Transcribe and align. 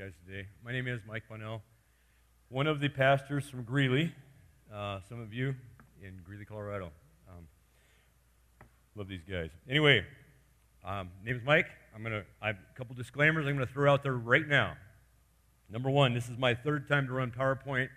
guys 0.00 0.12
today. 0.26 0.46
My 0.64 0.72
name 0.72 0.88
is 0.88 1.02
Mike 1.06 1.24
Bonnell, 1.28 1.60
one 2.48 2.66
of 2.66 2.80
the 2.80 2.88
pastors 2.88 3.46
from 3.50 3.64
Greeley. 3.64 4.10
Uh, 4.74 5.00
some 5.06 5.20
of 5.20 5.34
you 5.34 5.54
in 6.02 6.18
Greeley, 6.24 6.46
Colorado. 6.46 6.90
Um, 7.28 7.44
love 8.96 9.08
these 9.08 9.20
guys. 9.30 9.50
Anyway, 9.68 10.06
um, 10.86 11.10
name 11.22 11.36
is 11.36 11.42
Mike. 11.44 11.66
I'm 11.94 12.02
gonna. 12.02 12.22
I 12.40 12.46
have 12.46 12.56
a 12.56 12.78
couple 12.78 12.96
disclaimers 12.96 13.46
I'm 13.46 13.52
gonna 13.52 13.66
throw 13.66 13.92
out 13.92 14.02
there 14.02 14.14
right 14.14 14.48
now. 14.48 14.72
Number 15.68 15.90
one, 15.90 16.14
this 16.14 16.30
is 16.30 16.38
my 16.38 16.54
third 16.54 16.88
time 16.88 17.06
to 17.06 17.12
run 17.12 17.30
PowerPoint 17.30 17.90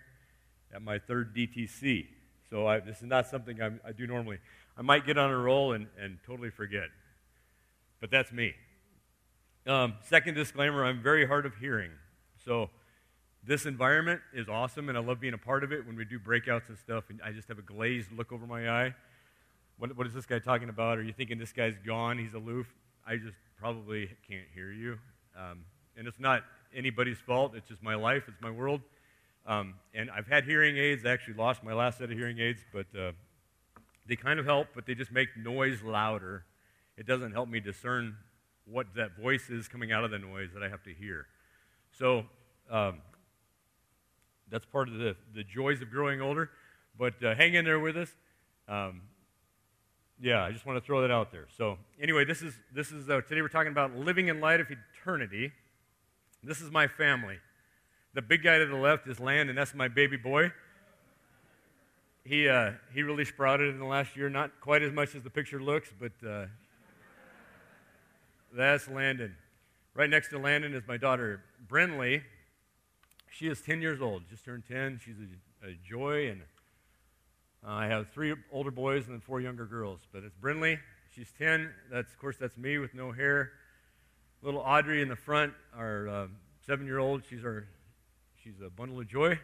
at 0.74 0.82
my 0.82 0.98
third 0.98 1.34
DTC, 1.34 2.06
so 2.50 2.66
I, 2.66 2.80
this 2.80 2.98
is 2.98 3.04
not 3.04 3.28
something 3.28 3.62
I'm, 3.62 3.80
i 3.82 3.92
do 3.92 4.06
normally. 4.06 4.40
I 4.76 4.82
might 4.82 5.06
get 5.06 5.16
on 5.16 5.30
a 5.30 5.38
roll 5.38 5.72
and, 5.72 5.86
and 5.98 6.18
totally 6.26 6.50
forget, 6.50 6.88
but 7.98 8.10
that's 8.10 8.30
me. 8.30 8.52
Um, 9.66 9.94
second 10.02 10.34
disclaimer 10.34 10.84
I'm 10.84 11.02
very 11.02 11.26
hard 11.26 11.46
of 11.46 11.56
hearing. 11.56 11.90
So, 12.44 12.68
this 13.46 13.64
environment 13.64 14.20
is 14.34 14.48
awesome, 14.48 14.90
and 14.90 14.96
I 14.96 15.00
love 15.00 15.20
being 15.20 15.34
a 15.34 15.38
part 15.38 15.64
of 15.64 15.72
it 15.72 15.86
when 15.86 15.96
we 15.96 16.04
do 16.04 16.18
breakouts 16.18 16.68
and 16.68 16.78
stuff, 16.78 17.04
and 17.10 17.20
I 17.22 17.32
just 17.32 17.48
have 17.48 17.58
a 17.58 17.62
glazed 17.62 18.10
look 18.12 18.32
over 18.32 18.46
my 18.46 18.68
eye. 18.68 18.94
What, 19.78 19.96
what 19.96 20.06
is 20.06 20.14
this 20.14 20.26
guy 20.26 20.38
talking 20.38 20.68
about? 20.68 20.98
Are 20.98 21.02
you 21.02 21.12
thinking 21.12 21.38
this 21.38 21.52
guy's 21.52 21.76
gone? 21.78 22.18
He's 22.18 22.34
aloof? 22.34 22.66
I 23.06 23.16
just 23.16 23.36
probably 23.58 24.08
can't 24.28 24.46
hear 24.54 24.70
you. 24.70 24.98
Um, 25.36 25.64
and 25.96 26.06
it's 26.06 26.20
not 26.20 26.42
anybody's 26.74 27.18
fault, 27.18 27.54
it's 27.54 27.68
just 27.68 27.82
my 27.82 27.94
life, 27.94 28.24
it's 28.28 28.40
my 28.40 28.50
world. 28.50 28.80
Um, 29.46 29.74
and 29.94 30.10
I've 30.10 30.26
had 30.26 30.44
hearing 30.44 30.76
aids. 30.76 31.04
I 31.04 31.10
actually 31.10 31.34
lost 31.34 31.62
my 31.62 31.74
last 31.74 31.98
set 31.98 32.10
of 32.10 32.16
hearing 32.16 32.38
aids, 32.38 32.64
but 32.72 32.86
uh, 32.98 33.12
they 34.06 34.16
kind 34.16 34.38
of 34.38 34.46
help, 34.46 34.68
but 34.74 34.86
they 34.86 34.94
just 34.94 35.12
make 35.12 35.28
noise 35.36 35.82
louder. 35.82 36.44
It 36.96 37.06
doesn't 37.06 37.32
help 37.32 37.48
me 37.48 37.60
discern 37.60 38.16
what 38.66 38.86
that 38.96 39.16
voice 39.16 39.50
is 39.50 39.68
coming 39.68 39.92
out 39.92 40.04
of 40.04 40.10
the 40.10 40.18
noise 40.18 40.50
that 40.54 40.62
I 40.62 40.68
have 40.68 40.82
to 40.84 40.94
hear. 40.94 41.26
So 41.98 42.24
um, 42.70 43.00
that's 44.50 44.66
part 44.66 44.88
of 44.88 44.94
the, 44.98 45.16
the 45.34 45.44
joys 45.44 45.82
of 45.82 45.90
growing 45.90 46.20
older. 46.20 46.50
But 46.98 47.22
uh, 47.22 47.34
hang 47.34 47.54
in 47.54 47.64
there 47.64 47.80
with 47.80 47.96
us. 47.96 48.10
Um, 48.68 49.02
yeah, 50.20 50.44
I 50.44 50.52
just 50.52 50.64
want 50.64 50.80
to 50.80 50.84
throw 50.84 51.02
that 51.02 51.10
out 51.10 51.32
there. 51.32 51.46
So 51.56 51.76
anyway, 52.00 52.24
this 52.24 52.40
is 52.40 52.54
this 52.72 52.92
is 52.92 53.10
uh, 53.10 53.20
today 53.22 53.42
we're 53.42 53.48
talking 53.48 53.72
about 53.72 53.96
living 53.96 54.28
in 54.28 54.40
light 54.40 54.60
of 54.60 54.68
eternity. 54.70 55.52
This 56.42 56.60
is 56.60 56.70
my 56.70 56.86
family. 56.86 57.38
The 58.14 58.22
big 58.22 58.44
guy 58.44 58.58
to 58.58 58.66
the 58.66 58.76
left 58.76 59.08
is 59.08 59.18
Land, 59.18 59.48
and 59.48 59.58
That's 59.58 59.74
my 59.74 59.88
baby 59.88 60.16
boy. 60.16 60.52
He 62.24 62.48
uh, 62.48 62.72
he 62.94 63.02
really 63.02 63.24
sprouted 63.24 63.70
in 63.74 63.78
the 63.78 63.86
last 63.86 64.16
year. 64.16 64.30
Not 64.30 64.60
quite 64.60 64.82
as 64.82 64.92
much 64.92 65.14
as 65.14 65.22
the 65.22 65.30
picture 65.30 65.60
looks, 65.60 65.92
but 65.98 66.12
uh, 66.26 66.46
that's 68.56 68.88
Landon. 68.88 69.36
Right 69.94 70.08
next 70.08 70.28
to 70.28 70.38
Landon 70.38 70.74
is 70.74 70.82
my 70.86 70.96
daughter, 70.96 71.42
Brinley. 71.68 72.22
She 73.30 73.48
is 73.48 73.60
10 73.60 73.82
years 73.82 74.00
old, 74.00 74.28
just 74.28 74.44
turned 74.44 74.64
10. 74.66 75.00
She's 75.04 75.16
a, 75.18 75.68
a 75.68 75.74
joy, 75.88 76.28
and 76.30 76.42
uh, 77.66 77.72
I 77.72 77.86
have 77.86 78.10
three 78.10 78.34
older 78.52 78.70
boys 78.70 79.06
and 79.06 79.14
then 79.14 79.20
four 79.20 79.40
younger 79.40 79.66
girls. 79.66 80.00
But 80.12 80.22
it's 80.22 80.36
Brinley. 80.36 80.78
She's 81.14 81.32
10. 81.38 81.70
That's, 81.90 82.12
of 82.12 82.18
course, 82.18 82.36
that's 82.38 82.56
me 82.56 82.78
with 82.78 82.94
no 82.94 83.12
hair. 83.12 83.52
Little 84.42 84.60
Audrey 84.60 85.02
in 85.02 85.08
the 85.08 85.16
front, 85.16 85.52
our 85.76 86.08
uh, 86.08 86.26
seven-year-old. 86.66 87.22
She's 87.28 87.44
our, 87.44 87.66
she's 88.42 88.60
a 88.64 88.70
bundle 88.70 89.00
of 89.00 89.08
joy. 89.08 89.38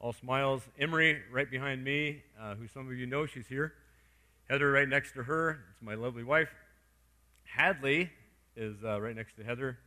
All 0.00 0.12
smiles. 0.12 0.62
Emery 0.78 1.22
right 1.32 1.50
behind 1.50 1.84
me, 1.84 2.22
uh, 2.40 2.54
who 2.54 2.66
some 2.66 2.88
of 2.88 2.94
you 2.94 3.06
know, 3.06 3.26
she's 3.26 3.46
here. 3.46 3.72
Heather 4.48 4.70
right 4.70 4.88
next 4.88 5.12
to 5.12 5.22
her. 5.24 5.60
It's 5.72 5.82
my 5.82 5.94
lovely 5.94 6.24
wife. 6.24 6.48
Hadley 7.46 8.10
is 8.56 8.76
uh, 8.84 9.00
right 9.00 9.14
next 9.14 9.36
to 9.36 9.44
Heather. 9.44 9.78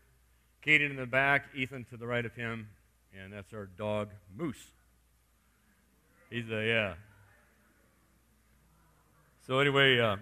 Kaden 0.65 0.89
in 0.89 0.95
the 0.95 1.05
back, 1.05 1.45
Ethan 1.55 1.85
to 1.85 1.97
the 1.97 2.05
right 2.05 2.25
of 2.25 2.33
him, 2.33 2.67
and 3.17 3.31
that's 3.31 3.53
our 3.53 3.65
dog, 3.65 4.09
Moose. 4.35 4.71
He's 6.29 6.49
a, 6.49 6.65
yeah. 6.65 6.93
So, 9.47 9.59
anyway, 9.59 9.99
uh, 9.99 10.17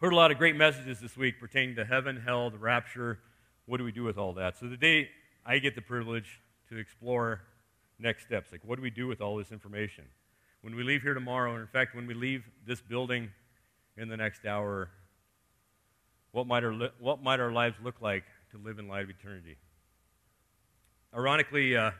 heard 0.00 0.12
a 0.12 0.16
lot 0.16 0.30
of 0.30 0.38
great 0.38 0.56
messages 0.56 1.00
this 1.00 1.16
week 1.16 1.40
pertaining 1.40 1.76
to 1.76 1.84
heaven, 1.84 2.22
hell, 2.24 2.50
the 2.50 2.58
rapture. 2.58 3.18
What 3.66 3.78
do 3.78 3.84
we 3.84 3.92
do 3.92 4.04
with 4.04 4.16
all 4.16 4.32
that? 4.34 4.58
So, 4.58 4.68
today 4.68 5.08
I 5.44 5.58
get 5.58 5.74
the 5.74 5.82
privilege 5.82 6.40
to 6.68 6.78
explore 6.78 7.42
next 7.98 8.24
steps. 8.24 8.52
Like, 8.52 8.62
what 8.64 8.76
do 8.76 8.82
we 8.82 8.90
do 8.90 9.06
with 9.06 9.20
all 9.20 9.36
this 9.36 9.52
information? 9.52 10.04
When 10.62 10.76
we 10.76 10.84
leave 10.84 11.02
here 11.02 11.14
tomorrow, 11.14 11.52
and 11.52 11.60
in 11.60 11.66
fact, 11.66 11.94
when 11.94 12.06
we 12.06 12.14
leave 12.14 12.44
this 12.66 12.80
building 12.80 13.30
in 13.96 14.08
the 14.08 14.16
next 14.16 14.46
hour, 14.46 14.88
what 16.32 16.46
might 16.46 16.64
our, 16.64 16.72
what 16.98 17.22
might 17.22 17.40
our 17.40 17.52
lives 17.52 17.76
look 17.82 18.00
like 18.00 18.24
to 18.50 18.58
live 18.58 18.78
in 18.78 18.88
light 18.88 19.04
of 19.04 19.10
eternity? 19.10 19.56
Ironically, 21.14 21.76
uh, 21.76 21.90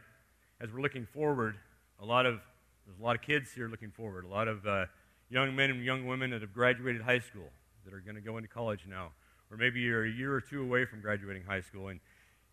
as 0.60 0.72
we're 0.72 0.80
looking 0.80 1.06
forward, 1.06 1.56
a 2.00 2.04
lot 2.04 2.24
of, 2.24 2.40
there's 2.86 2.98
a 2.98 3.02
lot 3.02 3.14
of 3.14 3.22
kids 3.22 3.52
here 3.52 3.68
looking 3.68 3.90
forward, 3.90 4.24
a 4.24 4.28
lot 4.28 4.48
of 4.48 4.66
uh, 4.66 4.86
young 5.28 5.54
men 5.54 5.70
and 5.70 5.84
young 5.84 6.06
women 6.06 6.30
that 6.30 6.40
have 6.40 6.54
graduated 6.54 7.02
high 7.02 7.18
school 7.18 7.50
that 7.84 7.92
are 7.92 8.00
going 8.00 8.14
to 8.14 8.22
go 8.22 8.38
into 8.38 8.48
college 8.48 8.86
now. 8.88 9.12
Or 9.50 9.58
maybe 9.58 9.80
you're 9.80 10.06
a 10.06 10.10
year 10.10 10.32
or 10.32 10.40
two 10.40 10.62
away 10.62 10.86
from 10.86 11.02
graduating 11.02 11.44
high 11.44 11.60
school, 11.60 11.88
and, 11.88 12.00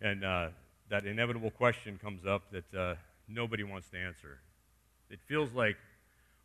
and 0.02 0.26
uh, 0.26 0.50
that 0.90 1.06
inevitable 1.06 1.50
question 1.50 1.98
comes 1.98 2.26
up 2.26 2.52
that 2.52 2.74
uh, 2.78 2.96
nobody 3.30 3.64
wants 3.64 3.90
to 3.92 3.98
answer. 3.98 4.40
It 5.10 5.20
feels 5.28 5.54
like, 5.54 5.78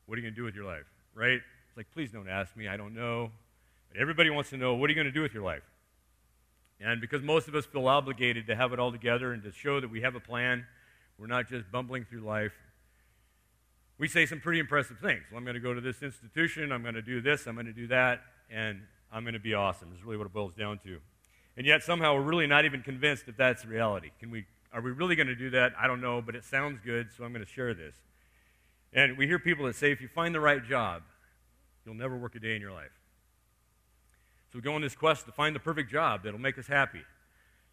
what 0.06 0.14
are 0.14 0.20
you 0.20 0.22
going 0.22 0.34
to 0.34 0.40
do 0.40 0.44
with 0.44 0.54
your 0.54 0.64
life? 0.64 0.86
Right? 1.12 1.40
It's 1.68 1.76
like, 1.76 1.90
please 1.92 2.12
don't 2.12 2.28
ask 2.28 2.56
me. 2.56 2.68
I 2.68 2.76
don't 2.76 2.94
know. 2.94 3.32
Everybody 3.96 4.30
wants 4.30 4.50
to 4.50 4.56
know, 4.56 4.74
what 4.74 4.88
are 4.88 4.92
you 4.92 4.96
going 4.96 5.06
to 5.06 5.12
do 5.12 5.22
with 5.22 5.32
your 5.32 5.44
life? 5.44 5.62
And 6.80 7.00
because 7.00 7.22
most 7.22 7.46
of 7.46 7.54
us 7.54 7.64
feel 7.64 7.86
obligated 7.86 8.46
to 8.48 8.56
have 8.56 8.72
it 8.72 8.80
all 8.80 8.90
together 8.90 9.32
and 9.32 9.42
to 9.44 9.52
show 9.52 9.80
that 9.80 9.90
we 9.90 10.00
have 10.00 10.16
a 10.16 10.20
plan, 10.20 10.66
we're 11.18 11.28
not 11.28 11.48
just 11.48 11.70
bumbling 11.70 12.04
through 12.04 12.22
life, 12.22 12.52
we 13.96 14.08
say 14.08 14.26
some 14.26 14.40
pretty 14.40 14.58
impressive 14.58 14.98
things. 14.98 15.22
Well, 15.30 15.38
I'm 15.38 15.44
going 15.44 15.54
to 15.54 15.60
go 15.60 15.72
to 15.72 15.80
this 15.80 16.02
institution, 16.02 16.72
I'm 16.72 16.82
going 16.82 16.94
to 16.94 17.02
do 17.02 17.20
this, 17.20 17.46
I'm 17.46 17.54
going 17.54 17.66
to 17.66 17.72
do 17.72 17.86
that, 17.86 18.22
and 18.50 18.80
I'm 19.12 19.22
going 19.22 19.34
to 19.34 19.40
be 19.40 19.54
awesome, 19.54 19.92
is 19.94 20.02
really 20.02 20.16
what 20.16 20.26
it 20.26 20.32
boils 20.32 20.54
down 20.54 20.80
to. 20.84 20.98
And 21.56 21.64
yet 21.64 21.84
somehow 21.84 22.14
we're 22.14 22.22
really 22.22 22.48
not 22.48 22.64
even 22.64 22.82
convinced 22.82 23.24
if 23.28 23.36
that's 23.36 23.64
reality. 23.64 24.10
Can 24.18 24.32
we, 24.32 24.44
are 24.72 24.80
we 24.80 24.90
really 24.90 25.14
going 25.14 25.28
to 25.28 25.36
do 25.36 25.50
that? 25.50 25.72
I 25.78 25.86
don't 25.86 26.00
know, 26.00 26.20
but 26.20 26.34
it 26.34 26.44
sounds 26.44 26.80
good, 26.84 27.10
so 27.16 27.22
I'm 27.22 27.32
going 27.32 27.44
to 27.44 27.50
share 27.50 27.74
this. 27.74 27.94
And 28.92 29.16
we 29.16 29.28
hear 29.28 29.38
people 29.38 29.66
that 29.66 29.76
say 29.76 29.92
if 29.92 30.00
you 30.00 30.08
find 30.08 30.34
the 30.34 30.40
right 30.40 30.64
job, 30.64 31.02
you'll 31.86 31.94
never 31.94 32.16
work 32.16 32.34
a 32.34 32.40
day 32.40 32.56
in 32.56 32.60
your 32.60 32.72
life. 32.72 32.90
So 34.54 34.58
we 34.58 34.62
go 34.62 34.76
on 34.76 34.82
this 34.82 34.94
quest 34.94 35.26
to 35.26 35.32
find 35.32 35.52
the 35.52 35.58
perfect 35.58 35.90
job 35.90 36.22
that'll 36.22 36.38
make 36.38 36.56
us 36.60 36.68
happy, 36.68 37.02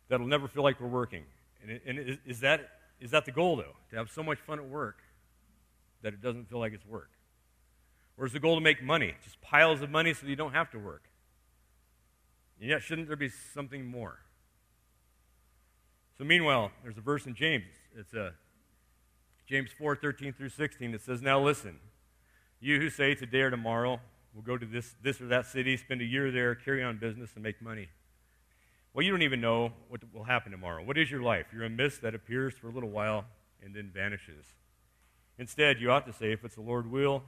that'll 0.09 0.25
never 0.25 0.47
feel 0.47 0.63
like 0.63 0.81
we're 0.81 0.87
working. 0.87 1.25
And, 1.61 1.79
and 1.85 1.99
is, 1.99 2.17
is, 2.25 2.39
that, 2.39 2.71
is 2.99 3.11
that 3.11 3.25
the 3.25 3.31
goal, 3.31 3.55
though? 3.55 3.75
To 3.91 3.97
have 3.97 4.09
so 4.09 4.23
much 4.23 4.39
fun 4.39 4.57
at 4.57 4.65
work 4.65 4.97
that 6.01 6.11
it 6.11 6.23
doesn't 6.23 6.49
feel 6.49 6.57
like 6.57 6.73
it's 6.73 6.83
work? 6.87 7.11
Or 8.17 8.25
is 8.25 8.33
the 8.33 8.39
goal 8.39 8.55
to 8.55 8.61
make 8.61 8.81
money, 8.81 9.13
just 9.23 9.39
piles 9.41 9.83
of 9.83 9.91
money 9.91 10.15
so 10.15 10.25
you 10.25 10.35
don't 10.35 10.53
have 10.53 10.71
to 10.71 10.79
work? 10.79 11.03
And 12.59 12.67
yet, 12.67 12.81
shouldn't 12.81 13.07
there 13.07 13.15
be 13.15 13.29
something 13.29 13.85
more? 13.85 14.17
So, 16.17 16.23
meanwhile, 16.23 16.71
there's 16.81 16.97
a 16.97 17.01
verse 17.01 17.27
in 17.27 17.35
James. 17.35 17.65
It's 17.95 18.15
a 18.15 18.23
uh, 18.23 18.31
James 19.47 19.69
4 19.77 19.97
13 19.97 20.33
through 20.33 20.49
16 20.49 20.93
that 20.93 21.01
says, 21.01 21.21
Now 21.21 21.39
listen, 21.39 21.77
you 22.59 22.79
who 22.79 22.89
say 22.89 23.13
today 23.13 23.41
or 23.41 23.51
tomorrow, 23.51 23.99
We'll 24.33 24.43
go 24.43 24.57
to 24.57 24.65
this, 24.65 24.95
this 25.01 25.19
or 25.19 25.27
that 25.27 25.45
city, 25.45 25.75
spend 25.77 26.01
a 26.01 26.05
year 26.05 26.31
there, 26.31 26.55
carry 26.55 26.83
on 26.83 26.97
business, 26.97 27.31
and 27.35 27.43
make 27.43 27.61
money. 27.61 27.89
Well, 28.93 29.05
you 29.05 29.11
don't 29.11 29.21
even 29.21 29.41
know 29.41 29.73
what 29.89 30.01
will 30.13 30.23
happen 30.23 30.51
tomorrow. 30.51 30.83
What 30.83 30.97
is 30.97 31.09
your 31.09 31.21
life? 31.21 31.47
You're 31.53 31.65
a 31.65 31.69
mist 31.69 32.01
that 32.01 32.15
appears 32.15 32.53
for 32.53 32.67
a 32.67 32.71
little 32.71 32.89
while 32.89 33.25
and 33.63 33.75
then 33.75 33.91
vanishes. 33.93 34.45
Instead, 35.37 35.79
you 35.79 35.91
ought 35.91 36.05
to 36.05 36.13
say, 36.13 36.31
if 36.31 36.43
it's 36.43 36.55
the 36.55 36.61
Lord 36.61 36.91
will, 36.91 37.23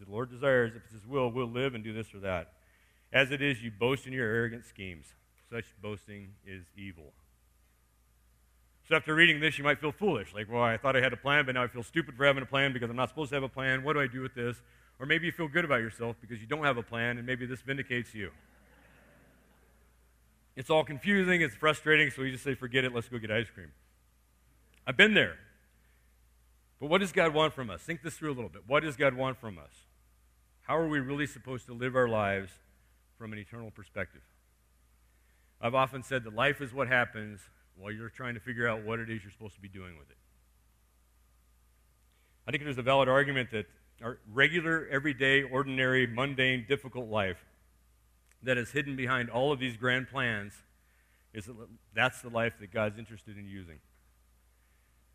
if 0.00 0.06
the 0.06 0.12
Lord 0.12 0.30
desires, 0.30 0.72
if 0.76 0.84
it's 0.84 0.94
His 0.94 1.06
will, 1.06 1.30
we'll 1.30 1.50
live 1.50 1.74
and 1.74 1.82
do 1.82 1.92
this 1.92 2.14
or 2.14 2.20
that. 2.20 2.52
As 3.12 3.30
it 3.30 3.42
is, 3.42 3.62
you 3.62 3.70
boast 3.70 4.06
in 4.06 4.12
your 4.12 4.26
arrogant 4.26 4.64
schemes. 4.64 5.06
Such 5.50 5.64
boasting 5.80 6.28
is 6.46 6.64
evil. 6.76 7.12
So 8.88 8.96
after 8.96 9.14
reading 9.14 9.40
this, 9.40 9.56
you 9.56 9.64
might 9.64 9.80
feel 9.80 9.92
foolish. 9.92 10.34
Like, 10.34 10.50
well, 10.50 10.62
I 10.62 10.76
thought 10.76 10.94
I 10.94 11.00
had 11.00 11.12
a 11.12 11.16
plan, 11.16 11.46
but 11.46 11.54
now 11.54 11.62
I 11.62 11.68
feel 11.68 11.82
stupid 11.82 12.16
for 12.16 12.26
having 12.26 12.42
a 12.42 12.46
plan 12.46 12.72
because 12.72 12.90
I'm 12.90 12.96
not 12.96 13.08
supposed 13.08 13.30
to 13.30 13.36
have 13.36 13.42
a 13.42 13.48
plan. 13.48 13.82
What 13.82 13.94
do 13.94 14.00
I 14.00 14.06
do 14.06 14.20
with 14.20 14.34
this? 14.34 14.62
Or 15.00 15.06
maybe 15.06 15.26
you 15.26 15.32
feel 15.32 15.48
good 15.48 15.64
about 15.64 15.80
yourself 15.80 16.16
because 16.20 16.40
you 16.40 16.46
don't 16.46 16.64
have 16.64 16.76
a 16.76 16.82
plan, 16.82 17.18
and 17.18 17.26
maybe 17.26 17.46
this 17.46 17.60
vindicates 17.60 18.14
you. 18.14 18.30
It's 20.56 20.70
all 20.70 20.84
confusing, 20.84 21.40
it's 21.40 21.54
frustrating, 21.54 22.10
so 22.10 22.22
you 22.22 22.32
just 22.32 22.44
say, 22.44 22.54
forget 22.54 22.84
it, 22.84 22.94
let's 22.94 23.08
go 23.08 23.18
get 23.18 23.30
ice 23.30 23.50
cream. 23.50 23.72
I've 24.86 24.96
been 24.96 25.14
there. 25.14 25.36
But 26.80 26.88
what 26.90 27.00
does 27.00 27.12
God 27.12 27.34
want 27.34 27.54
from 27.54 27.70
us? 27.70 27.82
Think 27.82 28.02
this 28.02 28.16
through 28.16 28.32
a 28.32 28.34
little 28.34 28.50
bit. 28.50 28.62
What 28.66 28.82
does 28.82 28.96
God 28.96 29.14
want 29.14 29.38
from 29.38 29.58
us? 29.58 29.72
How 30.62 30.76
are 30.76 30.88
we 30.88 31.00
really 31.00 31.26
supposed 31.26 31.66
to 31.66 31.74
live 31.74 31.96
our 31.96 32.08
lives 32.08 32.52
from 33.18 33.32
an 33.32 33.38
eternal 33.38 33.70
perspective? 33.70 34.22
I've 35.60 35.74
often 35.74 36.02
said 36.02 36.24
that 36.24 36.34
life 36.34 36.60
is 36.60 36.72
what 36.72 36.88
happens 36.88 37.40
while 37.76 37.90
you're 37.90 38.10
trying 38.10 38.34
to 38.34 38.40
figure 38.40 38.68
out 38.68 38.84
what 38.84 39.00
it 39.00 39.10
is 39.10 39.22
you're 39.22 39.32
supposed 39.32 39.54
to 39.54 39.60
be 39.60 39.68
doing 39.68 39.96
with 39.98 40.10
it. 40.10 40.16
I 42.46 42.50
think 42.50 42.62
there's 42.62 42.78
a 42.78 42.82
valid 42.82 43.08
argument 43.08 43.50
that 43.52 43.66
our 44.02 44.18
regular, 44.32 44.88
everyday, 44.90 45.42
ordinary, 45.42 46.06
mundane, 46.06 46.66
difficult 46.68 47.08
life 47.08 47.44
that 48.42 48.58
is 48.58 48.70
hidden 48.72 48.96
behind 48.96 49.30
all 49.30 49.52
of 49.52 49.58
these 49.58 49.76
grand 49.76 50.08
plans 50.08 50.52
Is 51.32 51.46
that 51.46 51.56
that's 51.94 52.20
the 52.20 52.28
life 52.28 52.54
that 52.60 52.72
God's 52.72 52.98
interested 52.98 53.36
in 53.36 53.46
using. 53.46 53.78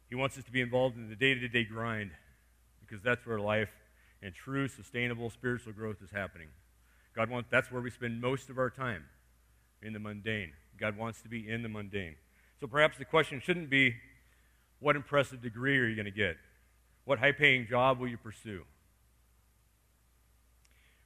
He 0.09 0.15
wants 0.15 0.37
us 0.37 0.43
to 0.45 0.51
be 0.51 0.61
involved 0.61 0.97
in 0.97 1.09
the 1.09 1.15
day 1.15 1.33
to 1.33 1.47
day 1.47 1.63
grind 1.63 2.11
because 2.81 3.03
that's 3.03 3.25
where 3.25 3.39
life 3.39 3.69
and 4.21 4.33
true, 4.33 4.67
sustainable 4.67 5.29
spiritual 5.29 5.73
growth 5.73 5.97
is 6.03 6.11
happening. 6.11 6.47
God 7.15 7.29
wants, 7.29 7.49
that's 7.49 7.71
where 7.71 7.81
we 7.81 7.89
spend 7.89 8.19
most 8.19 8.49
of 8.49 8.57
our 8.57 8.69
time, 8.69 9.05
in 9.81 9.93
the 9.93 9.99
mundane. 9.99 10.51
God 10.77 10.97
wants 10.97 11.21
to 11.21 11.29
be 11.29 11.49
in 11.49 11.63
the 11.63 11.69
mundane. 11.69 12.15
So 12.59 12.67
perhaps 12.67 12.97
the 12.97 13.05
question 13.05 13.41
shouldn't 13.41 13.69
be, 13.69 13.95
what 14.79 14.95
impressive 14.95 15.41
degree 15.41 15.77
are 15.77 15.87
you 15.87 15.95
going 15.95 16.05
to 16.05 16.11
get? 16.11 16.37
What 17.09 17.17
high 17.17 17.31
paying 17.31 17.65
job 17.65 17.99
will 17.99 18.07
you 18.07 18.19
pursue? 18.19 18.65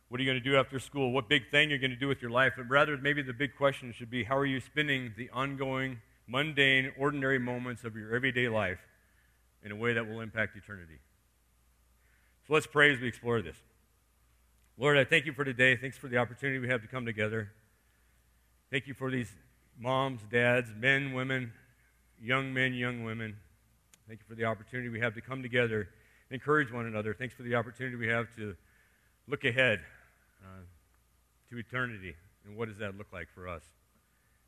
What 0.09 0.19
are 0.19 0.23
you 0.23 0.29
going 0.29 0.43
to 0.43 0.49
do 0.49 0.57
after 0.57 0.77
school? 0.77 1.13
What 1.13 1.29
big 1.29 1.49
thing 1.49 1.69
you're 1.69 1.79
going 1.79 1.91
to 1.91 1.95
do 1.95 2.09
with 2.09 2.21
your 2.21 2.29
life? 2.29 2.55
But 2.57 2.69
rather, 2.69 2.97
maybe 2.97 3.21
the 3.21 3.31
big 3.31 3.55
question 3.55 3.93
should 3.93 4.09
be, 4.09 4.25
how 4.25 4.35
are 4.35 4.45
you 4.45 4.59
spending 4.59 5.13
the 5.15 5.29
ongoing, 5.29 6.01
mundane, 6.27 6.91
ordinary 6.99 7.39
moments 7.39 7.85
of 7.85 7.95
your 7.95 8.13
everyday 8.13 8.49
life 8.49 8.79
in 9.63 9.71
a 9.71 9.77
way 9.77 9.93
that 9.93 10.05
will 10.05 10.19
impact 10.19 10.57
eternity? 10.57 10.99
So 12.47 12.53
let's 12.53 12.67
pray 12.67 12.93
as 12.93 12.99
we 12.99 13.07
explore 13.07 13.41
this. 13.41 13.55
Lord, 14.77 14.97
I 14.97 15.05
thank 15.05 15.25
you 15.25 15.31
for 15.31 15.45
today. 15.45 15.77
Thanks 15.77 15.97
for 15.97 16.09
the 16.09 16.17
opportunity 16.17 16.59
we 16.59 16.67
have 16.67 16.81
to 16.81 16.87
come 16.89 17.05
together. 17.05 17.53
Thank 18.69 18.87
you 18.87 18.93
for 18.93 19.09
these 19.09 19.31
moms, 19.79 20.19
dads, 20.29 20.67
men, 20.75 21.13
women, 21.13 21.53
young 22.21 22.53
men, 22.53 22.73
young 22.73 23.05
women. 23.05 23.37
Thank 24.13 24.21
you 24.21 24.35
for 24.35 24.39
the 24.39 24.45
opportunity 24.45 24.89
we 24.89 24.99
have 24.99 25.15
to 25.15 25.21
come 25.21 25.41
together, 25.41 25.89
and 26.29 26.39
encourage 26.39 26.71
one 26.71 26.85
another. 26.85 27.15
Thanks 27.15 27.33
for 27.33 27.41
the 27.41 27.55
opportunity 27.55 27.95
we 27.95 28.09
have 28.09 28.27
to 28.35 28.55
look 29.27 29.43
ahead 29.43 29.79
uh, 30.43 30.61
to 31.49 31.57
eternity 31.57 32.13
and 32.45 32.55
what 32.55 32.67
does 32.67 32.77
that 32.77 32.95
look 32.95 33.07
like 33.11 33.27
for 33.33 33.47
us. 33.47 33.63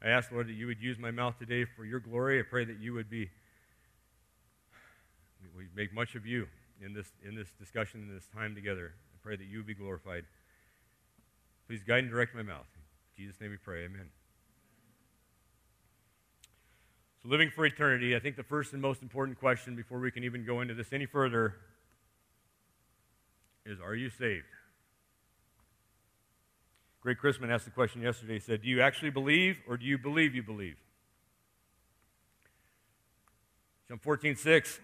I 0.04 0.10
ask, 0.10 0.32
Lord, 0.32 0.50
that 0.50 0.54
you 0.54 0.68
would 0.68 0.80
use 0.80 1.00
my 1.00 1.10
mouth 1.10 1.40
today 1.40 1.66
for 1.66 1.84
your 1.84 2.00
glory. 2.00 2.40
I 2.40 2.44
pray 2.44 2.64
that 2.64 2.80
you 2.80 2.94
would 2.94 3.10
be, 3.10 3.28
we 5.58 5.64
make 5.76 5.92
much 5.96 6.14
of 6.14 6.28
you 6.28 6.46
in 6.80 6.94
this, 6.94 7.12
in 7.28 7.34
this 7.34 7.50
discussion, 7.58 8.02
in 8.08 8.14
this 8.14 8.28
time 8.36 8.54
together. 8.54 8.94
I 9.16 9.18
pray 9.24 9.36
that 9.36 9.46
you 9.46 9.58
would 9.58 9.68
be 9.68 9.74
glorified. 9.74 10.26
Please 11.68 11.82
guide 11.82 12.04
and 12.04 12.12
direct 12.12 12.36
my 12.36 12.44
mouth. 12.44 12.68
In 13.18 13.24
Jesus' 13.24 13.42
name 13.42 13.50
we 13.50 13.58
pray. 13.58 13.86
Amen. 13.86 14.12
So, 17.26 17.32
living 17.32 17.50
for 17.50 17.66
eternity, 17.66 18.16
I 18.16 18.20
think 18.20 18.36
the 18.36 18.44
first 18.44 18.74
and 18.74 18.82
most 18.82 19.02
important 19.02 19.40
question 19.40 19.76
before 19.76 20.00
we 20.00 20.12
can 20.12 20.24
even 20.24 20.46
go 20.46 20.62
into 20.62 20.74
this 20.74 20.94
any 20.94 21.06
further 21.06 21.56
is 23.66 23.80
Are 23.80 23.96
you 23.96 24.10
saved? 24.10 24.46
Greg 27.02 27.18
Chrisman 27.22 27.50
asked 27.50 27.66
the 27.66 27.72
question 27.72 28.02
yesterday. 28.02 28.34
He 28.34 28.40
said, 28.40 28.62
Do 28.62 28.68
you 28.68 28.82
actually 28.82 29.12
believe 29.12 29.60
or 29.68 29.78
do 29.78 29.86
you 29.86 29.98
believe 29.98 30.36
you 30.36 30.44
believe? 30.44 30.76
John 33.88 34.00
14, 34.00 34.36
6. 34.36 34.80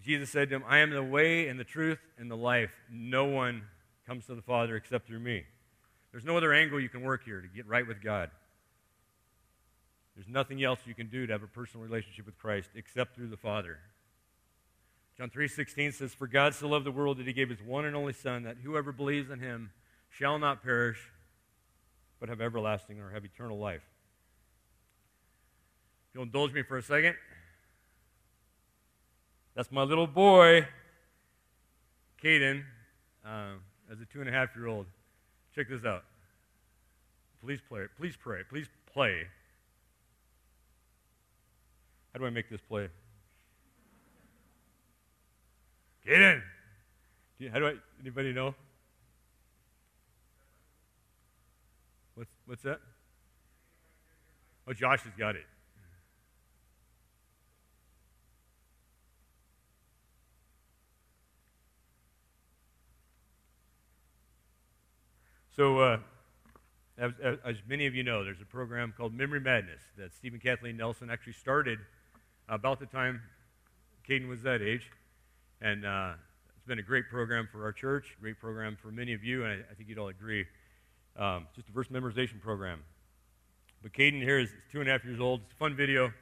Jesus 0.00 0.30
said 0.30 0.48
to 0.50 0.56
him, 0.56 0.64
I 0.68 0.78
am 0.78 0.90
the 0.90 1.02
way 1.02 1.48
and 1.48 1.58
the 1.58 1.64
truth 1.64 1.98
and 2.18 2.30
the 2.30 2.36
life. 2.36 2.74
No 2.90 3.24
one 3.24 3.62
comes 4.06 4.26
to 4.26 4.34
the 4.34 4.42
Father 4.42 4.76
except 4.76 5.06
through 5.06 5.20
me. 5.20 5.44
There's 6.12 6.24
no 6.24 6.36
other 6.36 6.52
angle 6.52 6.80
you 6.80 6.88
can 6.88 7.02
work 7.02 7.24
here 7.24 7.40
to 7.40 7.48
get 7.48 7.66
right 7.66 7.86
with 7.86 8.02
God. 8.02 8.30
There's 10.14 10.28
nothing 10.28 10.62
else 10.62 10.80
you 10.86 10.94
can 10.94 11.08
do 11.08 11.26
to 11.26 11.32
have 11.32 11.42
a 11.42 11.48
personal 11.48 11.84
relationship 11.84 12.26
with 12.26 12.38
Christ 12.38 12.70
except 12.74 13.16
through 13.16 13.28
the 13.28 13.36
Father. 13.36 13.80
John 15.16 15.30
3:16 15.30 15.92
says, 15.92 16.14
"For 16.14 16.26
God 16.26 16.54
so 16.54 16.68
loved 16.68 16.86
the 16.86 16.92
world 16.92 17.18
that 17.18 17.26
he 17.26 17.32
gave 17.32 17.48
his 17.48 17.62
one 17.62 17.84
and 17.84 17.94
only 17.94 18.12
son 18.12 18.42
that 18.44 18.58
whoever 18.58 18.92
believes 18.92 19.30
in 19.30 19.40
him 19.40 19.72
shall 20.08 20.38
not 20.38 20.62
perish 20.62 21.10
but 22.18 22.28
have 22.28 22.40
everlasting 22.40 23.00
or 23.00 23.10
have 23.10 23.24
eternal 23.24 23.58
life." 23.58 23.82
If 26.08 26.14
you'll 26.14 26.24
indulge 26.24 26.52
me 26.52 26.62
for 26.62 26.78
a 26.78 26.82
second, 26.82 27.16
that's 29.54 29.70
my 29.70 29.82
little 29.82 30.06
boy, 30.06 30.66
Caden, 32.22 32.64
uh, 33.24 33.54
as 33.90 34.00
a 34.00 34.06
two 34.06 34.20
and 34.20 34.28
a 34.28 34.32
half 34.32 34.54
year 34.56 34.66
old. 34.66 34.86
Check 35.54 35.68
this 35.68 35.84
out. 35.84 36.04
Please 37.40 37.60
play. 37.60 37.82
It. 37.82 37.90
Please 37.96 38.16
pray. 38.16 38.42
Please 38.44 38.68
play. 38.86 39.28
How 42.14 42.20
do 42.20 42.26
I 42.26 42.30
make 42.30 42.48
this 42.48 42.60
play? 42.60 42.88
Caden. 46.06 46.40
How 47.52 47.58
do 47.58 47.66
I? 47.66 47.74
Anybody 48.00 48.32
know? 48.32 48.54
What's 52.14 52.30
what's 52.46 52.62
that? 52.62 52.78
Oh, 54.68 54.72
Josh 54.72 55.02
has 55.02 55.12
got 55.18 55.34
it. 55.34 55.44
So, 65.56 65.78
uh, 65.78 65.98
as, 66.98 67.12
as, 67.44 67.56
many 67.68 67.86
of 67.86 67.94
you 67.94 68.02
know, 68.02 68.24
there's 68.24 68.40
a 68.40 68.44
program 68.44 68.92
called 68.96 69.14
Memory 69.14 69.40
Madness 69.40 69.82
that 69.96 70.12
Stephen 70.12 70.40
Kathleen 70.40 70.76
Nelson 70.76 71.10
actually 71.10 71.34
started 71.34 71.78
about 72.48 72.80
the 72.80 72.86
time 72.86 73.20
Caden 74.08 74.28
was 74.28 74.42
that 74.42 74.60
age. 74.60 74.90
And 75.60 75.86
uh, 75.86 76.12
it's 76.56 76.66
been 76.66 76.78
a 76.78 76.82
great 76.82 77.08
program 77.10 77.48
for 77.50 77.64
our 77.64 77.72
church, 77.72 78.16
great 78.20 78.38
program 78.38 78.76
for 78.80 78.90
many 78.90 79.14
of 79.14 79.24
you, 79.24 79.44
and 79.44 79.52
I, 79.52 79.56
I 79.70 79.74
think 79.74 79.88
you'd 79.88 79.98
all 79.98 80.08
agree. 80.08 80.46
Um, 81.16 81.46
just 81.54 81.68
a 81.68 81.72
verse 81.72 81.88
memorization 81.88 82.40
program. 82.40 82.80
But 83.82 83.92
Caden 83.92 84.22
here 84.22 84.38
is 84.38 84.50
two 84.72 84.80
and 84.80 84.88
a 84.88 84.92
half 84.92 85.04
years 85.04 85.20
old. 85.20 85.42
It's 85.44 85.52
a 85.52 85.56
fun 85.56 85.76
video. 85.76 86.12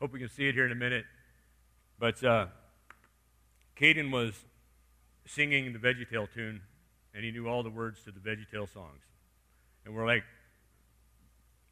Hope 0.00 0.12
we 0.12 0.18
can 0.18 0.28
see 0.28 0.48
it 0.48 0.54
here 0.54 0.66
in 0.66 0.72
a 0.72 0.76
minute. 0.76 1.04
But 1.98 2.22
uh, 2.24 2.46
Caden 3.80 4.10
was 4.10 4.34
singing 5.26 5.72
the 5.72 5.78
VeggieTale 5.78 6.32
tune 6.32 6.60
and 7.14 7.24
he 7.24 7.30
knew 7.30 7.46
all 7.46 7.62
the 7.62 7.70
words 7.70 8.02
to 8.04 8.10
the 8.10 8.20
VeggieTale 8.20 8.72
songs. 8.72 9.02
And 9.84 9.94
we're 9.94 10.06
like, 10.06 10.24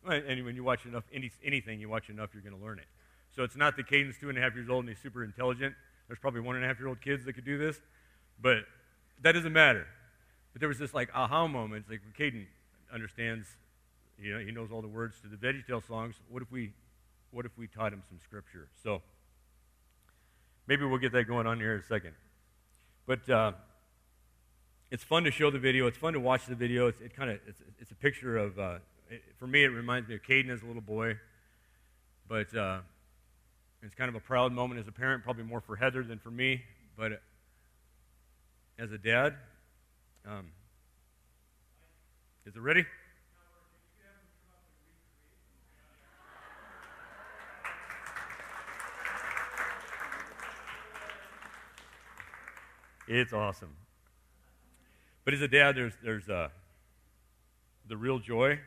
and 0.07 0.45
when 0.45 0.57
you 0.57 0.65
watch 0.65 0.87
enough, 0.87 1.05
any, 1.13 1.31
anything 1.45 1.81
you 1.81 1.89
watch 1.89 2.09
enough, 2.09 2.31
you're 2.33 2.43
going 2.43 2.57
to 2.57 2.65
learn 2.65 2.79
it. 2.79 2.87
So 3.35 3.45
it's 3.45 3.57
not 3.57 3.77
that 3.77 3.87
Caden's 3.87 4.19
two 4.19 4.29
and 4.29 4.37
a 4.37 4.41
half 4.41 4.55
years 4.55 4.69
old 4.69 4.85
and 4.85 4.89
he's 4.89 5.03
super 5.03 5.25
intelligent. 5.25 5.75
There's 6.09 6.19
probably 6.19 6.41
one 6.41 6.57
and 6.57 6.65
a 6.65 6.69
half 6.69 6.79
year 6.79 6.89
old 6.89 7.01
kids 7.01 7.25
that 7.25 7.35
could 7.35 7.45
do 7.45 7.57
this, 7.59 7.81
but 8.41 8.65
that 9.23 9.33
doesn't 9.33 9.53
matter. 9.53 9.87
But 10.53 10.61
there 10.61 10.69
was 10.69 10.79
this 10.79 10.93
like 10.93 11.11
aha 11.15 11.47
moment. 11.47 11.85
It's 11.89 11.91
like 11.91 12.01
Caden 12.19 12.47
understands, 12.93 13.47
you 14.19 14.33
know, 14.33 14.41
he 14.41 14.51
knows 14.51 14.71
all 14.73 14.83
the 14.83 14.89
words 14.89 15.21
to 15.21 15.29
the 15.29 15.37
VeggieTale 15.37 15.87
songs. 15.87 16.17
What 16.29 16.43
if 16.43 16.51
we, 16.51 16.73
what 17.31 17.47
if 17.47 17.53
we 17.57 17.69
taught 17.69 17.93
him 17.93 18.03
some 18.09 18.19
scripture? 18.25 18.69
So 18.83 19.03
maybe 20.67 20.85
we'll 20.85 20.99
get 20.99 21.13
that 21.13 21.25
going 21.25 21.47
on 21.47 21.59
here 21.59 21.75
in 21.75 21.81
a 21.81 21.85
second. 21.85 22.15
But 23.07 23.29
uh, 23.31 23.53
it's 24.91 25.05
fun 25.05 25.25
to 25.25 25.31
show 25.31 25.51
the 25.51 25.59
video. 25.59 25.87
It's 25.87 25.99
fun 25.99 26.15
to 26.15 26.21
watch 26.21 26.47
the 26.47 26.57
video. 26.57 26.89
It's, 26.89 27.01
it 27.01 27.15
kind 27.15 27.31
of 27.31 27.39
it's, 27.47 27.63
it's, 27.81 27.93
a 27.93 27.95
picture 27.95 28.37
of 28.37 28.59
uh, 28.59 28.79
it, 29.09 29.23
for 29.39 29.47
me. 29.47 29.63
It 29.63 29.69
reminds 29.69 30.09
me 30.09 30.17
of 30.17 30.23
Caden 30.23 30.51
as 30.51 30.63
a 30.63 30.67
little 30.67 30.83
boy, 30.83 31.17
but 32.29 32.55
uh, 32.57 32.81
it's 33.83 33.95
kind 33.95 34.09
of 34.09 34.15
a 34.15 34.21
proud 34.21 34.53
moment 34.53 34.81
as 34.81 34.89
a 34.89 34.93
parent. 34.93 35.25
Probably 35.25 35.45
more 35.45 35.61
for 35.61 35.77
Heather 35.77 36.03
than 36.03 36.19
for 36.19 36.31
me, 36.31 36.63
but 36.97 37.23
as 38.79 38.93
a 38.93 38.99
dad, 38.99 39.35
um, 40.27 40.49
is 42.45 42.57
it 42.57 42.61
ready? 42.61 42.85
It's 53.13 53.33
awesome. 53.33 53.75
But 55.25 55.35
as 55.35 55.41
a 55.41 55.49
dad, 55.49 55.75
there's, 55.75 55.95
there's 56.03 56.29
uh, 56.29 56.49
the 57.89 57.97
real 57.97 58.21
joy 58.21 58.61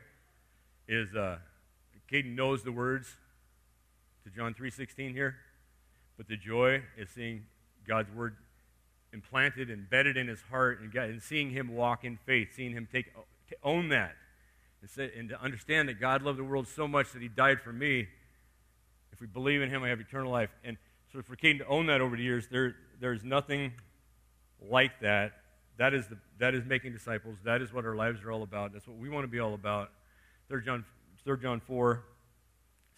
is 0.87 1.15
uh, 1.15 1.37
Caden 2.11 2.35
knows 2.35 2.61
the 2.63 2.71
words 2.71 3.15
to 4.23 4.29
John 4.29 4.53
3.16 4.53 5.11
here, 5.13 5.35
but 6.17 6.27
the 6.27 6.37
joy 6.37 6.81
is 6.97 7.09
seeing 7.09 7.45
God's 7.87 8.11
word 8.11 8.35
implanted, 9.11 9.69
embedded 9.69 10.17
in 10.17 10.27
his 10.27 10.41
heart, 10.41 10.79
and, 10.81 10.91
God, 10.91 11.09
and 11.09 11.21
seeing 11.21 11.51
him 11.51 11.75
walk 11.75 12.03
in 12.03 12.17
faith, 12.25 12.49
seeing 12.55 12.71
him 12.71 12.87
take 12.91 13.13
own 13.63 13.89
that, 13.89 14.15
and, 14.81 14.89
say, 14.89 15.11
and 15.17 15.29
to 15.29 15.41
understand 15.41 15.87
that 15.89 15.99
God 15.99 16.23
loved 16.23 16.39
the 16.39 16.43
world 16.43 16.67
so 16.67 16.87
much 16.87 17.11
that 17.13 17.21
he 17.21 17.27
died 17.27 17.61
for 17.61 17.71
me. 17.71 18.07
If 19.11 19.21
we 19.21 19.27
believe 19.27 19.61
in 19.61 19.69
him, 19.69 19.83
I 19.83 19.89
have 19.89 19.99
eternal 19.99 20.31
life. 20.31 20.49
And 20.63 20.77
so 21.11 21.21
for 21.21 21.35
Caden 21.35 21.59
to 21.59 21.67
own 21.67 21.85
that 21.87 22.01
over 22.01 22.15
the 22.15 22.23
years, 22.23 22.47
there, 22.47 22.75
there's 22.99 23.23
nothing 23.23 23.73
like 24.59 24.99
that 25.01 25.33
that 25.77 25.93
is, 25.93 26.07
the, 26.07 26.17
that 26.39 26.53
is 26.53 26.65
making 26.65 26.93
disciples. 26.93 27.37
That 27.43 27.61
is 27.61 27.73
what 27.73 27.85
our 27.85 27.95
lives 27.95 28.23
are 28.23 28.31
all 28.31 28.43
about. 28.43 28.73
That's 28.73 28.87
what 28.87 28.97
we 28.97 29.09
want 29.09 29.23
to 29.23 29.27
be 29.27 29.39
all 29.39 29.53
about. 29.53 29.89
3 30.49 30.63
John, 30.63 30.85
3 31.23 31.37
John 31.41 31.59
4 31.59 32.03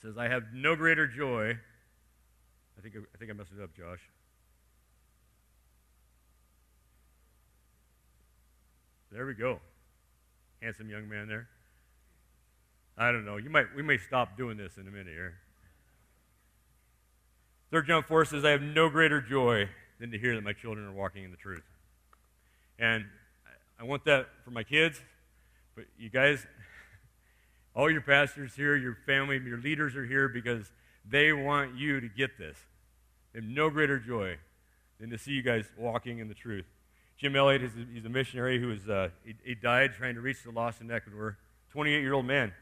says, 0.05 0.17
I 0.17 0.27
have 0.27 0.43
no 0.53 0.75
greater 0.75 1.07
joy. 1.07 1.57
I 2.77 2.81
think, 2.81 2.95
I 2.95 3.17
think 3.17 3.31
I 3.31 3.33
messed 3.33 3.51
it 3.57 3.63
up, 3.63 3.75
Josh. 3.75 4.01
There 9.11 9.25
we 9.25 9.33
go. 9.33 9.59
Handsome 10.61 10.89
young 10.89 11.09
man 11.09 11.27
there. 11.27 11.47
I 12.97 13.11
don't 13.11 13.25
know. 13.25 13.37
You 13.37 13.49
might, 13.49 13.65
we 13.75 13.81
may 13.81 13.97
stop 13.97 14.37
doing 14.37 14.57
this 14.57 14.77
in 14.77 14.87
a 14.87 14.91
minute 14.91 15.07
here. 15.07 15.35
Third 17.71 17.87
John 17.87 18.03
4 18.03 18.25
says, 18.25 18.45
I 18.45 18.51
have 18.51 18.61
no 18.61 18.89
greater 18.89 19.21
joy 19.21 19.69
than 19.99 20.11
to 20.11 20.19
hear 20.19 20.35
that 20.35 20.43
my 20.43 20.53
children 20.53 20.85
are 20.85 20.93
walking 20.93 21.23
in 21.23 21.31
the 21.31 21.37
truth. 21.37 21.63
And 22.77 23.05
I 23.79 23.83
want 23.83 24.05
that 24.05 24.27
for 24.43 24.51
my 24.51 24.63
kids, 24.63 25.01
but 25.75 25.85
you 25.97 26.09
guys, 26.09 26.45
all 27.75 27.91
your 27.91 28.01
pastors 28.01 28.55
here, 28.55 28.75
your 28.75 28.97
family, 29.05 29.39
your 29.45 29.59
leaders 29.59 29.95
are 29.95 30.05
here 30.05 30.29
because 30.29 30.71
they 31.07 31.33
want 31.33 31.75
you 31.75 31.99
to 31.99 32.07
get 32.07 32.37
this. 32.37 32.57
They 33.33 33.41
have 33.41 33.49
no 33.49 33.69
greater 33.69 33.99
joy 33.99 34.37
than 34.99 35.09
to 35.09 35.17
see 35.17 35.31
you 35.31 35.41
guys 35.41 35.65
walking 35.77 36.19
in 36.19 36.29
the 36.29 36.33
truth. 36.33 36.65
Jim 37.17 37.35
Elliot 37.35 37.63
is 37.63 37.71
a, 37.75 37.85
he's 37.93 38.05
a 38.05 38.09
missionary 38.09 38.59
who 38.59 38.71
is 38.71 38.87
uh, 38.89 39.09
he, 39.23 39.35
he 39.43 39.55
died 39.55 39.93
trying 39.93 40.15
to 40.15 40.21
reach 40.21 40.43
the 40.43 40.51
lost 40.51 40.81
in 40.81 40.89
Ecuador. 40.89 41.37
28 41.71 41.99
year 41.99 42.13
old 42.13 42.25
man. 42.25 42.53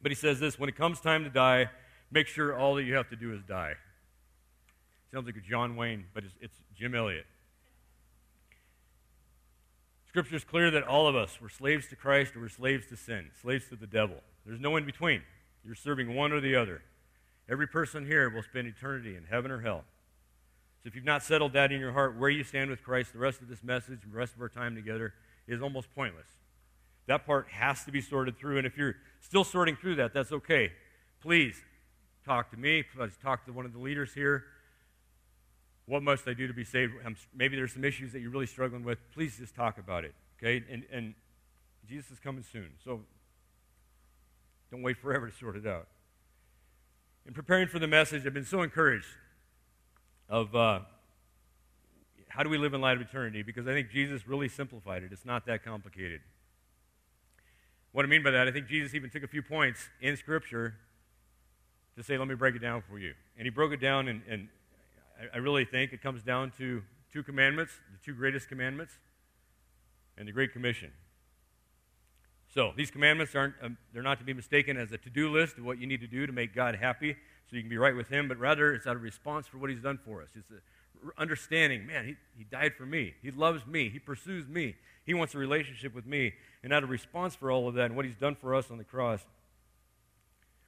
But 0.00 0.10
he 0.10 0.16
says 0.16 0.40
this 0.40 0.58
when 0.58 0.68
it 0.68 0.76
comes 0.76 1.00
time 1.00 1.22
to 1.24 1.30
die, 1.30 1.70
make 2.10 2.26
sure 2.26 2.58
all 2.58 2.74
that 2.74 2.82
you 2.82 2.94
have 2.94 3.08
to 3.10 3.16
do 3.16 3.32
is 3.32 3.42
die. 3.44 3.74
Sounds 5.12 5.26
like 5.26 5.36
a 5.36 5.40
John 5.40 5.76
Wayne, 5.76 6.06
but 6.14 6.24
it's, 6.24 6.34
it's 6.40 6.56
Jim 6.76 6.94
Elliot. 6.94 7.26
Scripture 10.08 10.36
is 10.36 10.44
clear 10.44 10.70
that 10.70 10.82
all 10.82 11.06
of 11.06 11.14
us 11.14 11.40
were 11.40 11.48
slaves 11.48 11.86
to 11.88 11.96
Christ 11.96 12.34
or 12.34 12.40
we're 12.40 12.48
slaves 12.48 12.86
to 12.88 12.96
sin, 12.96 13.30
slaves 13.40 13.68
to 13.68 13.76
the 13.76 13.86
devil. 13.86 14.16
There's 14.46 14.60
no 14.60 14.76
in 14.76 14.84
between. 14.84 15.22
You're 15.64 15.74
serving 15.74 16.14
one 16.14 16.32
or 16.32 16.40
the 16.40 16.56
other. 16.56 16.82
Every 17.48 17.66
person 17.66 18.06
here 18.06 18.30
will 18.30 18.42
spend 18.42 18.66
eternity 18.66 19.16
in 19.16 19.24
heaven 19.24 19.50
or 19.50 19.60
hell. 19.60 19.84
So 20.82 20.88
if 20.88 20.96
you've 20.96 21.04
not 21.04 21.22
settled 21.22 21.52
that 21.52 21.70
in 21.70 21.80
your 21.80 21.92
heart 21.92 22.18
where 22.18 22.30
you 22.30 22.42
stand 22.42 22.70
with 22.70 22.82
Christ, 22.82 23.12
the 23.12 23.18
rest 23.18 23.40
of 23.40 23.48
this 23.48 23.62
message, 23.62 24.00
the 24.02 24.16
rest 24.16 24.34
of 24.34 24.40
our 24.40 24.48
time 24.48 24.74
together 24.74 25.14
is 25.46 25.62
almost 25.62 25.94
pointless. 25.94 26.26
That 27.06 27.24
part 27.26 27.48
has 27.50 27.84
to 27.84 27.92
be 27.92 28.00
sorted 28.00 28.36
through. 28.36 28.58
And 28.58 28.66
if 28.66 28.76
you're 28.76 28.96
still 29.20 29.44
sorting 29.44 29.76
through 29.76 29.96
that, 29.96 30.12
that's 30.12 30.32
okay. 30.32 30.72
Please 31.20 31.56
talk 32.24 32.50
to 32.50 32.56
me. 32.56 32.82
Please 32.82 33.12
talk 33.22 33.44
to 33.46 33.52
one 33.52 33.64
of 33.64 33.72
the 33.72 33.78
leaders 33.78 34.12
here. 34.12 34.44
What 35.86 36.02
must 36.02 36.26
I 36.28 36.34
do 36.34 36.46
to 36.46 36.54
be 36.54 36.64
saved? 36.64 36.94
maybe 37.34 37.56
there's 37.56 37.72
some 37.72 37.84
issues 37.84 38.12
that 38.12 38.20
you're 38.20 38.30
really 38.30 38.46
struggling 38.46 38.84
with. 38.84 38.98
Please 39.12 39.36
just 39.36 39.54
talk 39.54 39.78
about 39.78 40.04
it. 40.04 40.14
Okay? 40.38 40.64
And, 40.70 40.84
and 40.92 41.14
Jesus 41.88 42.12
is 42.12 42.18
coming 42.18 42.44
soon. 42.50 42.70
So 42.84 43.00
don't 44.72 44.82
wait 44.82 44.96
forever 44.96 45.28
to 45.28 45.36
sort 45.36 45.54
it 45.54 45.66
out. 45.66 45.86
In 47.26 47.34
preparing 47.34 47.68
for 47.68 47.78
the 47.78 47.86
message, 47.86 48.26
I've 48.26 48.32
been 48.32 48.44
so 48.44 48.62
encouraged 48.62 49.06
of 50.30 50.56
uh, 50.56 50.80
how 52.28 52.42
do 52.42 52.48
we 52.48 52.56
live 52.56 52.72
in 52.72 52.80
light 52.80 52.96
of 52.96 53.02
eternity 53.02 53.42
because 53.42 53.68
I 53.68 53.72
think 53.72 53.90
Jesus 53.90 54.26
really 54.26 54.48
simplified 54.48 55.02
it. 55.02 55.12
It's 55.12 55.26
not 55.26 55.44
that 55.44 55.62
complicated. 55.62 56.22
What 57.92 58.06
I 58.06 58.08
mean 58.08 58.22
by 58.22 58.30
that, 58.30 58.48
I 58.48 58.50
think 58.50 58.66
Jesus 58.66 58.94
even 58.94 59.10
took 59.10 59.22
a 59.22 59.28
few 59.28 59.42
points 59.42 59.90
in 60.00 60.16
Scripture 60.16 60.74
to 61.94 62.02
say, 62.02 62.16
let 62.16 62.26
me 62.26 62.34
break 62.34 62.54
it 62.54 62.60
down 62.60 62.82
for 62.88 62.98
you. 62.98 63.12
And 63.36 63.44
he 63.44 63.50
broke 63.50 63.72
it 63.72 63.80
down, 63.80 64.08
and, 64.08 64.22
and 64.26 64.48
I, 65.20 65.36
I 65.36 65.38
really 65.40 65.66
think 65.66 65.92
it 65.92 66.02
comes 66.02 66.22
down 66.22 66.50
to 66.56 66.82
two 67.12 67.22
commandments, 67.22 67.74
the 67.92 68.02
two 68.02 68.14
greatest 68.14 68.48
commandments, 68.48 68.94
and 70.16 70.26
the 70.26 70.32
Great 70.32 70.54
Commission. 70.54 70.92
So 72.54 72.72
these 72.76 72.90
commandments 72.90 73.34
aren't 73.34 73.54
um, 73.62 73.78
they're 73.94 74.02
not 74.02 74.18
to 74.18 74.24
be 74.24 74.34
mistaken 74.34 74.76
as 74.76 74.92
a 74.92 74.98
to-do 74.98 75.30
list 75.30 75.56
of 75.58 75.64
what 75.64 75.78
you 75.78 75.86
need 75.86 76.00
to 76.00 76.06
do 76.06 76.26
to 76.26 76.32
make 76.32 76.54
God 76.54 76.74
happy 76.74 77.14
so 77.48 77.56
you 77.56 77.62
can 77.62 77.70
be 77.70 77.78
right 77.78 77.96
with 77.96 78.08
him, 78.08 78.28
but 78.28 78.38
rather 78.38 78.74
it's 78.74 78.86
out 78.86 78.96
of 78.96 79.02
response 79.02 79.46
for 79.46 79.58
what 79.58 79.70
he's 79.70 79.80
done 79.80 79.98
for 80.04 80.22
us. 80.22 80.28
It's 80.34 80.50
a 80.50 80.60
understanding, 81.18 81.86
man, 81.86 82.06
he, 82.06 82.16
he 82.36 82.44
died 82.44 82.74
for 82.76 82.86
me. 82.86 83.14
He 83.22 83.30
loves 83.30 83.66
me. 83.66 83.88
He 83.88 83.98
pursues 83.98 84.46
me. 84.48 84.76
He 85.04 85.14
wants 85.14 85.34
a 85.34 85.38
relationship 85.38 85.94
with 85.94 86.06
me. 86.06 86.34
And 86.62 86.72
out 86.72 86.84
of 86.84 86.90
response 86.90 87.34
for 87.34 87.50
all 87.50 87.68
of 87.68 87.74
that 87.74 87.86
and 87.86 87.96
what 87.96 88.04
he's 88.04 88.16
done 88.16 88.36
for 88.36 88.54
us 88.54 88.70
on 88.70 88.78
the 88.78 88.84
cross, 88.84 89.20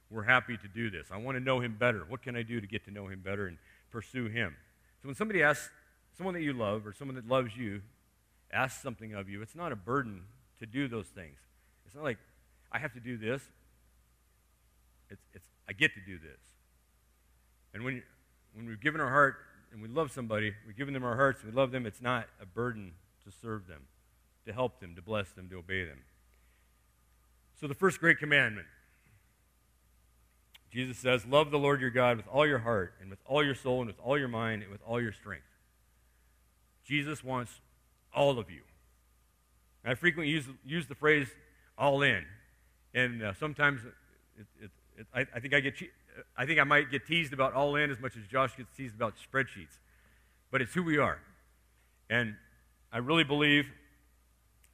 we're 0.09 0.23
happy 0.23 0.57
to 0.57 0.67
do 0.67 0.89
this. 0.89 1.07
I 1.11 1.17
want 1.17 1.37
to 1.37 1.43
know 1.43 1.59
him 1.59 1.75
better. 1.79 2.03
What 2.07 2.21
can 2.21 2.35
I 2.35 2.43
do 2.43 2.59
to 2.59 2.67
get 2.67 2.83
to 2.85 2.91
know 2.91 3.07
him 3.07 3.21
better 3.23 3.47
and 3.47 3.57
pursue 3.91 4.27
him? 4.27 4.55
So 5.01 5.07
when 5.07 5.15
somebody 5.15 5.41
asks, 5.41 5.69
someone 6.17 6.33
that 6.33 6.41
you 6.41 6.53
love 6.53 6.85
or 6.85 6.93
someone 6.93 7.15
that 7.15 7.27
loves 7.27 7.55
you 7.57 7.81
asks 8.51 8.81
something 8.81 9.13
of 9.13 9.29
you, 9.29 9.41
it's 9.41 9.55
not 9.55 9.71
a 9.71 9.75
burden 9.75 10.23
to 10.59 10.65
do 10.65 10.87
those 10.87 11.07
things. 11.07 11.37
It's 11.95 12.01
not 12.01 12.03
like, 12.03 12.17
I 12.73 12.79
have 12.79 12.91
to 12.95 12.99
do 12.99 13.15
this. 13.15 13.41
It's, 15.09 15.21
it's 15.33 15.47
I 15.65 15.71
get 15.71 15.93
to 15.93 16.01
do 16.05 16.17
this. 16.17 16.41
And 17.73 17.85
when, 17.85 18.03
when 18.53 18.67
we've 18.67 18.81
given 18.81 18.99
our 18.99 19.09
heart 19.09 19.37
and 19.71 19.81
we 19.81 19.87
love 19.87 20.11
somebody, 20.11 20.53
we've 20.67 20.75
given 20.75 20.93
them 20.93 21.05
our 21.05 21.15
hearts 21.15 21.41
and 21.41 21.53
we 21.53 21.55
love 21.55 21.71
them, 21.71 21.85
it's 21.85 22.01
not 22.01 22.27
a 22.41 22.45
burden 22.45 22.91
to 23.23 23.31
serve 23.31 23.67
them 23.67 23.83
to 24.45 24.51
help 24.51 24.81
them, 24.81 24.93
to 24.95 25.01
bless 25.01 25.31
them, 25.31 25.47
to 25.47 25.55
obey 25.55 25.85
them. 25.85 25.99
So, 27.61 27.65
the 27.65 27.73
first 27.73 28.01
great 28.01 28.19
commandment 28.19 28.67
Jesus 30.69 30.97
says, 30.97 31.25
Love 31.25 31.49
the 31.49 31.57
Lord 31.57 31.79
your 31.79 31.91
God 31.91 32.17
with 32.17 32.27
all 32.27 32.45
your 32.45 32.59
heart, 32.59 32.95
and 32.99 33.09
with 33.09 33.19
all 33.25 33.41
your 33.41 33.55
soul, 33.55 33.79
and 33.79 33.87
with 33.87 33.99
all 34.03 34.19
your 34.19 34.27
mind, 34.27 34.63
and 34.63 34.71
with 34.71 34.81
all 34.85 35.01
your 35.01 35.13
strength. 35.13 35.45
Jesus 36.83 37.23
wants 37.23 37.61
all 38.13 38.37
of 38.37 38.51
you. 38.51 38.63
And 39.85 39.93
I 39.93 39.95
frequently 39.95 40.33
use, 40.33 40.45
use 40.65 40.87
the 40.87 40.95
phrase 40.95 41.29
all 41.77 42.01
in. 42.01 42.23
And 42.93 43.23
uh, 43.23 43.33
sometimes 43.33 43.81
it, 44.37 44.45
it, 44.61 44.71
it, 44.97 45.07
I, 45.13 45.25
I, 45.35 45.39
think 45.39 45.53
I, 45.53 45.59
get, 45.59 45.73
I 46.37 46.45
think 46.45 46.59
I 46.59 46.63
might 46.63 46.89
get 46.91 47.05
teased 47.05 47.33
about 47.33 47.53
all 47.53 47.75
in 47.75 47.91
as 47.91 47.99
much 47.99 48.15
as 48.15 48.23
Josh 48.27 48.55
gets 48.55 48.69
teased 48.75 48.95
about 48.95 49.15
spreadsheets. 49.17 49.77
But 50.51 50.61
it's 50.61 50.73
who 50.73 50.83
we 50.83 50.97
are. 50.97 51.19
And 52.09 52.35
I 52.91 52.99
really 52.99 53.23
believe 53.23 53.65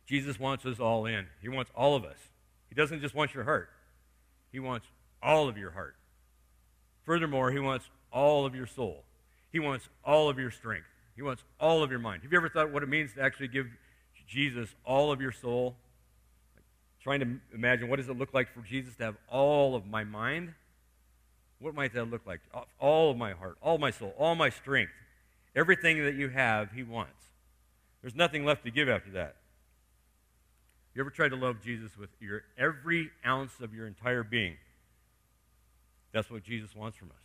Jesus 0.06 0.40
wants 0.40 0.66
us 0.66 0.80
all 0.80 1.06
in. 1.06 1.26
He 1.42 1.50
wants 1.50 1.72
all 1.76 1.96
of 1.96 2.04
us. 2.04 2.18
He 2.70 2.76
doesn't 2.76 3.02
just 3.02 3.16
want 3.16 3.34
your 3.34 3.44
heart, 3.44 3.70
He 4.52 4.60
wants 4.60 4.88
all 5.22 5.50
of 5.50 5.58
your 5.58 5.72
heart. 5.72 5.96
Furthermore, 7.04 7.52
He 7.52 7.60
wants 7.60 7.90
all 8.12 8.46
of 8.46 8.56
your 8.56 8.68
soul. 8.68 9.04
He 9.52 9.60
wants 9.60 9.90
all 10.04 10.30
of 10.30 10.40
your 10.40 10.52
strength. 10.52 10.88
He 11.16 11.22
wants 11.22 11.44
all 11.60 11.84
of 11.84 11.92
your 11.92 12.00
mind. 12.00 12.24
Have 12.24 12.32
you 12.32 12.38
ever 12.38 12.50
thought 12.50 12.72
what 12.72 12.84
it 12.84 12.90
means 12.90 13.14
to 13.14 13.22
actually 13.22 13.50
give 13.50 13.68
Jesus 14.28 14.70
all 14.86 15.12
of 15.12 15.20
your 15.20 15.32
soul? 15.32 15.76
Trying 17.04 17.20
to 17.22 17.40
imagine 17.54 17.90
what 17.90 17.98
does 17.98 18.10
it 18.10 18.18
look 18.18 18.34
like 18.34 18.54
for 18.54 18.62
Jesus 18.62 18.96
to 18.98 19.04
have 19.04 19.16
all 19.28 19.76
of 19.76 19.88
my 19.88 20.04
mind? 20.04 20.54
What 21.60 21.74
might 21.74 21.94
that 21.94 22.06
look 22.06 22.26
like? 22.26 22.42
All 22.80 23.12
of 23.12 23.18
my 23.18 23.34
heart, 23.34 23.58
all 23.62 23.78
my 23.78 23.92
soul, 23.92 24.14
all 24.18 24.36
my 24.36 24.50
strength. 24.50 24.92
Everything 25.56 26.04
that 26.04 26.16
you 26.16 26.30
have, 26.30 26.72
He 26.72 26.84
wants. 26.84 27.14
There's 28.02 28.16
nothing 28.16 28.46
left 28.46 28.64
to 28.66 28.72
give 28.72 28.90
after 28.90 29.12
that. 29.12 29.36
You 30.94 31.02
ever 31.02 31.10
tried 31.10 31.30
to 31.30 31.36
love 31.36 31.62
Jesus 31.64 31.98
with 31.98 32.10
your 32.20 32.44
every 32.58 33.12
ounce 33.26 33.54
of 33.62 33.74
your 33.74 33.88
entire 33.88 34.24
being? 34.24 34.58
That's 36.12 36.30
what 36.30 36.44
Jesus 36.44 36.76
wants 36.76 36.98
from 36.98 37.10
us. 37.10 37.24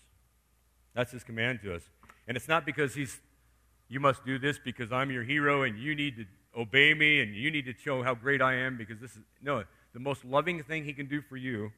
That's 0.95 1.13
his 1.13 1.25
command 1.25 1.61
to 1.65 1.75
us. 1.75 1.83
And 2.29 2.37
it's 2.37 2.49
not 2.49 2.65
because 2.65 2.95
he's 2.95 3.21
you 3.89 4.01
must 4.01 4.25
do 4.25 4.39
this 4.39 4.59
because 4.59 4.91
I'm 4.91 5.11
your 5.11 5.23
hero 5.23 5.63
and 5.63 5.79
you 5.79 5.95
need 5.95 6.17
to 6.17 6.25
obey 6.57 6.95
me 6.95 7.21
and 7.21 7.35
you 7.35 7.51
need 7.51 7.67
to 7.67 7.75
show 7.75 8.03
how 8.03 8.15
great 8.15 8.41
I 8.41 8.55
am 8.55 8.77
because 8.77 8.99
this 9.01 9.13
is 9.13 9.23
no, 9.43 9.65
the 9.93 10.01
most 10.01 10.25
loving 10.25 10.63
thing 10.63 10.85
he 10.85 10.93
can 10.93 11.07
do 11.07 11.21
for 11.21 11.37
you 11.37 11.73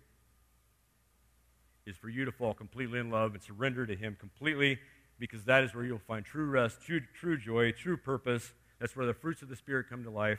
is 1.87 1.97
for 1.97 2.09
you 2.09 2.25
to 2.25 2.33
fall 2.33 2.55
completely 2.55 2.99
in 2.99 3.11
love 3.11 3.35
and 3.35 3.43
surrender 3.43 3.87
to 3.87 3.97
him 3.97 4.17
completely 4.21 4.79
because 5.19 5.45
that 5.45 5.65
is 5.65 5.75
where 5.75 5.85
you'll 5.85 5.99
find 5.99 6.25
true 6.25 6.47
rest, 6.47 6.83
true, 6.85 7.01
true 7.19 7.37
joy, 7.37 7.73
true 7.73 7.97
purpose. 7.97 8.53
That's 8.79 8.95
where 8.95 9.07
the 9.07 9.15
fruits 9.15 9.43
of 9.43 9.49
the 9.49 9.57
Spirit 9.57 9.87
come 9.91 10.05
to 10.05 10.11
life. 10.11 10.39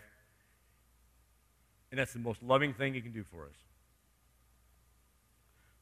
And 1.91 1.99
that's 1.99 2.13
the 2.13 2.19
most 2.19 2.41
loving 2.41 2.73
thing 2.73 2.93
He 2.93 3.01
can 3.01 3.11
do 3.11 3.23
for 3.23 3.45
us. 3.45 3.55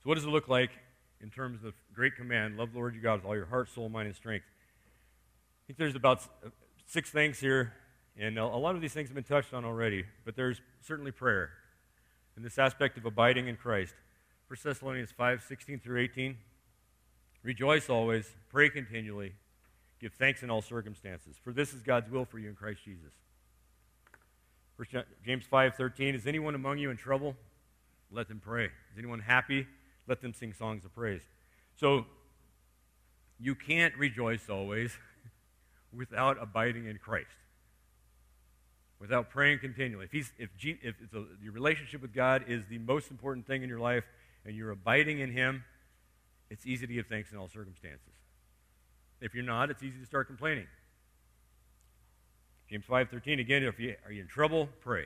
So, 0.02 0.10
what 0.10 0.16
does 0.16 0.24
it 0.24 0.30
look 0.30 0.48
like 0.48 0.72
in 1.22 1.30
terms 1.30 1.58
of 1.58 1.64
the 1.64 1.74
great 1.94 2.16
command? 2.16 2.58
Love 2.58 2.72
the 2.72 2.78
Lord 2.78 2.94
your 2.94 3.04
God 3.04 3.16
with 3.16 3.26
all 3.26 3.36
your 3.36 3.46
heart, 3.46 3.70
soul, 3.70 3.90
mind, 3.90 4.08
and 4.08 4.16
strength. 4.16 4.46
I 4.46 5.62
think 5.68 5.78
there's 5.78 5.96
about 5.96 6.20
uh, 6.46 6.50
six 6.86 7.10
things 7.10 7.40
here, 7.40 7.74
and 8.20 8.38
a 8.38 8.46
lot 8.46 8.76
of 8.76 8.82
these 8.82 8.94
things 8.94 9.10
have 9.10 9.16
been 9.16 9.24
touched 9.24 9.54
on 9.54 9.64
already, 9.64 10.06
but 10.26 10.36
there's 10.36 10.62
certainly 10.82 11.12
prayer 11.12 11.52
in 12.36 12.44
this 12.44 12.58
aspect 12.58 12.98
of 12.98 13.06
abiding 13.06 13.48
in 13.48 13.56
Christ. 13.56 13.94
1 14.48 14.58
Thessalonians 14.64 15.12
5 15.12 15.44
16 15.44 15.80
through 15.80 16.02
18. 16.02 16.38
Rejoice 17.44 17.90
always, 17.90 18.36
pray 18.50 18.70
continually, 18.70 19.34
give 20.02 20.14
thanks 20.14 20.42
in 20.42 20.50
all 20.50 20.62
circumstances, 20.62 21.36
for 21.44 21.54
this 21.54 21.74
is 21.74 21.82
God's 21.82 22.10
will 22.10 22.26
for 22.26 22.40
you 22.40 22.50
in 22.50 22.56
Christ 22.56 22.82
Jesus. 22.84 23.14
First 24.78 24.92
James 25.26 25.46
5:13 25.52 26.14
Is 26.14 26.28
anyone 26.28 26.56
among 26.56 26.78
you 26.78 26.92
in 26.92 26.98
trouble? 26.98 27.36
Let 28.12 28.28
them 28.28 28.40
pray. 28.40 28.66
Is 28.66 28.98
anyone 28.98 29.20
happy? 29.20 29.68
Let 30.08 30.22
them 30.22 30.34
sing 30.34 30.54
songs 30.54 30.86
of 30.86 30.94
praise. 30.94 31.24
So 31.76 32.06
you 33.40 33.56
can't 33.56 33.96
rejoice 33.98 34.50
always 34.50 34.98
without 35.94 36.42
abiding 36.42 36.86
in 36.86 36.98
Christ. 36.98 37.28
Without 39.00 39.30
praying 39.30 39.60
continually. 39.60 40.06
If, 40.06 40.12
he's, 40.12 40.34
if, 40.40 40.56
G, 40.58 40.78
if 40.82 40.96
a, 41.14 41.24
your 41.42 41.54
relationship 41.54 42.02
with 42.02 42.14
God 42.14 42.46
is 42.48 42.66
the 42.68 42.80
most 42.80 43.12
important 43.12 43.46
thing 43.46 43.62
in 43.62 43.70
your 43.70 43.80
life 43.80 44.04
and 44.46 44.56
you're 44.56 44.72
abiding 44.72 45.20
in 45.20 45.32
Him, 45.32 45.64
it's 46.50 46.66
easy 46.66 46.88
to 46.88 46.94
give 46.94 47.08
thanks 47.08 47.32
in 47.32 47.38
all 47.38 47.48
circumstances. 47.48 48.14
If 49.22 49.36
you're 49.36 49.44
not, 49.44 49.70
it's 49.70 49.84
easy 49.84 50.00
to 50.00 50.06
start 50.06 50.28
complaining. 50.28 50.68
James 52.70 52.86
5:13 52.86 53.40
again, 53.40 53.64
if 53.64 53.80
you 53.80 53.96
are 54.06 54.12
you 54.12 54.22
in 54.22 54.28
trouble, 54.28 54.68
pray. 54.82 55.06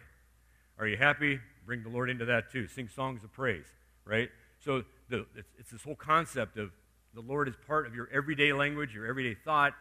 Are 0.79 0.87
you 0.87 0.97
happy? 0.97 1.39
Bring 1.65 1.83
the 1.83 1.89
Lord 1.89 2.09
into 2.09 2.25
that 2.25 2.51
too. 2.51 2.67
Sing 2.67 2.89
songs 2.89 3.23
of 3.23 3.31
praise. 3.31 3.65
right? 4.05 4.29
So 4.59 4.83
the, 5.09 5.25
it's, 5.35 5.49
it's, 5.59 5.71
this 5.71 5.83
whole 5.83 5.95
concept 5.95 6.57
of 6.57 6.71
the 7.13 7.21
Lord 7.21 7.47
is 7.47 7.55
part 7.67 7.85
of 7.85 7.93
your 7.93 8.09
everyday 8.11 8.53
language, 8.53 8.93
your 8.93 9.05
everyday 9.05 9.35
thought. 9.35 9.73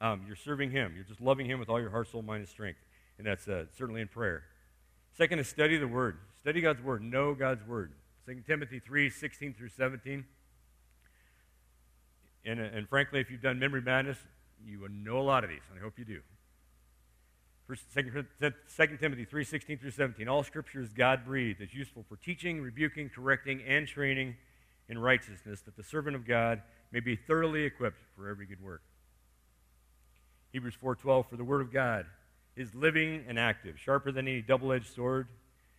Um, 0.00 0.22
you're 0.26 0.36
serving 0.36 0.70
Him. 0.70 0.92
You're 0.94 1.04
just 1.04 1.20
loving 1.20 1.46
Him 1.46 1.58
with 1.58 1.68
all 1.68 1.80
your 1.80 1.90
heart, 1.90 2.08
soul, 2.08 2.22
mind, 2.22 2.40
and 2.40 2.48
strength. 2.48 2.78
And 3.18 3.26
that's 3.26 3.46
uh, 3.46 3.64
certainly 3.76 4.00
in 4.00 4.08
prayer. 4.08 4.42
Second 5.16 5.38
is 5.38 5.48
study 5.48 5.76
the 5.76 5.88
Word. 5.88 6.18
Study 6.40 6.60
God's 6.60 6.82
Word. 6.82 7.02
Know 7.02 7.34
God's 7.34 7.66
Word. 7.66 7.92
2 8.26 8.42
Timothy 8.46 8.80
3 8.80 9.10
16 9.10 9.54
through 9.54 9.68
17. 9.68 10.24
And, 12.44 12.60
uh, 12.60 12.62
and 12.62 12.88
frankly, 12.88 13.20
if 13.20 13.30
you've 13.30 13.42
done 13.42 13.58
memory 13.58 13.80
madness, 13.80 14.18
you 14.66 14.80
will 14.80 14.88
know 14.90 15.18
a 15.18 15.22
lot 15.22 15.44
of 15.44 15.50
these. 15.50 15.62
I 15.74 15.80
hope 15.80 15.98
you 15.98 16.04
do. 16.04 16.20
First, 17.66 17.84
2 17.94 18.96
Timothy 18.98 19.24
3 19.24 19.44
16 19.44 19.78
through 19.78 19.90
17. 19.90 20.28
All 20.28 20.42
scripture 20.42 20.82
is 20.82 20.92
God 20.92 21.24
breathed. 21.24 21.60
It's 21.60 21.74
useful 21.74 22.04
for 22.08 22.16
teaching, 22.16 22.60
rebuking, 22.60 23.08
correcting, 23.08 23.62
and 23.66 23.86
training 23.86 24.36
in 24.88 24.98
righteousness, 24.98 25.60
that 25.62 25.76
the 25.76 25.82
servant 25.82 26.14
of 26.14 26.26
God 26.26 26.60
may 26.92 27.00
be 27.00 27.16
thoroughly 27.16 27.64
equipped 27.64 28.00
for 28.14 28.28
every 28.28 28.44
good 28.46 28.62
work. 28.62 28.82
Hebrews 30.52 30.76
4:12 30.80 31.28
For 31.30 31.36
the 31.36 31.44
word 31.44 31.62
of 31.62 31.72
God 31.72 32.06
is 32.56 32.74
living 32.74 33.24
and 33.28 33.38
active, 33.38 33.78
sharper 33.78 34.12
than 34.12 34.28
any 34.28 34.42
double-edged 34.42 34.94
sword. 34.94 35.28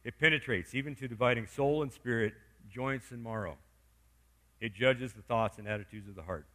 It 0.04 0.20
penetrates 0.20 0.76
even 0.76 0.96
to 0.96 1.08
dividing 1.08 1.48
soul 1.48 1.82
and 1.82 1.92
spirit, 1.92 2.34
joints 2.70 3.12
and 3.12 3.24
marrow. 3.24 3.58
It 4.60 4.74
judges 4.74 5.14
the 5.14 5.22
thoughts 5.22 5.58
and 5.58 5.68
attitudes 5.68 6.08
of 6.08 6.16
the 6.16 6.24
heart. 6.24 6.46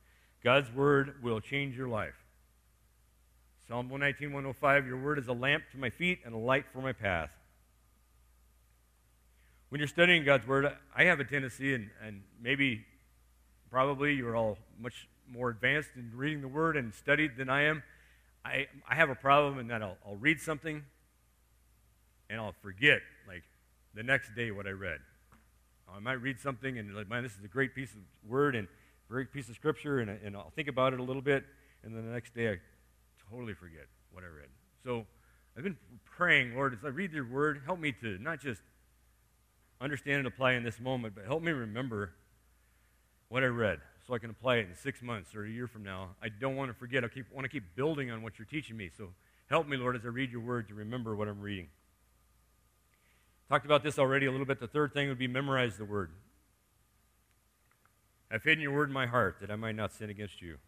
God's 0.42 0.72
word 0.72 1.22
will 1.22 1.40
change 1.40 1.76
your 1.76 1.88
life. 1.88 2.14
Psalm 3.68 3.88
119, 3.88 4.32
105 4.32 4.86
Your 4.86 4.96
word 4.96 5.18
is 5.18 5.28
a 5.28 5.32
lamp 5.32 5.64
to 5.72 5.78
my 5.78 5.90
feet 5.90 6.20
and 6.24 6.34
a 6.34 6.38
light 6.38 6.64
for 6.72 6.80
my 6.80 6.92
path. 6.92 7.30
When 9.68 9.78
you're 9.78 9.88
studying 9.88 10.24
God's 10.24 10.46
word, 10.46 10.72
I 10.96 11.04
have 11.04 11.20
a 11.20 11.24
tendency, 11.24 11.74
and, 11.74 11.90
and 12.04 12.22
maybe 12.42 12.84
probably 13.70 14.14
you're 14.14 14.34
all 14.34 14.58
much 14.80 15.08
more 15.30 15.50
advanced 15.50 15.90
in 15.94 16.10
reading 16.14 16.40
the 16.40 16.48
word 16.48 16.76
and 16.76 16.92
studied 16.92 17.36
than 17.36 17.48
I 17.48 17.62
am. 17.62 17.84
I, 18.44 18.66
I 18.88 18.94
have 18.94 19.10
a 19.10 19.14
problem 19.14 19.58
in 19.58 19.68
that 19.68 19.82
I'll, 19.82 19.96
I'll 20.06 20.16
read 20.16 20.40
something 20.40 20.82
and 22.28 22.40
I'll 22.40 22.54
forget, 22.62 23.00
like, 23.26 23.42
the 23.94 24.02
next 24.02 24.34
day 24.34 24.50
what 24.50 24.66
I 24.66 24.70
read. 24.70 25.00
I 25.92 25.98
might 25.98 26.22
read 26.22 26.40
something 26.40 26.78
and, 26.78 26.94
like, 26.94 27.08
man, 27.08 27.22
this 27.22 27.36
is 27.36 27.44
a 27.44 27.48
great 27.48 27.74
piece 27.74 27.92
of 27.92 28.00
word 28.28 28.54
and 28.54 28.68
great 29.08 29.32
piece 29.32 29.48
of 29.48 29.56
scripture, 29.56 29.98
and, 29.98 30.08
and 30.08 30.36
I'll 30.36 30.52
think 30.54 30.68
about 30.68 30.92
it 30.92 31.00
a 31.00 31.02
little 31.02 31.22
bit, 31.22 31.44
and 31.82 31.94
then 31.94 32.06
the 32.06 32.12
next 32.12 32.32
day 32.32 32.52
I 32.52 32.56
totally 33.28 33.54
forget 33.54 33.86
what 34.12 34.22
I 34.22 34.28
read. 34.28 34.48
So 34.84 35.04
I've 35.56 35.64
been 35.64 35.76
praying, 36.04 36.54
Lord, 36.54 36.74
as 36.74 36.84
I 36.84 36.88
read 36.88 37.12
your 37.12 37.26
word, 37.26 37.60
help 37.66 37.80
me 37.80 37.92
to 38.00 38.18
not 38.18 38.40
just 38.40 38.62
understand 39.80 40.18
and 40.18 40.26
apply 40.28 40.52
in 40.52 40.62
this 40.62 40.78
moment, 40.78 41.16
but 41.16 41.24
help 41.24 41.42
me 41.42 41.50
remember 41.50 42.12
what 43.28 43.42
I 43.42 43.46
read 43.46 43.80
so 44.10 44.16
I 44.16 44.18
can 44.18 44.30
apply 44.30 44.56
it 44.56 44.66
in 44.68 44.74
six 44.74 45.02
months 45.02 45.36
or 45.36 45.44
a 45.44 45.48
year 45.48 45.68
from 45.68 45.84
now. 45.84 46.08
I 46.20 46.30
don't 46.30 46.56
want 46.56 46.68
to 46.68 46.74
forget. 46.74 47.04
I 47.04 47.08
keep, 47.08 47.26
want 47.32 47.44
to 47.44 47.48
keep 47.48 47.76
building 47.76 48.10
on 48.10 48.22
what 48.22 48.40
you're 48.40 48.46
teaching 48.46 48.76
me. 48.76 48.90
So 48.96 49.10
help 49.48 49.68
me, 49.68 49.76
Lord, 49.76 49.94
as 49.94 50.04
I 50.04 50.08
read 50.08 50.32
your 50.32 50.40
word 50.40 50.66
to 50.68 50.74
remember 50.74 51.14
what 51.14 51.28
I'm 51.28 51.40
reading. 51.40 51.68
Talked 53.48 53.66
about 53.66 53.84
this 53.84 54.00
already 54.00 54.26
a 54.26 54.32
little 54.32 54.46
bit. 54.46 54.58
The 54.58 54.66
third 54.66 54.92
thing 54.92 55.08
would 55.08 55.18
be 55.18 55.28
memorize 55.28 55.76
the 55.76 55.84
word. 55.84 56.10
I've 58.32 58.42
hidden 58.42 58.60
your 58.60 58.72
word 58.72 58.88
in 58.88 58.92
my 58.92 59.06
heart 59.06 59.36
that 59.42 59.50
I 59.50 59.54
might 59.54 59.76
not 59.76 59.92
sin 59.92 60.10
against 60.10 60.42
you. 60.42 60.58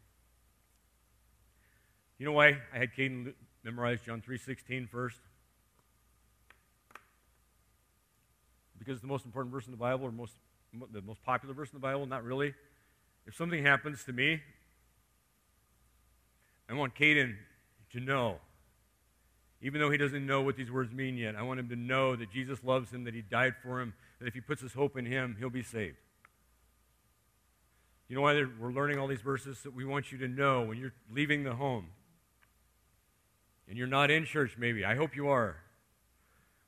You 2.19 2.27
know 2.27 2.33
why 2.33 2.59
I 2.73 2.79
had 2.79 2.95
Caden 2.97 3.35
memorize 3.65 3.99
John 4.07 4.23
3.16 4.23 4.89
first? 4.89 5.19
Because 8.79 8.93
it's 8.93 9.03
the 9.03 9.09
most 9.09 9.25
important 9.25 9.53
verse 9.53 9.67
in 9.67 9.73
the 9.73 9.77
Bible, 9.77 10.05
or 10.05 10.13
most, 10.13 10.35
the 10.93 11.03
most 11.03 11.25
popular 11.25 11.55
verse 11.55 11.71
in 11.71 11.77
the 11.77 11.83
Bible? 11.83 12.07
Not 12.07 12.23
really. 12.23 12.55
If 13.26 13.37
something 13.37 13.64
happens 13.64 14.05
to 14.05 14.12
me, 14.12 14.41
I 16.69 16.75
want 16.75 16.95
Caden 16.95 17.37
to 17.93 18.00
know, 18.00 18.38
even 19.61 19.80
though 19.80 19.91
he 19.91 19.99
doesn't 19.99 20.26
know 20.26 20.43
what 20.43 20.56
these 20.56 20.71
words 20.71 20.93
mean 20.93 21.17
yet, 21.17 21.37
I 21.37 21.43
want 21.43 21.61
him 21.61 21.69
to 21.69 21.76
know 21.76 22.17
that 22.17 22.32
Jesus 22.32 22.58
loves 22.65 22.91
him, 22.91 23.04
that 23.04 23.15
he 23.15 23.23
died 23.23 23.54
for 23.63 23.80
him, 23.80 23.95
that 24.19 24.26
if 24.26 24.35
he 24.35 24.41
puts 24.41 24.63
his 24.63 24.73
hope 24.73 24.97
in 24.97 25.06
him, 25.06 25.37
he'll 25.39 25.50
be 25.50 25.63
saved. 25.63 25.97
You 28.08 28.17
know 28.17 28.23
why 28.23 28.45
we're 28.61 28.73
learning 28.73 28.99
all 28.99 29.06
these 29.06 29.21
verses? 29.21 29.63
That 29.63 29.75
we 29.75 29.85
want 29.85 30.13
you 30.13 30.19
to 30.19 30.28
know 30.28 30.63
when 30.63 30.78
you're 30.78 30.93
leaving 31.11 31.45
the 31.45 31.54
home, 31.54 31.87
and 33.69 33.78
you're 33.78 33.87
not 33.87 34.11
in 34.11 34.25
church, 34.25 34.56
maybe. 34.58 34.85
I 34.85 34.97
hope 34.97 35.15
you 35.17 35.28
are. 35.28 35.56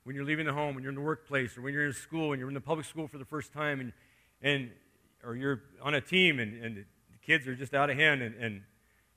When 0.05 0.15
you're 0.15 0.25
leaving 0.25 0.45
the 0.45 0.53
home, 0.53 0.75
when 0.75 0.83
you're 0.83 0.91
in 0.91 0.95
the 0.95 1.01
workplace, 1.01 1.57
or 1.57 1.61
when 1.61 1.73
you're 1.73 1.85
in 1.85 1.93
school, 1.93 2.31
and 2.31 2.39
you're 2.39 2.47
in 2.47 2.53
the 2.53 2.61
public 2.61 2.85
school 2.85 3.07
for 3.07 3.17
the 3.17 3.25
first 3.25 3.51
time, 3.51 3.79
and, 3.79 3.93
and 4.41 4.71
or 5.25 5.35
you're 5.35 5.61
on 5.81 5.93
a 5.93 6.01
team, 6.01 6.39
and, 6.39 6.63
and 6.63 6.77
the 6.77 6.85
kids 7.25 7.47
are 7.47 7.55
just 7.55 7.73
out 7.73 7.89
of 7.89 7.97
hand, 7.97 8.21
and, 8.21 8.35
and 8.35 8.61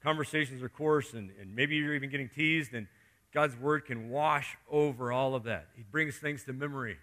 conversations 0.02 0.62
are 0.62 0.68
coarse, 0.68 1.12
and, 1.12 1.30
and 1.40 1.54
maybe 1.54 1.76
you're 1.76 1.94
even 1.94 2.10
getting 2.10 2.28
teased, 2.28 2.72
and 2.72 2.86
God's 3.32 3.56
word 3.56 3.84
can 3.84 4.08
wash 4.08 4.56
over 4.70 5.12
all 5.12 5.34
of 5.34 5.44
that. 5.44 5.68
He 5.76 5.82
brings 5.82 6.16
things 6.16 6.44
to 6.44 6.52
memory. 6.52 6.96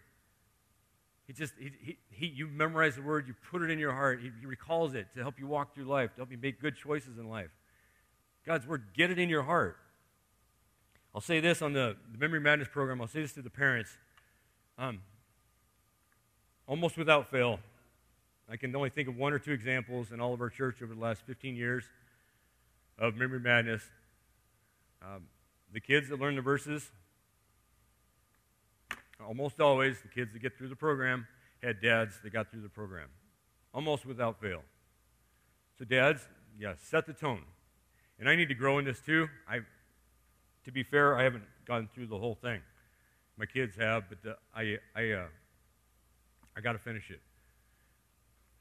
He 1.27 1.33
just, 1.33 1.53
he, 1.59 1.71
he, 1.81 1.97
he, 2.09 2.27
you 2.27 2.47
memorize 2.47 2.95
the 2.95 3.01
word, 3.01 3.27
you 3.27 3.35
put 3.51 3.61
it 3.61 3.71
in 3.71 3.79
your 3.79 3.91
heart, 3.91 4.21
he, 4.21 4.31
he 4.39 4.45
recalls 4.45 4.93
it 4.93 5.07
to 5.15 5.21
help 5.21 5.39
you 5.39 5.47
walk 5.47 5.73
through 5.73 5.85
life, 5.85 6.11
to 6.11 6.17
help 6.17 6.31
you 6.31 6.37
make 6.37 6.61
good 6.61 6.75
choices 6.75 7.17
in 7.17 7.29
life. 7.29 7.49
God's 8.45 8.67
word, 8.67 8.83
get 8.95 9.09
it 9.09 9.17
in 9.17 9.29
your 9.29 9.43
heart. 9.43 9.77
I'll 11.13 11.21
say 11.21 11.39
this 11.39 11.61
on 11.61 11.73
the, 11.73 11.95
the 12.11 12.17
Memory 12.17 12.41
Madness 12.41 12.67
program, 12.71 13.01
I'll 13.01 13.07
say 13.07 13.21
this 13.21 13.33
to 13.33 13.41
the 13.41 13.49
parents. 13.49 13.97
Um, 14.77 14.99
almost 16.67 16.97
without 16.97 17.29
fail, 17.29 17.59
I 18.49 18.57
can 18.57 18.75
only 18.75 18.89
think 18.89 19.07
of 19.07 19.17
one 19.17 19.33
or 19.33 19.39
two 19.39 19.51
examples 19.51 20.11
in 20.11 20.21
all 20.21 20.33
of 20.33 20.41
our 20.41 20.49
church 20.49 20.81
over 20.83 20.93
the 20.93 20.99
last 20.99 21.23
15 21.25 21.55
years 21.55 21.83
of 22.99 23.15
Memory 23.15 23.39
Madness. 23.39 23.81
Um, 25.01 25.23
the 25.73 25.79
kids 25.79 26.09
that 26.09 26.19
learn 26.19 26.35
the 26.35 26.41
verses, 26.41 26.91
almost 29.25 29.59
always, 29.59 29.99
the 30.01 30.07
kids 30.07 30.31
that 30.33 30.39
get 30.39 30.57
through 30.57 30.69
the 30.69 30.75
program 30.75 31.27
had 31.63 31.81
dads 31.81 32.19
that 32.23 32.31
got 32.31 32.51
through 32.51 32.61
the 32.61 32.69
program, 32.69 33.09
almost 33.73 34.05
without 34.05 34.39
fail. 34.39 34.61
So, 35.79 35.85
dads, 35.85 36.21
yeah, 36.59 36.75
set 36.77 37.07
the 37.07 37.13
tone. 37.13 37.41
And 38.19 38.29
I 38.29 38.35
need 38.35 38.47
to 38.47 38.55
grow 38.55 38.77
in 38.77 38.85
this 38.85 39.01
too. 39.01 39.27
I, 39.49 39.59
to 40.63 40.71
be 40.71 40.83
fair, 40.83 41.17
I 41.17 41.23
haven't 41.23 41.43
gone 41.65 41.89
through 41.93 42.07
the 42.07 42.17
whole 42.17 42.35
thing. 42.35 42.61
My 43.37 43.45
kids 43.45 43.75
have, 43.75 44.07
but 44.07 44.23
the, 44.23 44.37
I, 44.55 44.77
I, 44.95 45.11
uh, 45.11 45.27
I 46.55 46.61
got 46.61 46.73
to 46.73 46.79
finish 46.79 47.09
it. 47.09 47.19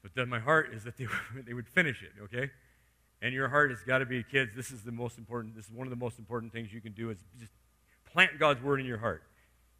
But 0.05 0.13
then 0.13 0.29
my 0.29 0.37
heart 0.37 0.69
is 0.71 0.83
that 0.83 0.97
they, 0.97 1.07
they 1.47 1.55
would 1.55 1.67
finish 1.67 2.03
it, 2.03 2.11
okay? 2.25 2.51
And 3.23 3.33
your 3.33 3.49
heart 3.49 3.71
has 3.71 3.79
got 3.81 3.99
to 3.99 4.05
be, 4.05 4.21
kids, 4.21 4.51
this 4.55 4.69
is 4.69 4.83
the 4.83 4.91
most 4.91 5.17
important, 5.17 5.55
this 5.55 5.65
is 5.65 5.71
one 5.71 5.87
of 5.87 5.89
the 5.89 5.97
most 5.97 6.19
important 6.19 6.53
things 6.53 6.71
you 6.71 6.79
can 6.79 6.91
do 6.91 7.09
is 7.09 7.17
just 7.39 7.51
plant 8.13 8.37
God's 8.37 8.61
word 8.61 8.79
in 8.79 8.85
your 8.85 8.99
heart. 8.99 9.23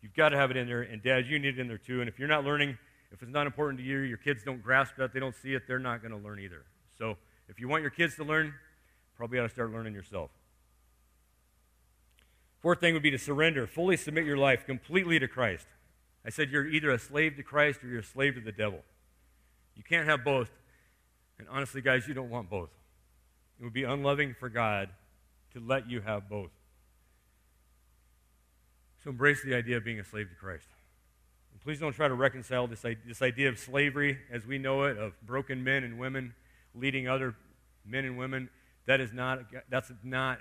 You've 0.01 0.15
got 0.15 0.29
to 0.29 0.38
have 0.38 0.49
it 0.49 0.57
in 0.57 0.65
there, 0.65 0.81
and 0.81 1.03
dads, 1.03 1.29
you 1.29 1.38
need 1.38 1.59
it 1.59 1.59
in 1.59 1.67
there 1.67 1.77
too. 1.77 1.99
And 1.99 2.09
if 2.09 2.17
you're 2.17 2.27
not 2.27 2.43
learning, 2.43 2.75
if 3.11 3.21
it's 3.21 3.31
not 3.31 3.45
important 3.45 3.77
to 3.77 3.85
you, 3.85 3.99
your 3.99 4.17
kids 4.17 4.41
don't 4.43 4.63
grasp 4.63 4.95
that, 4.97 5.13
they 5.13 5.19
don't 5.19 5.35
see 5.35 5.53
it, 5.53 5.67
they're 5.67 5.77
not 5.77 6.01
going 6.01 6.11
to 6.11 6.17
learn 6.17 6.39
either. 6.39 6.63
So 6.97 7.17
if 7.47 7.59
you 7.59 7.67
want 7.67 7.83
your 7.83 7.91
kids 7.91 8.15
to 8.15 8.23
learn, 8.23 8.51
probably 9.15 9.38
ought 9.38 9.43
to 9.43 9.49
start 9.49 9.71
learning 9.71 9.93
yourself. 9.93 10.31
Fourth 12.63 12.79
thing 12.79 12.95
would 12.95 13.03
be 13.03 13.11
to 13.11 13.19
surrender, 13.19 13.67
fully 13.67 13.95
submit 13.95 14.25
your 14.25 14.38
life 14.38 14.65
completely 14.65 15.19
to 15.19 15.27
Christ. 15.27 15.67
I 16.25 16.31
said 16.31 16.49
you're 16.49 16.65
either 16.65 16.89
a 16.89 16.97
slave 16.97 17.35
to 17.35 17.43
Christ 17.43 17.83
or 17.83 17.89
you're 17.89 17.99
a 17.99 18.03
slave 18.03 18.33
to 18.33 18.41
the 18.41 18.51
devil. 18.51 18.79
You 19.75 19.83
can't 19.83 20.07
have 20.07 20.23
both. 20.23 20.49
And 21.38 21.47
honestly, 21.49 21.81
guys, 21.81 22.07
you 22.07 22.13
don't 22.13 22.29
want 22.29 22.49
both. 22.49 22.69
It 23.59 23.63
would 23.63 23.73
be 23.73 23.83
unloving 23.83 24.35
for 24.39 24.49
God 24.49 24.89
to 25.53 25.59
let 25.59 25.89
you 25.89 26.01
have 26.01 26.29
both. 26.29 26.51
So 29.03 29.09
embrace 29.09 29.43
the 29.43 29.53
idea 29.53 29.77
of 29.77 29.85
being 29.85 29.99
a 29.99 30.03
slave 30.03 30.29
to 30.29 30.35
Christ. 30.35 30.67
And 31.51 31.61
please 31.61 31.79
don't 31.79 31.93
try 31.93 32.07
to 32.07 32.13
reconcile 32.13 32.67
this, 32.67 32.81
this 33.05 33.21
idea 33.21 33.49
of 33.49 33.59
slavery 33.59 34.17
as 34.31 34.45
we 34.45 34.57
know 34.57 34.83
it, 34.83 34.97
of 34.97 35.13
broken 35.21 35.63
men 35.63 35.83
and 35.83 35.99
women 35.99 36.33
leading 36.73 37.07
other 37.07 37.35
men 37.85 38.05
and 38.05 38.17
women. 38.17 38.49
That 38.88 38.99
is 38.99 39.13
not, 39.13 39.39
that's 39.69 39.91
not 40.03 40.39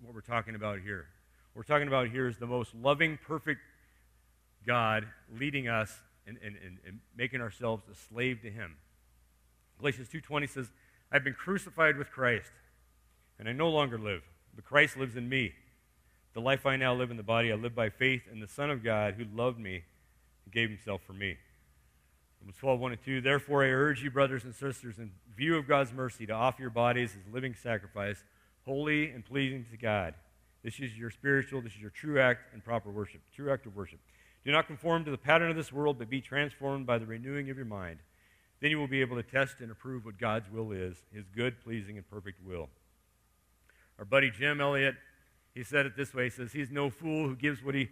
what 0.00 0.14
we're 0.14 0.20
talking 0.20 0.54
about 0.54 0.80
here 0.80 1.06
What 1.52 1.66
we're 1.66 1.74
talking 1.74 1.88
about 1.88 2.08
here 2.08 2.28
is 2.28 2.38
the 2.38 2.46
most 2.46 2.74
loving, 2.74 3.18
perfect 3.26 3.60
God 4.66 5.06
leading 5.38 5.68
us 5.68 6.00
and, 6.28 6.38
and, 6.44 6.56
and, 6.64 6.78
and 6.86 7.00
making 7.16 7.40
ourselves 7.40 7.84
a 7.90 7.94
slave 7.94 8.42
to 8.42 8.50
Him. 8.50 8.76
Galatians 9.78 10.08
2.20 10.12 10.48
says, 10.48 10.70
I've 11.10 11.24
been 11.24 11.34
crucified 11.34 11.96
with 11.96 12.10
Christ, 12.10 12.52
and 13.38 13.48
I 13.48 13.52
no 13.52 13.70
longer 13.70 13.98
live, 13.98 14.22
but 14.54 14.64
Christ 14.64 14.96
lives 14.96 15.16
in 15.16 15.28
me. 15.28 15.52
The 16.34 16.40
life 16.40 16.66
I 16.66 16.76
now 16.76 16.94
live 16.94 17.10
in 17.10 17.16
the 17.16 17.22
body, 17.22 17.50
I 17.50 17.54
live 17.54 17.74
by 17.74 17.88
faith 17.88 18.22
in 18.30 18.40
the 18.40 18.46
Son 18.46 18.70
of 18.70 18.84
God 18.84 19.14
who 19.14 19.24
loved 19.34 19.58
me 19.58 19.84
and 20.44 20.52
gave 20.52 20.68
himself 20.68 21.00
for 21.06 21.14
me. 21.14 21.36
Romans 22.40 22.56
12, 22.58 22.80
1 22.80 22.92
and 22.92 23.04
2. 23.04 23.20
Therefore, 23.20 23.64
I 23.64 23.68
urge 23.68 24.02
you, 24.02 24.10
brothers 24.10 24.44
and 24.44 24.54
sisters, 24.54 24.98
in 24.98 25.10
view 25.36 25.56
of 25.56 25.66
God's 25.66 25.92
mercy, 25.92 26.26
to 26.26 26.32
offer 26.32 26.60
your 26.60 26.70
bodies 26.70 27.16
as 27.18 27.30
a 27.30 27.34
living 27.34 27.54
sacrifice, 27.54 28.22
holy 28.64 29.10
and 29.10 29.24
pleasing 29.24 29.64
to 29.70 29.76
God. 29.76 30.14
This 30.62 30.78
is 30.80 30.96
your 30.96 31.10
spiritual, 31.10 31.62
this 31.62 31.72
is 31.72 31.80
your 31.80 31.90
true 31.90 32.20
act 32.20 32.52
and 32.52 32.64
proper 32.64 32.90
worship, 32.90 33.22
true 33.34 33.52
act 33.52 33.66
of 33.66 33.74
worship. 33.74 34.00
Do 34.48 34.52
not 34.52 34.66
conform 34.66 35.04
to 35.04 35.10
the 35.10 35.18
pattern 35.18 35.50
of 35.50 35.56
this 35.56 35.70
world, 35.70 35.98
but 35.98 36.08
be 36.08 36.22
transformed 36.22 36.86
by 36.86 36.96
the 36.96 37.04
renewing 37.04 37.50
of 37.50 37.58
your 37.58 37.66
mind. 37.66 37.98
Then 38.60 38.70
you 38.70 38.78
will 38.78 38.88
be 38.88 39.02
able 39.02 39.16
to 39.16 39.22
test 39.22 39.56
and 39.60 39.70
approve 39.70 40.06
what 40.06 40.16
God's 40.16 40.50
will 40.50 40.72
is, 40.72 40.96
his 41.12 41.26
good, 41.28 41.62
pleasing, 41.62 41.98
and 41.98 42.10
perfect 42.10 42.38
will. 42.42 42.70
Our 43.98 44.06
buddy 44.06 44.30
Jim 44.30 44.58
Elliot, 44.58 44.94
he 45.54 45.62
said 45.62 45.84
it 45.84 45.98
this 45.98 46.14
way. 46.14 46.24
He 46.24 46.30
says, 46.30 46.52
He's 46.52 46.70
no 46.70 46.88
fool 46.88 47.28
who 47.28 47.36
gives 47.36 47.62
what 47.62 47.74
he, 47.74 47.90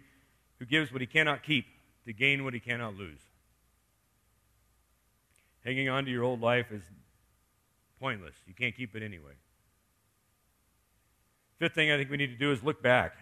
who 0.57 0.65
gives 0.65 0.91
what 0.91 0.99
he 0.99 1.05
cannot 1.05 1.43
keep 1.43 1.67
to 2.07 2.11
gain 2.11 2.43
what 2.43 2.55
he 2.55 2.59
cannot 2.59 2.95
lose. 2.95 3.21
Hanging 5.63 5.89
on 5.89 6.05
to 6.05 6.11
your 6.11 6.23
old 6.23 6.41
life 6.41 6.71
is 6.71 6.81
pointless. 7.99 8.33
You 8.47 8.55
can't 8.55 8.75
keep 8.75 8.95
it 8.95 9.03
anyway. 9.03 9.33
Fifth 11.59 11.75
thing 11.75 11.91
I 11.91 11.97
think 11.97 12.09
we 12.09 12.17
need 12.17 12.31
to 12.31 12.35
do 12.35 12.51
is 12.51 12.63
look 12.63 12.81
back. 12.81 13.13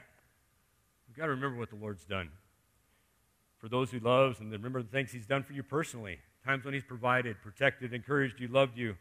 We've 1.09 1.17
got 1.17 1.25
to 1.25 1.31
remember 1.31 1.59
what 1.59 1.69
the 1.69 1.75
Lord's 1.75 2.05
done. 2.05 2.29
For 3.65 3.69
those 3.69 3.89
who 3.89 3.97
loves 3.97 4.41
and 4.41 4.51
remember 4.51 4.83
the 4.83 4.89
things 4.89 5.11
he's 5.11 5.25
done 5.25 5.41
for 5.41 5.53
you 5.53 5.63
personally. 5.63 6.19
Times 6.45 6.65
when 6.65 6.75
he's 6.75 6.83
provided, 6.83 7.41
protected, 7.41 7.95
encouraged 7.95 8.39
you, 8.39 8.47
loved 8.47 8.77
you, 8.77 8.95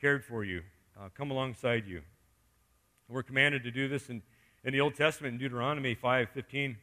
cared 0.00 0.24
for 0.24 0.44
you, 0.44 0.62
uh, 0.96 1.08
come 1.16 1.32
alongside 1.32 1.84
you. 1.84 2.00
We're 3.08 3.24
commanded 3.24 3.64
to 3.64 3.72
do 3.72 3.88
this 3.88 4.10
in, 4.10 4.22
in 4.62 4.72
the 4.72 4.80
Old 4.80 4.94
Testament 4.94 5.32
in 5.32 5.40
Deuteronomy 5.40 5.96
5.15. 5.96 6.36
It 6.36 6.76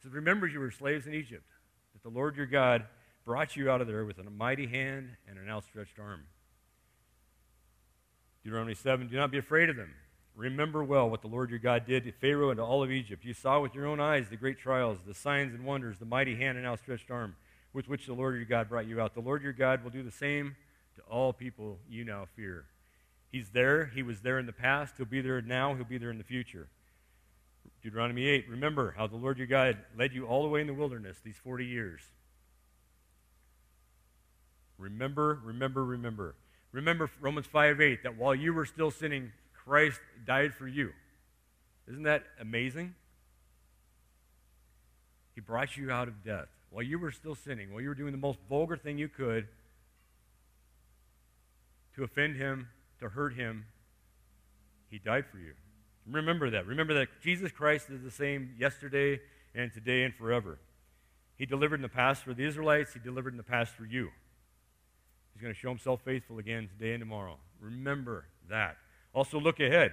says, 0.00 0.12
Remember 0.12 0.46
you 0.46 0.60
were 0.60 0.70
slaves 0.70 1.08
in 1.08 1.14
Egypt, 1.14 1.50
that 1.92 2.04
the 2.04 2.16
Lord 2.16 2.36
your 2.36 2.46
God 2.46 2.84
brought 3.24 3.56
you 3.56 3.68
out 3.68 3.80
of 3.80 3.88
there 3.88 4.04
with 4.04 4.20
a 4.20 4.30
mighty 4.30 4.68
hand 4.68 5.10
and 5.28 5.40
an 5.40 5.48
outstretched 5.48 5.98
arm. 5.98 6.20
Deuteronomy 8.44 8.74
7, 8.74 9.08
Do 9.08 9.16
not 9.16 9.32
be 9.32 9.38
afraid 9.38 9.70
of 9.70 9.74
them 9.74 9.92
Remember 10.36 10.84
well 10.84 11.08
what 11.08 11.22
the 11.22 11.28
Lord 11.28 11.48
your 11.48 11.58
God 11.58 11.86
did 11.86 12.04
to 12.04 12.12
Pharaoh 12.12 12.50
and 12.50 12.58
to 12.58 12.62
all 12.62 12.82
of 12.82 12.90
Egypt. 12.90 13.24
You 13.24 13.32
saw 13.32 13.58
with 13.60 13.74
your 13.74 13.86
own 13.86 14.00
eyes 14.00 14.28
the 14.28 14.36
great 14.36 14.58
trials, 14.58 14.98
the 15.06 15.14
signs 15.14 15.54
and 15.54 15.64
wonders, 15.64 15.98
the 15.98 16.04
mighty 16.04 16.36
hand 16.36 16.58
and 16.58 16.66
outstretched 16.66 17.10
arm 17.10 17.36
with 17.72 17.88
which 17.88 18.06
the 18.06 18.12
Lord 18.12 18.36
your 18.36 18.44
God 18.44 18.68
brought 18.68 18.86
you 18.86 19.00
out. 19.00 19.14
The 19.14 19.20
Lord 19.20 19.42
your 19.42 19.54
God 19.54 19.82
will 19.82 19.90
do 19.90 20.02
the 20.02 20.10
same 20.10 20.54
to 20.96 21.02
all 21.10 21.32
people 21.32 21.78
you 21.88 22.04
now 22.04 22.26
fear. 22.36 22.66
He's 23.32 23.48
there. 23.48 23.86
He 23.86 24.02
was 24.02 24.20
there 24.20 24.38
in 24.38 24.44
the 24.44 24.52
past. 24.52 24.94
He'll 24.98 25.06
be 25.06 25.22
there 25.22 25.40
now. 25.40 25.74
He'll 25.74 25.84
be 25.84 25.98
there 25.98 26.10
in 26.10 26.18
the 26.18 26.24
future. 26.24 26.68
Deuteronomy 27.82 28.26
8 28.26 28.46
Remember 28.50 28.94
how 28.96 29.06
the 29.06 29.16
Lord 29.16 29.38
your 29.38 29.46
God 29.46 29.78
led 29.98 30.12
you 30.12 30.26
all 30.26 30.42
the 30.42 30.48
way 30.48 30.60
in 30.60 30.66
the 30.66 30.74
wilderness 30.74 31.16
these 31.24 31.36
40 31.42 31.64
years. 31.64 32.02
Remember, 34.78 35.40
remember, 35.42 35.82
remember. 35.82 36.34
Remember 36.72 37.10
Romans 37.20 37.46
5 37.46 37.80
8 37.80 38.02
that 38.02 38.16
while 38.18 38.34
you 38.34 38.52
were 38.52 38.66
still 38.66 38.90
sinning, 38.90 39.32
Christ 39.66 40.00
died 40.24 40.54
for 40.54 40.68
you. 40.68 40.92
Isn't 41.88 42.04
that 42.04 42.24
amazing? 42.40 42.94
He 45.34 45.40
brought 45.40 45.76
you 45.76 45.90
out 45.90 46.08
of 46.08 46.24
death 46.24 46.48
while 46.70 46.82
you 46.82 46.98
were 46.98 47.10
still 47.10 47.34
sinning, 47.34 47.72
while 47.72 47.82
you 47.82 47.88
were 47.88 47.94
doing 47.94 48.12
the 48.12 48.18
most 48.18 48.38
vulgar 48.48 48.76
thing 48.76 48.96
you 48.96 49.08
could 49.08 49.48
to 51.94 52.04
offend 52.04 52.36
him, 52.36 52.68
to 53.00 53.08
hurt 53.08 53.34
him. 53.34 53.66
He 54.88 54.98
died 54.98 55.26
for 55.26 55.38
you. 55.38 55.52
Remember 56.06 56.50
that. 56.50 56.66
Remember 56.66 56.94
that 56.94 57.08
Jesus 57.20 57.50
Christ 57.50 57.90
is 57.90 58.02
the 58.02 58.10
same 58.10 58.54
yesterday 58.58 59.20
and 59.54 59.72
today 59.72 60.04
and 60.04 60.14
forever. 60.14 60.58
He 61.36 61.44
delivered 61.44 61.76
in 61.76 61.82
the 61.82 61.88
past 61.88 62.22
for 62.22 62.32
the 62.32 62.44
Israelites, 62.44 62.92
He 62.92 63.00
delivered 63.00 63.32
in 63.32 63.36
the 63.36 63.42
past 63.42 63.72
for 63.72 63.84
you. 63.84 64.10
He's 65.32 65.42
going 65.42 65.52
to 65.52 65.58
show 65.58 65.70
Himself 65.70 66.00
faithful 66.04 66.38
again 66.38 66.68
today 66.68 66.92
and 66.92 67.00
tomorrow. 67.00 67.36
Remember 67.60 68.26
that. 68.48 68.76
Also, 69.16 69.40
look 69.40 69.60
ahead. 69.60 69.92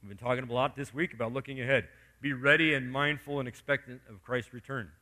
We've 0.00 0.08
been 0.08 0.16
talking 0.16 0.48
a 0.48 0.52
lot 0.52 0.76
this 0.76 0.94
week 0.94 1.12
about 1.12 1.32
looking 1.32 1.60
ahead. 1.60 1.88
Be 2.20 2.32
ready 2.32 2.72
and 2.72 2.92
mindful 2.92 3.40
and 3.40 3.48
expectant 3.48 4.00
of 4.08 4.22
Christ's 4.22 4.54
return. 4.54 4.92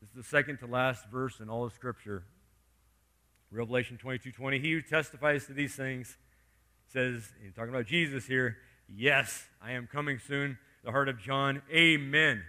This 0.00 0.10
is 0.10 0.14
the 0.14 0.22
second 0.22 0.58
to 0.58 0.66
last 0.66 1.10
verse 1.10 1.40
in 1.40 1.50
all 1.50 1.64
of 1.64 1.72
Scripture. 1.72 2.22
Revelation 3.50 3.98
22 3.98 4.30
20. 4.30 4.60
He 4.60 4.74
who 4.74 4.80
testifies 4.80 5.46
to 5.46 5.54
these 5.54 5.74
things 5.74 6.16
says, 6.92 7.32
he's 7.42 7.52
talking 7.52 7.74
about 7.74 7.86
Jesus 7.86 8.26
here, 8.26 8.58
Yes, 8.88 9.46
I 9.60 9.72
am 9.72 9.88
coming 9.88 10.20
soon. 10.20 10.58
The 10.84 10.92
heart 10.92 11.08
of 11.08 11.18
John, 11.18 11.62
Amen. 11.74 12.44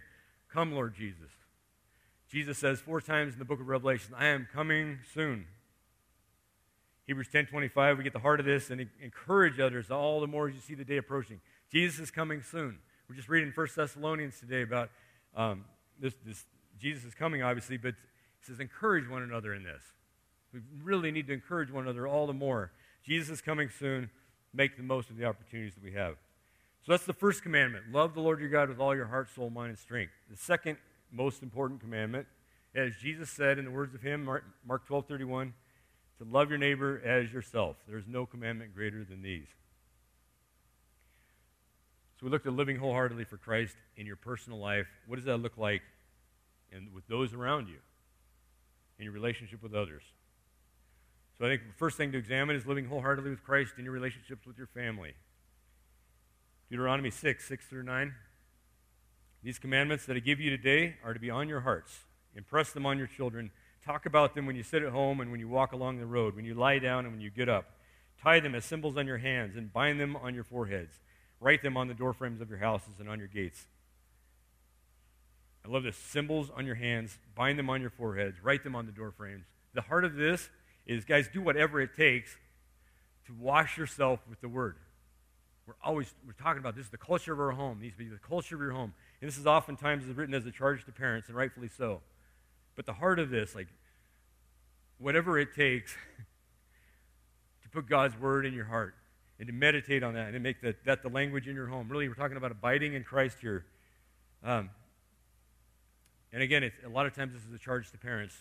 Come, 0.54 0.74
Lord 0.74 0.94
Jesus. 0.94 1.32
Jesus 2.32 2.60
says 2.60 2.82
four 2.82 3.02
times 3.02 3.34
in 3.34 3.40
the 3.40 3.46
book 3.46 3.60
of 3.60 3.68
Revelation, 3.68 4.14
I 4.16 4.28
am 4.28 4.48
coming 4.54 5.00
soon. 5.12 5.48
Hebrews 7.08 7.30
10:25, 7.30 7.98
we 7.98 8.04
get 8.04 8.12
the 8.12 8.20
heart 8.20 8.42
of 8.42 8.46
this 8.46 8.70
and 8.70 8.90
encourage 9.02 9.60
others 9.62 9.90
all 9.90 10.20
the 10.20 10.28
more 10.28 10.50
as 10.50 10.56
you 10.56 10.62
see 10.62 10.76
the 10.76 10.84
day 10.84 10.98
approaching. 10.98 11.40
Jesus 11.72 12.00
is 12.00 12.12
coming 12.12 12.42
soon. 12.42 12.80
We're 13.08 13.16
just 13.16 13.30
reading 13.30 13.54
1 13.56 13.68
Thessalonians 13.76 14.40
today 14.40 14.62
about 14.62 14.90
um, 15.34 15.64
this, 16.00 16.14
this. 16.26 16.46
Jesus 16.78 17.06
is 17.06 17.16
coming, 17.16 17.42
obviously, 17.42 17.78
but 17.78 17.96
he 18.40 18.46
says 18.46 18.60
encourage 18.60 19.10
one 19.10 19.24
another 19.24 19.54
in 19.54 19.64
this. 19.64 19.82
We 20.54 20.60
really 20.84 21.12
need 21.12 21.28
to 21.28 21.34
encourage 21.34 21.72
one 21.72 21.86
another 21.86 22.08
all 22.08 22.28
the 22.28 22.34
more. 22.34 22.72
Jesus 23.06 23.30
is 23.30 23.42
coming 23.42 23.70
soon. 23.70 24.10
Make 24.54 24.76
the 24.76 24.84
most 24.84 25.10
of 25.10 25.16
the 25.16 25.26
opportunities 25.26 25.76
that 25.76 25.84
we 25.84 25.94
have. 25.94 26.16
So 26.86 26.92
that's 26.92 27.06
the 27.06 27.14
first 27.14 27.42
commandment. 27.42 27.86
Love 27.92 28.16
the 28.16 28.22
Lord 28.22 28.42
your 28.42 28.50
God 28.50 28.68
with 28.68 28.80
all 28.80 28.96
your 28.96 29.08
heart, 29.08 29.30
soul, 29.34 29.50
mind, 29.50 29.70
and 29.70 29.80
strength. 29.80 30.12
The 30.30 30.38
second 30.38 30.78
most 31.12 31.42
important 31.42 31.80
commandment, 31.80 32.28
as 32.76 32.96
Jesus 32.98 33.30
said 33.30 33.58
in 33.58 33.66
the 33.66 33.72
words 33.72 33.96
of 33.96 34.02
him, 34.02 34.26
Mark, 34.26 34.44
Mark 34.66 34.86
12, 34.86 35.08
31, 35.08 35.54
to 36.20 36.24
love 36.24 36.50
your 36.50 36.58
neighbor 36.58 37.02
as 37.06 37.32
yourself. 37.32 37.78
There's 37.88 38.08
no 38.08 38.26
commandment 38.26 38.74
greater 38.74 39.04
than 39.04 39.22
these. 39.22 39.48
So 42.20 42.26
we 42.26 42.32
looked 42.32 42.48
at 42.48 42.54
living 42.54 42.78
wholeheartedly 42.78 43.26
for 43.26 43.38
Christ 43.38 43.76
in 43.96 44.08
your 44.08 44.16
personal 44.16 44.60
life. 44.60 44.88
What 45.06 45.18
does 45.18 45.26
that 45.26 45.38
look 45.38 45.58
like 45.58 45.84
in, 46.72 46.90
with 46.94 47.08
those 47.08 47.34
around 47.34 47.68
you, 47.68 47.78
in 48.98 49.04
your 49.04 49.14
relationship 49.14 49.62
with 49.62 49.76
others? 49.76 50.02
So 51.38 51.46
I 51.46 51.50
think 51.50 51.68
the 51.68 51.78
first 51.78 51.98
thing 51.98 52.12
to 52.14 52.18
examine 52.18 52.56
is 52.56 52.66
living 52.66 52.86
wholeheartedly 52.86 53.30
with 53.30 53.44
Christ 53.44 53.74
in 53.78 53.84
your 53.84 53.94
relationships 53.94 54.48
with 54.48 54.58
your 54.58 54.66
family. 54.66 55.14
Deuteronomy 56.72 57.12
6, 57.12 57.48
6 57.48 57.66
through 57.68 57.84
9. 57.84 58.14
These 59.44 59.60
commandments 59.60 60.08
that 60.08 60.18
I 60.18 60.20
give 60.20 60.40
you 60.40 60.50
today 60.50 60.96
are 61.04 61.14
to 61.14 61.20
be 61.20 61.30
on 61.30 61.48
your 61.48 61.62
hearts. 61.62 62.00
Impress 62.36 62.72
them 62.72 62.88
on 62.88 62.98
your 62.98 63.08
children 63.08 63.52
Talk 63.88 64.06
about 64.06 64.36
them 64.36 64.46
when 64.46 64.58
you 64.58 64.64
sit 64.64 64.84
at 64.84 64.92
home 64.92 65.22
and 65.22 65.32
when 65.32 65.40
you 65.40 65.48
walk 65.48 65.72
along 65.72 65.98
the 65.98 66.06
road, 66.06 66.36
when 66.36 66.44
you 66.44 66.54
lie 66.54 66.78
down 66.78 67.06
and 67.06 67.14
when 67.14 67.22
you 67.22 67.30
get 67.30 67.48
up. 67.48 67.68
Tie 68.22 68.42
them 68.42 68.54
as 68.54 68.66
symbols 68.66 68.98
on 68.98 69.08
your 69.08 69.20
hands 69.20 69.56
and 69.56 69.72
bind 69.72 69.98
them 69.98 70.18
on 70.18 70.36
your 70.36 70.44
foreheads. 70.44 71.00
Write 71.40 71.64
them 71.64 71.78
on 71.78 71.88
the 71.88 71.94
doorframes 71.94 72.42
of 72.42 72.50
your 72.50 72.60
houses 72.60 72.96
and 73.00 73.08
on 73.08 73.18
your 73.18 73.30
gates. 73.30 73.66
I 75.66 75.70
love 75.70 75.84
this. 75.84 75.96
Symbols 75.96 76.52
on 76.54 76.66
your 76.66 76.76
hands, 76.76 77.18
bind 77.34 77.58
them 77.58 77.70
on 77.70 77.80
your 77.80 77.90
foreheads, 77.90 78.44
write 78.44 78.66
them 78.66 78.76
on 78.76 78.88
the 78.88 78.92
doorframes. 78.92 79.46
The 79.74 79.82
heart 79.82 80.04
of 80.04 80.16
this 80.16 80.50
is, 80.86 81.06
guys, 81.06 81.30
do 81.32 81.42
whatever 81.42 81.80
it 81.80 81.96
takes 81.96 82.36
to 83.28 83.34
wash 83.40 83.78
yourself 83.78 84.20
with 84.30 84.42
the 84.42 84.50
word. 84.50 84.76
We're 85.66 85.76
always 85.82 86.14
we're 86.26 86.34
talking 86.34 86.60
about 86.60 86.76
this 86.76 86.86
is 86.86 86.92
the 86.92 86.98
culture 86.98 87.32
of 87.32 87.40
our 87.40 87.52
home. 87.52 87.80
Needs 87.80 87.96
be 87.96 88.10
the 88.10 88.18
culture 88.18 88.56
of 88.56 88.62
your 88.62 88.72
home. 88.72 88.94
And 89.22 89.30
this 89.30 89.38
is 89.38 89.48
oftentimes 89.48 90.04
written 90.14 90.36
as 90.36 90.46
a 90.46 90.52
charge 90.52 90.84
to 90.86 90.92
parents, 90.92 91.30
and 91.30 91.38
rightfully 91.38 91.70
so. 91.70 92.02
But 92.78 92.86
the 92.86 92.94
heart 92.94 93.20
of 93.20 93.32
this, 93.32 93.56
like, 93.56 93.68
whatever 95.00 95.38
it 95.38 95.54
takes 95.54 95.94
to 97.64 97.70
put 97.70 97.90
God's 97.90 98.18
word 98.18 98.46
in 98.46 98.54
your 98.54 98.66
heart 98.66 98.94
and 99.40 99.48
to 99.48 99.54
meditate 99.54 100.04
on 100.04 100.14
that 100.14 100.26
and 100.26 100.34
to 100.34 100.40
make 100.40 100.62
that, 100.62 100.86
that 100.86 101.02
the 101.02 101.10
language 101.10 101.48
in 101.48 101.56
your 101.56 101.68
home. 101.68 101.90
Really, 101.90 102.08
we're 102.08 102.14
talking 102.14 102.38
about 102.38 102.52
abiding 102.52 102.94
in 102.94 103.04
Christ 103.04 103.40
here. 103.42 103.66
Um, 104.44 104.70
and 106.32 106.44
again, 106.44 106.72
a 106.86 106.90
lot 106.90 107.08
of 107.08 107.16
times 107.16 107.34
this 107.34 107.44
is 107.44 107.54
a 107.54 107.58
charge 107.58 107.92
to 107.92 107.98
parents. 107.98 108.36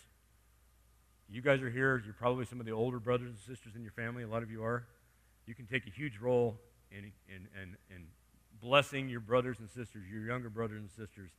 You 1.27 1.41
guys 1.41 1.61
are 1.61 1.69
here. 1.69 2.01
You're 2.05 2.13
probably 2.13 2.45
some 2.45 2.59
of 2.59 2.67
the 2.67 2.71
older 2.73 2.99
brothers 2.99 3.29
and 3.29 3.39
sisters 3.39 3.75
in 3.75 3.81
your 3.81 3.91
family. 3.91 4.21
A 4.21 4.27
lot 4.27 4.43
of 4.43 4.51
you 4.51 4.63
are. 4.63 4.85
You 5.47 5.55
can 5.55 5.65
take 5.65 5.87
a 5.87 5.89
huge 5.89 6.19
role 6.19 6.59
in, 6.91 7.11
in, 7.27 7.47
in, 7.59 7.75
in 7.89 8.03
blessing 8.61 9.09
your 9.09 9.19
brothers 9.19 9.57
and 9.59 9.67
sisters, 9.67 10.03
your 10.11 10.21
younger 10.27 10.49
brothers 10.49 10.79
and 10.79 10.91
sisters 10.91 11.31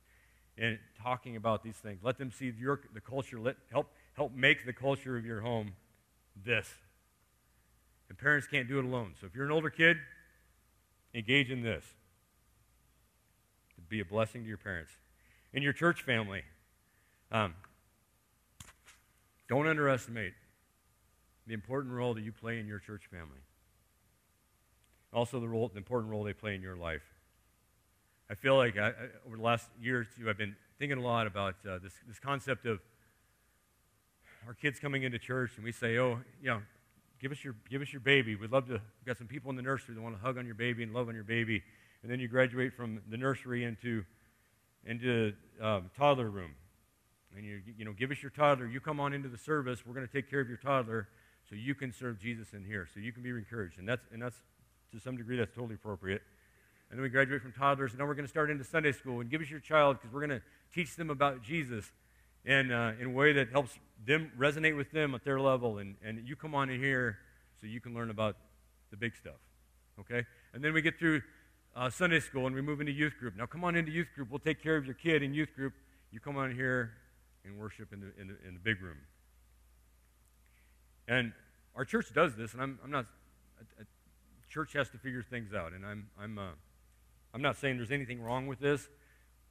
and 0.59 0.77
talking 1.01 1.37
about 1.37 1.63
these 1.63 1.77
things. 1.77 2.01
Let 2.03 2.17
them 2.17 2.31
see 2.31 2.53
your, 2.59 2.81
the 2.93 2.99
culture. 2.99 3.39
Let, 3.39 3.55
help, 3.71 3.91
help 4.13 4.33
make 4.35 4.65
the 4.65 4.73
culture 4.73 5.17
of 5.17 5.25
your 5.25 5.39
home 5.39 5.71
this. 6.45 6.67
And 8.09 8.17
parents 8.17 8.45
can't 8.45 8.67
do 8.67 8.79
it 8.79 8.85
alone. 8.85 9.13
So 9.21 9.27
if 9.27 9.35
you're 9.35 9.45
an 9.45 9.51
older 9.51 9.69
kid, 9.69 9.97
engage 11.13 11.49
in 11.49 11.63
this. 11.63 11.85
To 13.75 13.81
be 13.81 14.01
a 14.01 14.05
blessing 14.05 14.43
to 14.43 14.47
your 14.47 14.57
parents. 14.57 14.91
In 15.53 15.63
your 15.63 15.73
church 15.73 16.03
family, 16.03 16.43
um, 17.31 17.55
don't 19.47 19.67
underestimate 19.67 20.33
the 21.47 21.53
important 21.53 21.93
role 21.93 22.13
that 22.13 22.21
you 22.21 22.31
play 22.31 22.59
in 22.59 22.67
your 22.67 22.79
church 22.79 23.03
family. 23.09 23.39
Also, 25.13 25.39
the, 25.39 25.47
role, 25.47 25.69
the 25.69 25.77
important 25.77 26.11
role 26.11 26.23
they 26.23 26.33
play 26.33 26.53
in 26.53 26.61
your 26.61 26.75
life. 26.75 27.01
I 28.31 28.35
feel 28.35 28.55
like 28.55 28.77
I, 28.77 28.89
I, 28.89 28.93
over 29.25 29.37
the 29.37 29.41
last 29.41 29.69
year 29.81 30.01
or 30.01 30.03
two, 30.03 30.29
I've 30.29 30.37
been 30.37 30.55
thinking 30.77 30.99
a 30.99 31.01
lot 31.01 31.25
about 31.25 31.55
uh, 31.67 31.79
this, 31.81 31.93
this 32.07 32.19
concept 32.19 32.67
of 32.67 32.79
our 34.45 34.53
kids 34.53 34.79
coming 34.79 35.01
into 35.01 35.17
church 35.17 35.53
and 35.55 35.65
we 35.65 35.71
say, 35.71 35.97
oh, 35.97 36.19
you 36.39 36.49
know, 36.49 36.61
give 37.19 37.31
us 37.31 37.43
your, 37.43 37.55
give 37.71 37.81
us 37.81 37.91
your 37.91 38.01
baby. 38.01 38.35
We'd 38.35 38.51
love 38.51 38.67
to, 38.67 38.73
we've 38.73 39.05
got 39.07 39.17
some 39.17 39.25
people 39.25 39.49
in 39.49 39.55
the 39.55 39.63
nursery 39.63 39.95
that 39.95 40.01
want 40.01 40.15
to 40.15 40.21
hug 40.21 40.37
on 40.37 40.45
your 40.45 40.53
baby 40.53 40.83
and 40.83 40.93
love 40.93 41.09
on 41.09 41.15
your 41.15 41.23
baby. 41.23 41.63
And 42.03 42.11
then 42.11 42.19
you 42.19 42.27
graduate 42.27 42.71
from 42.71 43.01
the 43.09 43.17
nursery 43.17 43.63
into, 43.63 44.05
into 44.85 45.33
um, 45.59 45.89
toddler 45.97 46.29
room. 46.29 46.51
and 47.35 47.43
you, 47.43 47.61
you 47.79 47.83
know, 47.83 47.93
give 47.93 48.11
us 48.11 48.21
your 48.21 48.29
toddler. 48.29 48.67
You 48.67 48.79
come 48.79 48.99
on 48.99 49.11
into 49.11 49.27
the 49.27 49.39
service. 49.39 49.87
We're 49.87 49.95
going 49.95 50.07
to 50.07 50.13
take 50.13 50.29
care 50.29 50.39
of 50.39 50.47
your 50.47 50.57
toddler 50.57 51.07
so 51.49 51.55
you 51.55 51.73
can 51.73 51.91
serve 51.91 52.19
Jesus 52.19 52.53
in 52.53 52.63
here, 52.63 52.87
so 52.93 52.99
you 52.99 53.11
can 53.11 53.23
be 53.23 53.29
encouraged. 53.29 53.79
And 53.79 53.89
that's, 53.89 54.05
and 54.13 54.21
that's 54.21 54.37
to 54.91 54.99
some 54.99 55.17
degree, 55.17 55.35
that's 55.35 55.53
totally 55.55 55.75
appropriate. 55.75 56.21
And 56.89 56.97
then 56.97 57.03
we 57.03 57.09
graduate 57.09 57.41
from 57.41 57.51
toddlers, 57.51 57.91
and 57.91 57.99
now 57.99 58.05
we're 58.05 58.15
going 58.15 58.25
to 58.25 58.29
start 58.29 58.49
into 58.49 58.63
Sunday 58.63 58.91
school. 58.91 59.19
And 59.19 59.29
give 59.29 59.41
us 59.41 59.49
your 59.49 59.59
child 59.59 59.97
because 59.97 60.11
we're 60.11 60.25
going 60.25 60.39
to 60.39 60.41
teach 60.73 60.95
them 60.95 61.09
about 61.09 61.43
Jesus 61.43 61.91
and 62.45 62.71
uh, 62.71 62.91
in 62.99 63.07
a 63.07 63.09
way 63.11 63.33
that 63.33 63.49
helps 63.51 63.77
them 64.05 64.31
resonate 64.37 64.75
with 64.75 64.91
them 64.91 65.13
at 65.13 65.23
their 65.23 65.39
level. 65.39 65.77
And, 65.77 65.95
and 66.03 66.27
you 66.27 66.35
come 66.35 66.55
on 66.55 66.69
in 66.69 66.79
here 66.79 67.19
so 67.61 67.67
you 67.67 67.79
can 67.79 67.93
learn 67.93 68.09
about 68.09 68.37
the 68.91 68.97
big 68.97 69.15
stuff. 69.15 69.39
Okay? 69.99 70.25
And 70.53 70.63
then 70.63 70.73
we 70.73 70.81
get 70.81 70.97
through 70.97 71.21
uh, 71.75 71.89
Sunday 71.89 72.19
school 72.19 72.47
and 72.47 72.55
we 72.55 72.61
move 72.61 72.79
into 72.79 72.91
youth 72.91 73.13
group. 73.19 73.35
Now 73.35 73.45
come 73.45 73.63
on 73.63 73.75
into 73.75 73.91
youth 73.91 74.07
group. 74.15 74.29
We'll 74.31 74.39
take 74.39 74.63
care 74.63 74.77
of 74.77 74.85
your 74.85 74.95
kid 74.95 75.21
in 75.21 75.33
youth 75.33 75.53
group. 75.55 75.73
You 76.11 76.19
come 76.19 76.37
on 76.37 76.55
here 76.55 76.93
and 77.45 77.57
worship 77.57 77.93
in 77.93 77.99
the, 77.99 78.11
in 78.19 78.27
the, 78.27 78.35
in 78.47 78.53
the 78.53 78.59
big 78.59 78.81
room. 78.81 78.97
And 81.07 81.33
our 81.75 81.85
church 81.85 82.07
does 82.13 82.35
this, 82.35 82.53
and 82.53 82.61
I'm, 82.61 82.79
I'm 82.83 82.91
not, 82.91 83.05
a, 83.59 83.81
a 83.81 83.85
church 84.49 84.73
has 84.73 84.89
to 84.89 84.97
figure 84.97 85.23
things 85.23 85.53
out. 85.53 85.73
And 85.73 85.85
I'm, 85.85 86.07
I'm, 86.19 86.37
uh, 86.37 86.43
I'm 87.33 87.41
not 87.41 87.57
saying 87.57 87.77
there's 87.77 87.91
anything 87.91 88.21
wrong 88.21 88.47
with 88.47 88.59
this, 88.59 88.87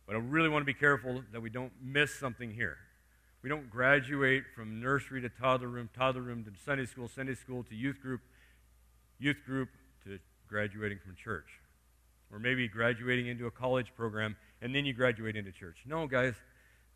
but 0.07 0.17
I 0.17 0.19
really 0.19 0.49
want 0.49 0.63
to 0.63 0.67
be 0.67 0.79
careful 0.79 1.23
that 1.33 1.41
we 1.41 1.51
don't 1.51 1.73
miss 1.83 2.15
something 2.15 2.53
here. 2.53 2.79
We 3.43 3.49
don't 3.49 3.71
graduate 3.71 4.45
from 4.55 4.81
nursery 4.81 5.21
to 5.23 5.29
toddler 5.29 5.69
room, 5.69 5.89
toddler 5.97 6.23
room 6.23 6.45
to 6.45 6.51
Sunday 6.65 6.87
school, 6.87 7.09
Sunday 7.09 7.35
school 7.35 7.63
to 7.65 7.75
youth 7.75 8.01
group, 8.01 8.21
youth 9.19 9.37
group 9.47 9.69
to 10.05 10.19
graduating 10.49 10.99
from 11.05 11.15
church. 11.15 11.47
Or 12.33 12.39
maybe 12.39 12.69
graduating 12.69 13.29
into 13.29 13.47
a 13.47 13.51
college 13.51 13.93
program 13.97 14.37
and 14.61 14.75
then 14.75 14.85
you 14.85 14.93
graduate 14.93 15.37
into 15.37 15.53
church. 15.53 15.79
No, 15.87 16.07
guys, 16.07 16.35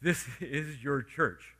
this 0.00 0.26
is 0.40 0.82
your 0.82 1.02
church. 1.02 1.54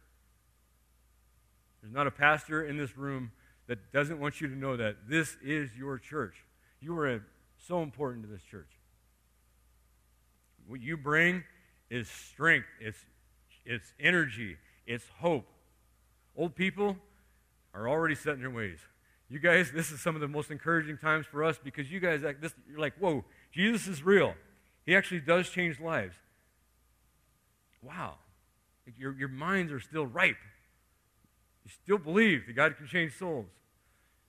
There's 1.81 1.95
not 1.95 2.07
a 2.07 2.11
pastor 2.11 2.65
in 2.65 2.77
this 2.77 2.97
room 2.97 3.33
that 3.69 3.93
doesn't 3.93 4.21
want 4.21 4.41
you 4.41 4.49
to 4.49 4.57
know 4.57 4.77
that. 4.77 5.09
This 5.09 5.37
is 5.43 5.71
your 5.77 5.99
church. 5.99 6.35
You 6.81 6.99
are 6.99 7.25
so 7.67 7.83
important 7.83 8.25
to 8.25 8.31
this 8.31 8.43
church. 8.43 8.69
What 10.73 10.81
you 10.81 10.97
bring 10.97 11.45
is 11.91 12.09
strength, 12.09 12.65
it's, 12.81 12.97
it's 13.67 13.93
energy, 14.01 14.57
it's 14.87 15.05
hope. 15.19 15.45
Old 16.35 16.55
people 16.57 16.97
are 17.75 17.87
already 17.87 18.15
set 18.15 18.33
in 18.33 18.41
their 18.41 18.51
ways. 18.51 18.79
You 19.29 19.39
guys, 19.39 19.71
this 19.71 19.93
is 19.93 20.01
some 20.01 20.15
of 20.15 20.23
the 20.23 20.29
most 20.29 20.51
encouraging 20.51 20.97
times 20.97 21.27
for 21.27 21.45
us 21.45 21.61
because 21.63 21.93
you 21.93 22.01
guys, 22.01 22.23
this, 22.41 22.55
you're 22.71 22.81
like, 22.81 22.95
whoa, 22.99 23.23
Jesus 23.53 23.87
is 23.87 24.03
real. 24.03 24.33
He 24.87 24.97
actually 24.97 25.21
does 25.21 25.51
change 25.51 25.79
lives. 25.79 26.17
Wow. 27.83 28.15
Your, 28.97 29.13
your 29.13 29.29
minds 29.29 29.73
are 29.73 29.81
still 29.81 30.07
ripe. 30.07 30.39
You 31.67 31.71
still 31.85 31.99
believe 31.99 32.47
that 32.47 32.55
God 32.55 32.79
can 32.79 32.87
change 32.87 33.19
souls. 33.19 33.45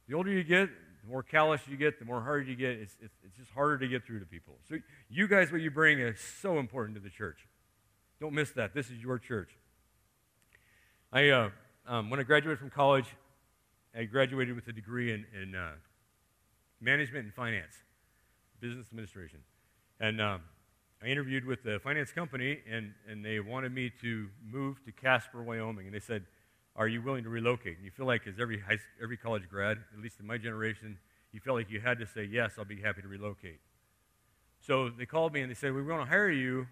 The 0.09 0.15
older 0.15 0.29
you 0.29 0.43
get, 0.43 0.67
the 1.03 1.11
more 1.11 1.23
callous 1.23 1.61
you 1.67 1.75
get, 1.75 1.99
the 1.99 2.05
more 2.05 2.21
hard 2.21 2.47
you 2.47 2.55
get. 2.55 2.71
It's, 2.71 2.95
it's, 3.01 3.13
it's 3.25 3.35
just 3.37 3.51
harder 3.51 3.77
to 3.77 3.87
get 3.87 4.05
through 4.05 4.19
to 4.19 4.25
people. 4.25 4.55
So, 4.69 4.77
you 5.09 5.27
guys, 5.27 5.51
what 5.51 5.61
you 5.61 5.69
bring 5.69 5.99
is 5.99 6.19
so 6.41 6.59
important 6.59 6.95
to 6.95 7.01
the 7.01 7.09
church. 7.09 7.45
Don't 8.21 8.33
miss 8.33 8.51
that. 8.51 8.73
This 8.73 8.89
is 8.89 8.99
your 9.03 9.19
church. 9.19 9.49
I, 11.11 11.29
uh, 11.29 11.49
um, 11.87 12.09
when 12.09 12.19
I 12.19 12.23
graduated 12.23 12.59
from 12.59 12.69
college, 12.69 13.05
I 13.95 14.05
graduated 14.05 14.55
with 14.55 14.67
a 14.69 14.71
degree 14.71 15.11
in, 15.11 15.25
in 15.39 15.55
uh, 15.55 15.73
management 16.79 17.25
and 17.25 17.33
finance, 17.33 17.73
business 18.61 18.87
administration. 18.89 19.39
And 19.99 20.21
um, 20.21 20.41
I 21.03 21.07
interviewed 21.07 21.45
with 21.45 21.63
the 21.63 21.79
finance 21.83 22.11
company, 22.11 22.59
and, 22.71 22.93
and 23.09 23.25
they 23.25 23.41
wanted 23.41 23.73
me 23.73 23.91
to 24.01 24.29
move 24.49 24.83
to 24.85 24.91
Casper, 24.93 25.43
Wyoming. 25.43 25.85
And 25.85 25.93
they 25.93 25.99
said, 25.99 26.23
Are 26.75 26.87
you 26.87 27.01
willing 27.01 27.23
to 27.23 27.29
relocate? 27.29 27.77
And 27.77 27.85
you 27.85 27.91
feel 27.91 28.05
like, 28.07 28.25
as 28.27 28.35
every, 28.39 28.59
high, 28.59 28.79
every 29.01 29.17
college 29.17 29.47
grad, 29.49 29.77
at 29.93 29.99
least 30.01 30.19
in 30.19 30.25
my 30.25 30.37
generation, 30.37 30.97
you 31.31 31.39
felt 31.39 31.57
like 31.57 31.69
you 31.69 31.79
had 31.79 31.99
to 31.99 32.07
say, 32.07 32.23
Yes, 32.23 32.53
I'll 32.57 32.65
be 32.65 32.81
happy 32.81 33.01
to 33.01 33.07
relocate. 33.07 33.59
So 34.59 34.89
they 34.89 35.05
called 35.05 35.33
me 35.33 35.41
and 35.41 35.51
they 35.51 35.55
said, 35.55 35.73
We 35.73 35.83
want 35.83 36.01
to 36.01 36.09
hire 36.09 36.31
you. 36.31 36.67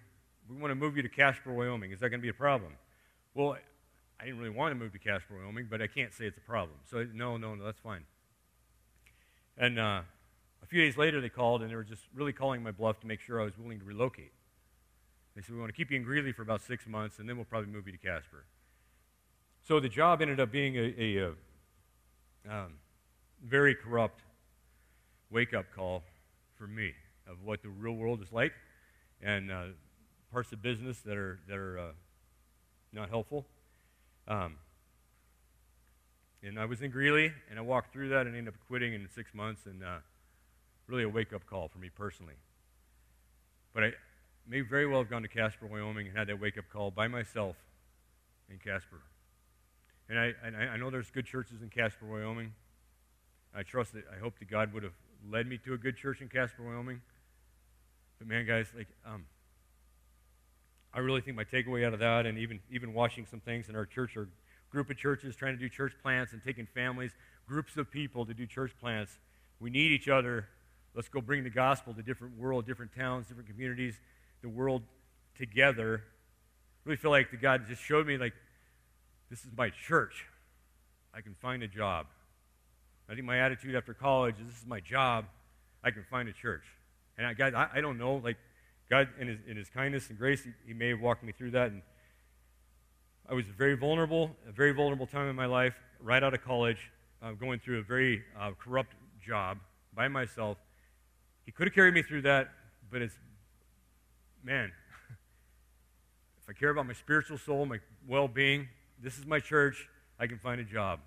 We 0.49 0.57
want 0.57 0.71
to 0.71 0.75
move 0.75 0.97
you 0.97 1.03
to 1.03 1.09
Casper, 1.09 1.53
Wyoming. 1.53 1.91
Is 1.91 1.99
that 1.99 2.09
going 2.09 2.19
to 2.19 2.23
be 2.23 2.29
a 2.29 2.33
problem? 2.33 2.73
Well, 3.35 3.57
I 4.19 4.25
didn't 4.25 4.39
really 4.39 4.51
want 4.51 4.71
to 4.71 4.75
move 4.75 4.91
to 4.93 4.99
Casper, 4.99 5.35
Wyoming, 5.37 5.67
but 5.69 5.81
I 5.81 5.87
can't 5.87 6.13
say 6.13 6.25
it's 6.25 6.37
a 6.37 6.41
problem. 6.41 6.77
So, 6.89 7.05
no, 7.13 7.37
no, 7.37 7.55
no, 7.55 7.63
that's 7.63 7.79
fine. 7.79 8.03
And 9.57 9.79
uh, 9.79 10.01
a 10.63 10.65
few 10.67 10.81
days 10.81 10.97
later, 10.97 11.21
they 11.21 11.29
called, 11.29 11.61
and 11.61 11.71
they 11.71 11.75
were 11.75 11.83
just 11.83 12.03
really 12.13 12.33
calling 12.33 12.63
my 12.63 12.71
bluff 12.71 12.99
to 13.01 13.07
make 13.07 13.19
sure 13.19 13.39
I 13.39 13.45
was 13.45 13.57
willing 13.57 13.79
to 13.79 13.85
relocate. 13.85 14.31
They 15.35 15.41
said, 15.41 15.53
We 15.53 15.59
want 15.59 15.69
to 15.69 15.77
keep 15.77 15.91
you 15.91 15.97
in 15.97 16.03
Greeley 16.03 16.31
for 16.31 16.41
about 16.41 16.61
six 16.61 16.87
months, 16.87 17.19
and 17.19 17.29
then 17.29 17.35
we'll 17.35 17.45
probably 17.45 17.71
move 17.71 17.85
you 17.85 17.93
to 17.93 17.97
Casper. 17.97 18.45
So 19.63 19.79
the 19.79 19.89
job 19.89 20.21
ended 20.21 20.39
up 20.39 20.51
being 20.51 20.75
a, 20.75 20.93
a, 20.97 21.17
a 21.17 21.29
um, 22.49 22.73
very 23.45 23.75
corrupt 23.75 24.21
wake 25.29 25.53
up 25.53 25.65
call 25.75 26.03
for 26.57 26.67
me 26.67 26.93
of 27.27 27.37
what 27.43 27.61
the 27.61 27.69
real 27.69 27.93
world 27.93 28.21
is 28.21 28.31
like 28.31 28.53
and 29.21 29.51
uh, 29.51 29.63
parts 30.31 30.51
of 30.51 30.61
business 30.61 30.99
that 31.01 31.17
are, 31.17 31.39
that 31.47 31.57
are 31.57 31.79
uh, 31.79 31.91
not 32.91 33.09
helpful. 33.09 33.45
Um, 34.27 34.57
and 36.43 36.59
I 36.59 36.65
was 36.65 36.81
in 36.81 36.89
Greeley, 36.89 37.31
and 37.49 37.59
I 37.59 37.61
walked 37.61 37.93
through 37.93 38.09
that 38.09 38.25
and 38.25 38.35
ended 38.35 38.53
up 38.53 38.59
quitting 38.67 38.93
in 38.93 39.07
six 39.13 39.33
months, 39.33 39.67
and 39.67 39.83
uh, 39.83 39.97
really 40.87 41.03
a 41.03 41.09
wake 41.09 41.33
up 41.33 41.45
call 41.45 41.67
for 41.67 41.77
me 41.77 41.89
personally. 41.89 42.33
But 43.73 43.83
I 43.83 43.91
may 44.47 44.61
very 44.61 44.87
well 44.87 44.99
have 44.99 45.09
gone 45.09 45.21
to 45.21 45.27
Casper, 45.27 45.67
Wyoming, 45.67 46.07
and 46.07 46.17
had 46.17 46.27
that 46.27 46.39
wake 46.39 46.57
up 46.57 46.65
call 46.71 46.89
by 46.89 47.07
myself 47.07 47.55
in 48.49 48.57
Casper. 48.57 49.01
And 50.11 50.19
I, 50.19 50.33
and 50.43 50.57
I 50.57 50.75
know 50.75 50.89
there's 50.89 51.09
good 51.09 51.25
churches 51.25 51.61
in 51.61 51.69
Casper, 51.69 52.05
Wyoming. 52.05 52.51
I 53.55 53.63
trust 53.63 53.93
that, 53.93 54.03
I 54.13 54.19
hope 54.19 54.37
that 54.39 54.49
God 54.49 54.73
would 54.73 54.83
have 54.83 54.91
led 55.31 55.47
me 55.47 55.57
to 55.59 55.73
a 55.73 55.77
good 55.77 55.95
church 55.95 56.19
in 56.19 56.27
Casper, 56.27 56.63
Wyoming. 56.65 56.99
But 58.19 58.27
man, 58.27 58.45
guys, 58.45 58.67
like, 58.75 58.89
um, 59.05 59.23
I 60.93 60.99
really 60.99 61.21
think 61.21 61.37
my 61.37 61.45
takeaway 61.45 61.87
out 61.87 61.93
of 61.93 61.99
that, 61.99 62.25
and 62.25 62.37
even, 62.37 62.59
even 62.69 62.93
watching 62.93 63.25
some 63.25 63.39
things 63.39 63.69
in 63.69 63.75
our 63.77 63.85
church, 63.85 64.17
or 64.17 64.27
group 64.69 64.89
of 64.89 64.97
churches 64.97 65.33
trying 65.33 65.53
to 65.53 65.59
do 65.59 65.69
church 65.69 65.93
plants 66.03 66.33
and 66.33 66.43
taking 66.43 66.65
families, 66.65 67.11
groups 67.47 67.77
of 67.77 67.89
people 67.89 68.25
to 68.25 68.33
do 68.33 68.45
church 68.45 68.73
plants. 68.81 69.17
We 69.61 69.69
need 69.69 69.93
each 69.93 70.09
other. 70.09 70.45
Let's 70.93 71.07
go 71.07 71.21
bring 71.21 71.45
the 71.45 71.49
gospel 71.49 71.93
to 71.93 72.03
different 72.03 72.37
world, 72.37 72.65
different 72.67 72.93
towns, 72.93 73.27
different 73.27 73.47
communities, 73.47 73.97
the 74.41 74.49
world 74.49 74.83
together. 75.37 76.03
I 76.03 76.89
really 76.89 76.97
feel 76.97 77.11
like 77.11 77.31
the 77.31 77.37
God 77.37 77.65
just 77.69 77.81
showed 77.81 78.05
me 78.05 78.17
like 78.17 78.33
this 79.31 79.39
is 79.39 79.51
my 79.57 79.69
church. 79.87 80.25
I 81.13 81.21
can 81.21 81.33
find 81.41 81.63
a 81.63 81.67
job. 81.67 82.05
I 83.09 83.15
think 83.15 83.25
my 83.25 83.39
attitude 83.39 83.75
after 83.75 83.93
college 83.93 84.35
is 84.35 84.45
this 84.45 84.61
is 84.61 84.67
my 84.67 84.81
job. 84.81 85.25
I 85.83 85.89
can 85.91 86.03
find 86.11 86.27
a 86.27 86.33
church. 86.33 86.63
And 87.17 87.25
I, 87.25 87.49
I, 87.49 87.77
I 87.77 87.81
don't 87.81 87.97
know, 87.97 88.15
like 88.23 88.37
God, 88.89 89.07
in 89.19 89.29
his, 89.29 89.37
in 89.47 89.55
his 89.55 89.69
kindness 89.69 90.09
and 90.09 90.19
grace, 90.19 90.43
he, 90.43 90.51
he 90.67 90.73
may 90.73 90.89
have 90.89 90.99
walked 90.99 91.23
me 91.23 91.31
through 91.31 91.51
that. 91.51 91.71
And 91.71 91.81
I 93.29 93.33
was 93.33 93.45
very 93.57 93.75
vulnerable, 93.75 94.35
a 94.47 94.51
very 94.51 94.73
vulnerable 94.73 95.07
time 95.07 95.29
in 95.29 95.35
my 95.35 95.45
life, 95.45 95.75
right 96.01 96.21
out 96.21 96.33
of 96.33 96.43
college, 96.43 96.91
uh, 97.23 97.31
going 97.31 97.59
through 97.59 97.79
a 97.79 97.83
very 97.83 98.23
uh, 98.37 98.51
corrupt 98.59 98.95
job 99.25 99.59
by 99.95 100.09
myself. 100.09 100.57
He 101.45 101.53
could 101.53 101.67
have 101.67 101.73
carried 101.73 101.93
me 101.93 102.01
through 102.01 102.23
that, 102.23 102.49
but 102.91 103.01
it's, 103.01 103.15
man, 104.43 104.73
if 106.43 106.49
I 106.49 106.53
care 106.53 106.69
about 106.69 106.85
my 106.85 106.93
spiritual 106.93 107.37
soul, 107.37 107.65
my 107.65 107.79
well 108.05 108.27
being, 108.27 108.67
this 109.01 109.17
is 109.17 109.25
my 109.25 109.39
church, 109.39 109.87
I 110.19 110.27
can 110.27 110.37
find 110.37 110.61
a 110.61 110.63
job. 110.63 110.99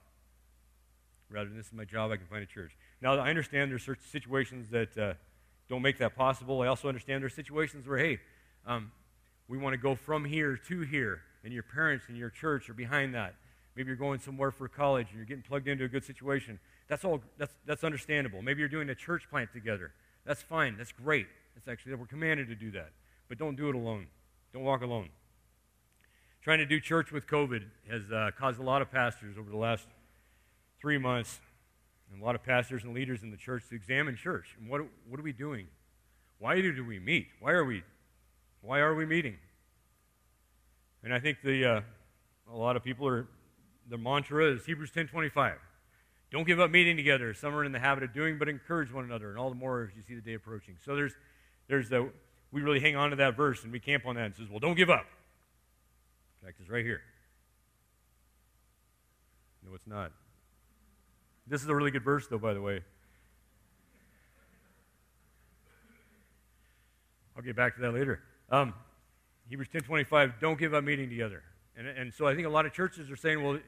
Rather 1.31 1.49
than 1.49 1.57
this 1.57 1.67
is 1.67 1.73
my 1.73 1.85
job, 1.85 2.11
I 2.11 2.17
can 2.17 2.27
find 2.27 2.43
a 2.43 2.47
church. 2.47 2.77
Now, 3.01 3.17
I 3.17 3.31
understand 3.31 3.71
there's 3.71 3.85
certain 3.85 4.05
situations 4.11 4.69
that 4.71 4.97
uh, 4.99 5.15
don't 5.69 5.83
make 5.83 5.99
that 5.99 6.15
possible. 6.15 6.61
I 6.63 6.67
also 6.67 6.89
understand 6.89 7.23
there's 7.23 7.35
situations 7.35 7.87
where, 7.87 7.99
hey, 7.99 8.19
um, 8.67 8.93
we 9.49 9.59
want 9.59 9.75
to 9.75 9.79
go 9.79 9.95
from 9.95 10.25
here 10.25 10.57
to 10.69 10.81
here, 10.83 11.21
and 11.43 11.53
your 11.53 11.63
parents 11.63 12.07
and 12.09 12.17
your 12.17 12.31
church 12.31 12.69
are 12.69 12.75
behind 12.75 13.15
that. 13.15 13.35
Maybe 13.77 13.89
you're 13.89 13.97
going 13.97 14.21
somewhere 14.21 14.51
for 14.51 14.69
college 14.69 15.09
and 15.09 15.17
you're 15.17 15.27
getting 15.27 15.43
plugged 15.43 15.67
into 15.67 15.85
a 15.85 15.89
good 15.89 16.05
situation. 16.05 16.61
That's 16.89 17.05
all. 17.05 17.21
That's 17.39 17.53
that's 17.67 17.83
understandable. 17.83 18.41
Maybe 18.41 18.61
you're 18.61 18.69
doing 18.69 18.89
a 18.91 18.95
church 18.95 19.29
plant 19.29 19.53
together. 19.53 19.93
That's 20.25 20.43
fine. 20.43 20.77
That's 20.77 20.93
great. 20.93 21.27
That's 21.55 21.67
actually 21.67 21.95
we're 21.97 22.07
commanded 22.07 22.49
to 22.49 22.55
do 22.55 22.71
that. 22.73 22.91
But 23.29 23.39
don't 23.39 23.57
do 23.57 23.69
it 23.69 23.75
alone. 23.75 24.07
Don't 24.53 24.63
walk 24.63 24.83
alone. 24.83 25.09
Trying 26.45 26.59
to 26.59 26.67
do 26.67 26.79
church 26.79 27.11
with 27.11 27.27
COVID 27.27 27.63
has 27.91 28.03
uh, 28.13 28.31
caused 28.39 28.61
a 28.61 28.63
lot 28.63 28.83
of 28.83 28.91
pastors 28.91 29.39
over 29.39 29.49
the 29.49 29.57
last 29.57 29.87
three 30.79 30.99
months 30.99 31.41
and 32.13 32.21
a 32.21 32.25
lot 32.25 32.35
of 32.35 32.43
pastors 32.43 32.85
and 32.85 32.93
leaders 32.93 33.23
in 33.23 33.31
the 33.31 33.37
church 33.39 33.67
to 33.71 33.75
examine 33.75 34.15
church. 34.15 34.55
And 34.61 34.69
what, 34.69 34.83
what 35.09 35.19
are 35.19 35.23
we 35.23 35.33
doing? 35.33 35.69
Why 36.39 36.61
do 36.61 36.85
we 36.85 36.99
meet? 36.99 37.29
Why 37.41 37.53
are 37.53 37.65
we, 37.65 37.83
why 38.61 38.81
are 38.81 38.95
we 38.95 39.07
meeting? 39.07 39.39
And 41.03 41.15
I 41.15 41.19
think 41.19 41.39
the, 41.43 41.65
uh, 41.65 41.81
a 42.53 42.55
lot 42.55 42.77
of 42.77 42.85
people 42.85 43.09
are, 43.09 43.27
the 43.89 43.97
mantra 43.97 44.53
is 44.53 44.67
Hebrews 44.67 44.91
10.25. 44.91 45.55
Don't 46.31 46.47
give 46.47 46.61
up 46.61 46.71
meeting 46.71 46.99
together. 46.99 47.33
Some 47.33 47.55
are 47.55 47.65
in 47.65 47.73
the 47.73 47.81
habit 47.81 48.05
of 48.05 48.13
doing, 48.13 48.37
but 48.39 48.51
encourage 48.51 48.93
one 48.93 49.05
another, 49.05 49.31
and 49.31 49.39
all 49.39 49.49
the 49.49 49.57
more 49.57 49.85
as 49.85 49.97
you 49.97 50.03
see 50.03 50.15
the 50.15 50.21
day 50.21 50.35
approaching. 50.35 50.77
So 50.85 50.95
there's, 50.95 51.15
there's 51.69 51.89
the, 51.89 52.11
we 52.53 52.61
really 52.61 52.81
hang 52.81 52.97
on 52.97 53.09
to 53.09 53.17
that 53.17 53.35
verse 53.35 53.65
and 53.65 53.73
we 53.73 53.81
camp 53.81 54.05
on 54.05 54.17
that 54.17 54.27
and 54.27 54.37
says, 54.37 54.51
well, 54.51 54.61
don't 54.61 54.77
give 54.77 54.91
up. 54.91 55.07
In 56.45 56.49
fact, 56.49 56.61
it's 56.61 56.69
right 56.69 56.85
here. 56.85 57.01
No, 59.67 59.75
it's 59.75 59.87
not. 59.87 60.13
This 61.47 61.63
is 61.63 61.69
a 61.69 61.75
really 61.75 61.91
good 61.91 62.05
verse, 62.05 62.27
though, 62.27 62.37
by 62.37 62.53
the 62.53 62.61
way. 62.61 62.83
I'll 67.35 67.43
get 67.43 67.57
back 67.57 67.77
to 67.77 67.81
that 67.81 67.95
later. 67.95 68.21
Um, 68.51 68.75
Hebrews 69.49 69.69
10.25, 69.73 70.35
don't 70.39 70.59
give 70.59 70.75
up 70.75 70.85
meeting 70.85 71.09
together. 71.09 71.43
And, 71.79 71.89
and 71.89 72.13
so 72.13 72.27
I 72.27 72.35
think 72.35 72.47
a 72.47 72.51
lot 72.51 72.67
of 72.67 72.75
churches 72.75 73.11
are 73.11 73.17
saying, 73.17 73.43
well, 73.43 73.59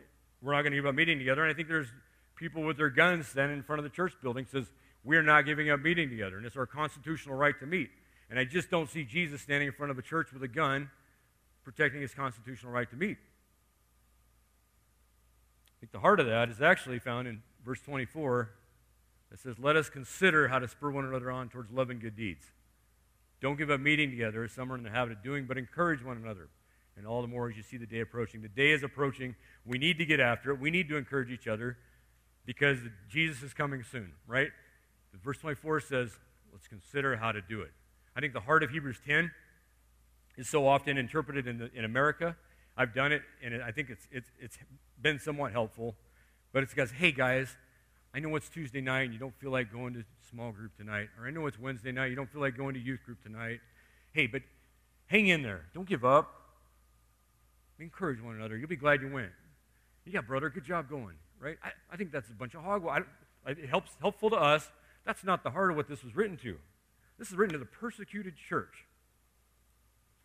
we're 0.43 0.53
not 0.53 0.61
going 0.61 0.73
to 0.73 0.77
give 0.77 0.85
up 0.85 0.95
meeting 0.95 1.17
together. 1.17 1.45
And 1.45 1.51
I 1.51 1.57
think 1.57 1.69
there's 1.69 1.89
people 2.37 2.63
with 2.63 2.77
their 2.77 2.91
guns 2.91 3.27
standing 3.27 3.57
in 3.57 3.63
front 3.63 3.79
of 3.79 3.85
the 3.85 3.91
church 3.91 4.13
building 4.23 4.45
says, 4.53 4.67
we're 5.03 5.23
not 5.23 5.47
giving 5.47 5.71
up 5.71 5.81
meeting 5.81 6.11
together. 6.11 6.37
And 6.37 6.45
it's 6.45 6.59
our 6.59 6.67
constitutional 6.67 7.37
right 7.37 7.59
to 7.59 7.65
meet. 7.65 7.89
And 8.29 8.39
I 8.39 8.45
just 8.45 8.69
don't 8.71 8.91
see 8.91 9.05
Jesus 9.05 9.41
standing 9.41 9.67
in 9.67 9.73
front 9.73 9.93
of 9.93 9.99
a 9.99 10.03
church 10.03 10.31
with 10.35 10.43
a 10.43 10.49
gun 10.49 10.91
protecting 11.67 12.01
his 12.01 12.15
constitutional 12.15 12.71
right 12.71 12.89
to 12.89 12.95
meet. 12.95 13.17
I 15.67 15.75
think 15.81 15.91
the 15.91 15.99
heart 15.99 16.21
of 16.21 16.27
that 16.27 16.49
is 16.49 16.63
actually 16.63 17.01
found 17.01 17.27
in 17.27 17.43
verse 17.65 17.81
24 17.81 18.51
that 19.33 19.41
says, 19.41 19.57
Let 19.59 19.75
us 19.75 19.91
consider 19.91 20.47
how 20.47 20.61
to 20.61 20.69
spur 20.69 20.93
one 20.93 21.05
another 21.05 21.29
on 21.29 21.49
towards 21.49 21.73
love 21.73 21.91
and 21.91 22.01
good 22.01 22.17
deeds. 22.17 22.45
Don't 23.41 23.59
give 23.59 23.69
up 23.69 23.81
meeting 23.81 24.11
together, 24.11 24.45
as 24.45 24.53
some 24.53 24.71
are 24.73 24.77
in 24.77 24.85
the 24.85 24.91
habit 24.91 25.19
of 25.19 25.25
doing, 25.25 25.45
but 25.45 25.59
encourage 25.59 26.05
one 26.05 26.17
another. 26.17 26.49
And 26.97 27.05
all 27.05 27.21
the 27.21 27.27
more 27.27 27.51
as 27.51 27.57
you 27.57 27.65
see 27.65 27.79
the 27.79 27.87
day 27.87 27.99
approaching. 27.99 28.43
The 28.43 28.49
day 28.49 28.71
is 28.71 28.85
approaching. 28.85 29.35
We 29.65 29.77
need 29.77 29.99
to 29.99 30.07
get 30.07 30.21
after 30.21 30.53
it. 30.53 30.61
We 30.61 30.71
need 30.71 30.89
to 30.91 30.97
encourage 30.97 31.31
each 31.33 31.49
other 31.49 31.79
because 32.45 32.79
Jesus 33.09 33.43
is 33.43 33.53
coming 33.53 33.83
soon, 33.83 34.13
right? 34.29 34.51
Verse 35.25 35.39
24 35.39 35.81
says, 35.81 36.13
let's 36.53 36.69
consider 36.69 37.17
how 37.17 37.33
to 37.33 37.43
do 37.43 37.63
it. 37.63 37.73
I 38.15 38.21
think 38.21 38.35
the 38.35 38.41
heart 38.41 38.63
of 38.63 38.71
Hebrews 38.71 39.01
10 39.05 39.33
is 40.37 40.49
so 40.49 40.67
often 40.67 40.99
interpreted 40.99 41.47
in, 41.47 41.59
the, 41.59 41.71
in 41.75 41.85
America. 41.85 42.37
I've 42.77 42.95
done 42.95 43.13
it, 43.13 43.23
and 43.43 43.63
I 43.63 43.73
think 43.73 43.91
it's, 43.91 44.07
it's, 44.11 44.29
it's 44.39 44.59
been 45.01 45.19
somewhat 45.19 45.53
helpful. 45.53 45.95
But 46.53 46.63
it's 46.63 46.73
because, 46.73 46.91
hey, 46.91 47.13
guys, 47.13 47.57
I 48.15 48.19
know 48.19 48.35
it's 48.37 48.49
Tuesday 48.49 48.81
night 48.81 49.03
and 49.03 49.13
you 49.13 49.19
don't 49.19 49.35
feel 49.39 49.51
like 49.51 49.71
going 49.71 49.95
to 49.95 50.05
small 50.31 50.53
group 50.53 50.77
tonight. 50.77 51.09
Or 51.19 51.27
I 51.27 51.31
know 51.31 51.47
it's 51.47 51.59
Wednesday 51.59 51.93
night, 51.93 52.07
you 52.07 52.17
don't 52.17 52.31
feel 52.31 52.41
like 52.41 52.57
going 52.57 52.75
to 52.75 52.81
youth 52.81 53.01
group 53.05 53.23
tonight. 53.23 53.61
Hey, 54.13 54.27
but 54.27 54.43
hang 55.07 55.27
in 55.29 55.43
there. 55.43 55.67
Don't 55.75 55.89
give 55.89 56.05
up. 56.05 56.33
Encourage 57.79 58.23
one 58.23 58.35
another. 58.37 58.57
You'll 58.57 58.69
be 58.69 58.77
glad 58.77 59.03
you 59.03 59.13
went. 59.13 59.33
Yeah, 60.07 60.21
brother, 60.21 60.49
good 60.49 60.65
job 60.65 60.89
going, 60.89 61.17
right? 61.41 61.59
I, 61.63 61.71
I 61.93 61.97
think 61.97 62.13
that's 62.13 62.31
a 62.31 62.35
bunch 62.35 62.55
of 62.55 62.63
hogwash. 62.63 63.03
It 63.47 63.69
helps 63.69 63.91
helpful 64.01 64.31
to 64.31 64.37
us. 64.37 64.71
That's 65.05 65.23
not 65.25 65.43
the 65.43 65.51
heart 65.51 65.71
of 65.71 65.77
what 65.77 65.89
this 65.89 66.03
was 66.03 66.17
written 66.17 66.37
to. 66.39 66.57
This 67.19 67.29
is 67.29 67.37
written 67.37 67.53
to 67.53 67.59
the 67.59 67.67
persecuted 67.67 68.35
church. 68.49 68.87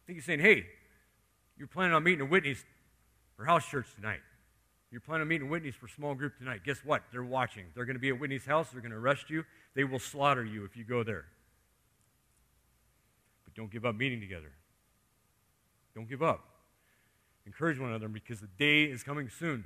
I 0.03 0.07
think 0.07 0.17
he's 0.17 0.25
saying, 0.25 0.39
hey, 0.39 0.65
you're 1.57 1.67
planning 1.67 1.93
on 1.93 2.03
meeting 2.03 2.21
a 2.21 2.25
Whitney's 2.25 2.63
for 3.37 3.45
house 3.45 3.67
church 3.67 3.87
tonight. 3.95 4.21
You're 4.91 5.01
planning 5.01 5.21
on 5.21 5.27
meeting 5.27 5.49
Whitney's 5.49 5.75
for 5.75 5.87
small 5.87 6.15
group 6.15 6.37
tonight. 6.37 6.61
Guess 6.65 6.79
what? 6.83 7.03
They're 7.11 7.23
watching. 7.23 7.65
They're 7.75 7.85
going 7.85 7.95
to 7.95 8.01
be 8.01 8.09
at 8.09 8.19
Whitney's 8.19 8.45
house. 8.45 8.69
They're 8.71 8.81
going 8.81 8.91
to 8.91 8.97
arrest 8.97 9.29
you. 9.29 9.45
They 9.73 9.83
will 9.83 9.99
slaughter 9.99 10.43
you 10.43 10.65
if 10.65 10.75
you 10.75 10.83
go 10.83 11.03
there. 11.03 11.25
But 13.45 13.53
don't 13.53 13.71
give 13.71 13.85
up 13.85 13.95
meeting 13.95 14.19
together. 14.19 14.51
Don't 15.95 16.09
give 16.09 16.21
up. 16.21 16.43
Encourage 17.45 17.79
one 17.79 17.89
another 17.89 18.07
because 18.07 18.41
the 18.41 18.49
day 18.57 18.83
is 18.83 19.03
coming 19.03 19.29
soon. 19.29 19.65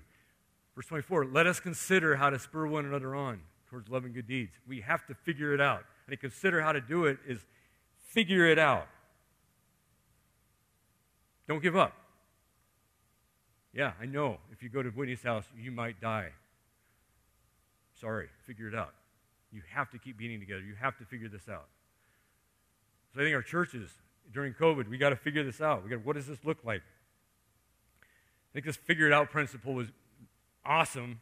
Verse 0.76 0.86
24 0.88 1.26
Let 1.26 1.48
us 1.48 1.60
consider 1.60 2.16
how 2.16 2.30
to 2.30 2.38
spur 2.38 2.68
one 2.68 2.86
another 2.86 3.16
on 3.16 3.42
towards 3.70 3.90
loving 3.90 4.14
good 4.14 4.28
deeds. 4.28 4.54
We 4.68 4.82
have 4.82 5.06
to 5.08 5.16
figure 5.16 5.54
it 5.54 5.62
out. 5.62 5.84
And 6.08 6.12
to 6.12 6.18
consider 6.18 6.62
how 6.62 6.72
to 6.72 6.82
do 6.82 7.06
it 7.06 7.18
is 7.28 7.40
figure 8.10 8.46
it 8.46 8.60
out. 8.60 8.88
Don't 11.48 11.62
give 11.62 11.76
up. 11.76 11.94
Yeah, 13.74 13.92
I 14.02 14.06
know. 14.06 14.38
If 14.52 14.64
you 14.64 14.70
go 14.70 14.82
to 14.82 14.90
Whitney's 14.90 15.22
house, 15.22 15.46
you 15.58 15.72
might 15.72 16.00
die. 16.00 16.30
Sorry, 18.00 18.28
figure 18.46 18.68
it 18.68 18.76
out. 18.76 18.94
You 19.52 19.62
have 19.74 19.92
to 19.92 19.98
keep 19.98 20.18
beating 20.18 20.40
together. 20.40 20.62
You 20.62 20.76
have 20.82 20.98
to 20.98 21.06
figure 21.06 21.30
this 21.30 21.48
out. 21.50 21.68
So 23.14 23.22
I 23.22 23.24
think 23.24 23.36
our 23.36 23.42
churches 23.42 23.90
during 24.34 24.54
COVID, 24.54 24.90
we 24.90 24.98
got 24.98 25.10
to 25.10 25.16
figure 25.16 25.44
this 25.44 25.62
out. 25.62 25.84
We 25.84 25.90
got 25.90 26.06
what 26.06 26.16
does 26.16 26.28
this 26.28 26.40
look 26.44 26.58
like? 26.66 26.82
I 28.02 28.52
think 28.54 28.66
this 28.66 28.76
figure 28.76 29.08
it 29.08 29.14
out 29.14 29.30
principle 29.30 29.74
was 29.74 29.88
awesome 30.66 31.20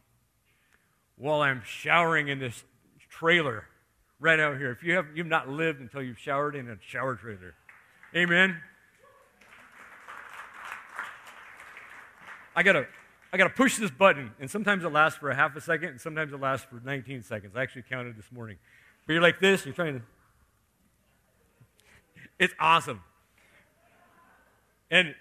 while 1.16 1.42
I'm 1.42 1.62
showering 1.64 2.28
in 2.28 2.38
this 2.38 2.64
trailer 3.08 3.66
right 4.20 4.40
out 4.40 4.58
here. 4.58 4.70
If 4.70 4.82
you 4.82 4.94
have 4.94 5.06
you've 5.14 5.26
not 5.26 5.48
lived 5.48 5.80
until 5.80 6.02
you've 6.02 6.18
showered 6.18 6.56
in 6.56 6.68
a 6.68 6.76
shower 6.80 7.16
trailer. 7.16 7.54
Amen. 8.16 8.60
I 12.54 12.62
gotta 12.62 12.86
I 13.32 13.36
gotta 13.36 13.50
push 13.50 13.78
this 13.78 13.90
button, 13.90 14.32
and 14.38 14.50
sometimes 14.50 14.84
it 14.84 14.92
lasts 14.92 15.18
for 15.18 15.30
a 15.30 15.34
half 15.34 15.56
a 15.56 15.60
second, 15.60 15.88
and 15.88 16.00
sometimes 16.00 16.32
it 16.32 16.40
lasts 16.40 16.66
for 16.70 16.80
19 16.84 17.22
seconds. 17.22 17.56
I 17.56 17.62
actually 17.62 17.82
counted 17.82 18.16
this 18.16 18.30
morning. 18.30 18.56
But 19.06 19.14
you're 19.14 19.22
like 19.22 19.40
this, 19.40 19.64
you're 19.64 19.74
trying 19.74 19.94
to. 19.94 20.02
It's 22.38 22.54
awesome. 22.60 23.00
And 24.90 25.14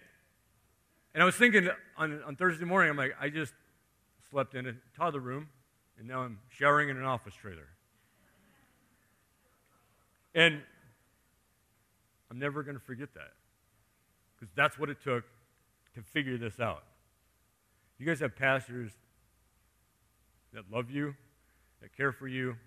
and 1.13 1.21
I 1.21 1.25
was 1.25 1.35
thinking 1.35 1.69
on, 1.97 2.21
on 2.23 2.35
Thursday 2.35 2.65
morning, 2.65 2.89
I'm 2.89 2.97
like, 2.97 3.15
I 3.19 3.29
just 3.29 3.53
slept 4.29 4.55
in 4.55 4.67
a 4.67 4.73
toddler 4.97 5.19
room, 5.19 5.49
and 5.97 6.07
now 6.07 6.21
I'm 6.21 6.39
showering 6.49 6.89
in 6.89 6.97
an 6.97 7.03
office 7.03 7.35
trailer. 7.35 7.67
And 10.33 10.61
I'm 12.31 12.39
never 12.39 12.63
going 12.63 12.75
to 12.75 12.83
forget 12.83 13.13
that 13.13 13.33
because 14.35 14.51
that's 14.55 14.79
what 14.79 14.89
it 14.89 14.97
took 15.03 15.23
to 15.93 16.01
figure 16.01 16.37
this 16.37 16.59
out. 16.59 16.83
You 18.03 18.09
guys 18.09 18.19
have 18.19 18.35
pastors 18.35 18.91
that 20.51 20.63
love 20.69 20.91
you, 20.91 21.15
that 21.81 21.95
care 21.95 22.11
for 22.11 22.27
you. 22.27 22.57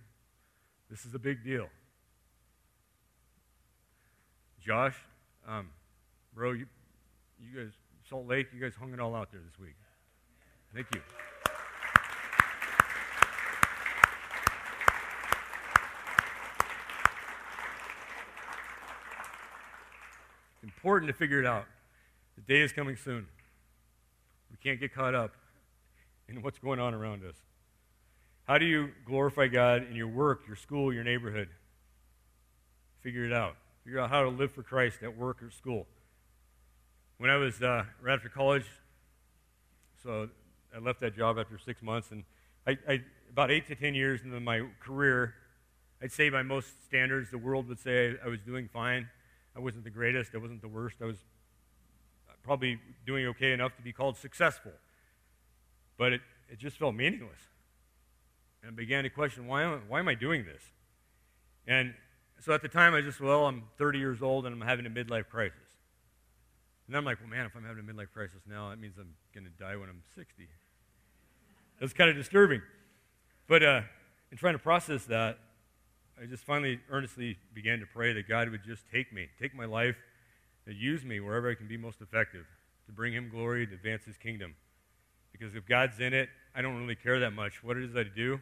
This 0.89 1.05
is 1.05 1.15
a 1.15 1.19
big 1.19 1.45
deal. 1.45 1.67
Josh, 4.65 4.95
um, 5.47 5.69
bro, 6.35 6.53
you, 6.53 6.65
you 7.39 7.55
guys, 7.55 7.73
Salt 8.09 8.27
Lake, 8.27 8.47
you 8.55 8.59
guys 8.63 8.73
hung 8.81 8.95
it 8.95 8.99
all 8.99 9.15
out 9.15 9.31
there 9.31 9.43
this 9.45 9.59
week. 9.61 9.75
Thank 10.75 10.87
you. 10.95 11.03
Important 20.63 21.13
to 21.13 21.15
figure 21.15 21.41
it 21.41 21.47
out. 21.47 21.67
The 22.37 22.55
day 22.55 22.63
is 22.63 22.73
coming 22.73 22.97
soon. 22.97 23.27
We 24.57 24.71
can't 24.71 24.81
get 24.81 24.95
caught 24.95 25.15
up 25.15 25.33
in 26.29 26.41
what's 26.41 26.59
going 26.59 26.81
on 26.81 26.95
around 26.95 27.23
us. 27.25 27.37
How 28.45 28.59
do 28.59 28.65
you 28.65 28.91
glorify 29.05 29.49
God 29.49 29.87
in 29.89 29.95
your 29.95 30.09
work, 30.09 30.43
your 30.47 30.57
school, 30.57 30.93
your 30.95 31.05
neighborhood? 31.05 31.49
Figure 33.03 33.27
it 33.27 33.33
out. 33.33 33.57
Figure 33.85 34.01
out 34.01 34.09
how 34.09 34.23
to 34.23 34.31
live 34.31 34.53
for 34.53 34.63
Christ 34.63 35.03
at 35.03 35.17
work 35.17 35.43
or 35.43 35.51
school. 35.51 35.87
When 37.19 37.29
I 37.29 37.37
was 37.37 37.61
uh, 37.61 37.85
right 38.01 38.15
after 38.15 38.29
college, 38.29 38.65
so 40.03 40.29
I 40.75 40.79
left 40.79 41.01
that 41.01 41.15
job 41.17 41.39
after 41.39 41.59
six 41.59 41.83
months, 41.83 42.11
and 42.11 42.25
I, 42.67 42.79
I, 42.89 43.03
about 43.31 43.51
eight 43.51 43.67
to 43.69 43.75
ten 43.75 43.95
years 43.95 44.23
into 44.23 44.41
my 44.41 44.67
career, 44.81 45.35
I'd 46.03 46.13
say 46.13 46.31
by 46.31 46.43
most 46.43 46.69
standards, 46.87 47.31
the 47.31 47.39
world 47.39 47.69
would 47.69 47.81
say 47.81 48.15
I 48.25 48.29
was 48.29 48.41
doing 48.41 48.69
fine. 48.73 49.09
I 49.55 49.61
wasn't 49.61 49.85
the 49.85 49.91
greatest. 49.91 50.35
I 50.35 50.39
wasn't 50.39 50.63
the 50.63 50.69
worst. 50.69 50.97
I 51.03 51.05
was 51.05 51.19
probably 52.47 52.79
doing 53.05 53.27
okay 53.27 53.53
enough 53.53 53.77
to 53.77 53.83
be 53.83 53.93
called 53.93 54.17
successful. 54.17 54.73
But 55.99 56.13
it, 56.13 56.21
it 56.49 56.59
just 56.59 56.79
felt 56.79 56.95
meaningless. 56.95 57.41
And 58.63 58.71
I 58.71 58.75
began 58.75 59.05
to 59.05 59.11
question, 59.11 59.47
why 59.47 59.65
am, 59.65 59.83
why 59.89 59.99
am 59.99 60.09
I 60.09 60.15
doing 60.15 60.45
this? 60.45 60.63
And 61.67 61.93
so 62.41 62.53
at 62.53 62.63
the 62.63 62.69
time, 62.69 62.95
I 62.95 63.01
just, 63.01 63.21
well, 63.21 63.47
I'm 63.47 63.65
30 63.79 63.99
years 63.99 64.23
old 64.23 64.47
and 64.47 64.55
I'm 64.55 64.67
having 64.67 64.87
a 64.87 64.91
midlife 64.91 65.29
crisis. 65.29 65.59
And 66.87 66.97
I'm 66.97 67.05
like, 67.05 67.21
well, 67.21 67.29
man, 67.29 67.47
if 67.47 67.57
I'm 67.57 67.65
having 67.65 67.83
a 67.89 67.93
midlife 67.93 68.13
crisis 68.13 68.43
now, 68.49 68.71
that 68.71 68.79
means 68.79 68.95
I'm 68.99 69.15
going 69.35 69.45
to 69.45 69.51
die 69.63 69.77
when 69.77 69.89
I'm 69.89 70.03
60. 70.15 70.49
That's 71.81 71.93
kind 71.93 72.09
of 72.09 72.17
disturbing. 72.17 72.63
But 73.49 73.63
uh, 73.63 73.81
in 74.31 74.39
trying 74.39 74.55
to 74.55 74.59
process 74.61 75.05
that, 75.07 75.39
I 76.21 76.27
just 76.27 76.45
finally 76.45 76.81
earnestly 76.91 77.37
began 77.55 77.81
to 77.81 77.87
pray 77.87 78.13
that 78.13 78.29
God 78.29 78.49
would 78.51 78.65
just 78.65 78.85
take 78.93 79.13
me, 79.13 79.27
take 79.41 79.55
my 79.55 79.67
life, 79.67 79.97
use 80.75 81.05
me 81.05 81.21
wherever 81.21 81.51
I 81.51 81.55
can 81.55 81.69
be 81.69 81.77
most 81.77 82.01
effective 82.01 82.47
to 82.87 82.93
bring 82.93 83.13
Him 83.13 83.31
glory, 83.31 83.67
to 83.67 83.75
advance 83.75 84.05
His 84.05 84.17
kingdom. 84.17 84.55
Because 85.33 85.55
if 85.55 85.67
God's 85.67 86.01
in 86.01 86.13
it, 86.15 86.29
I 86.55 86.63
don't 86.63 86.79
really 86.81 86.97
care 86.97 87.21
that 87.21 87.33
much. 87.33 87.63
What 87.63 87.77
it 87.77 87.85
is 87.85 87.95
I 87.95 88.05
do, 88.05 88.41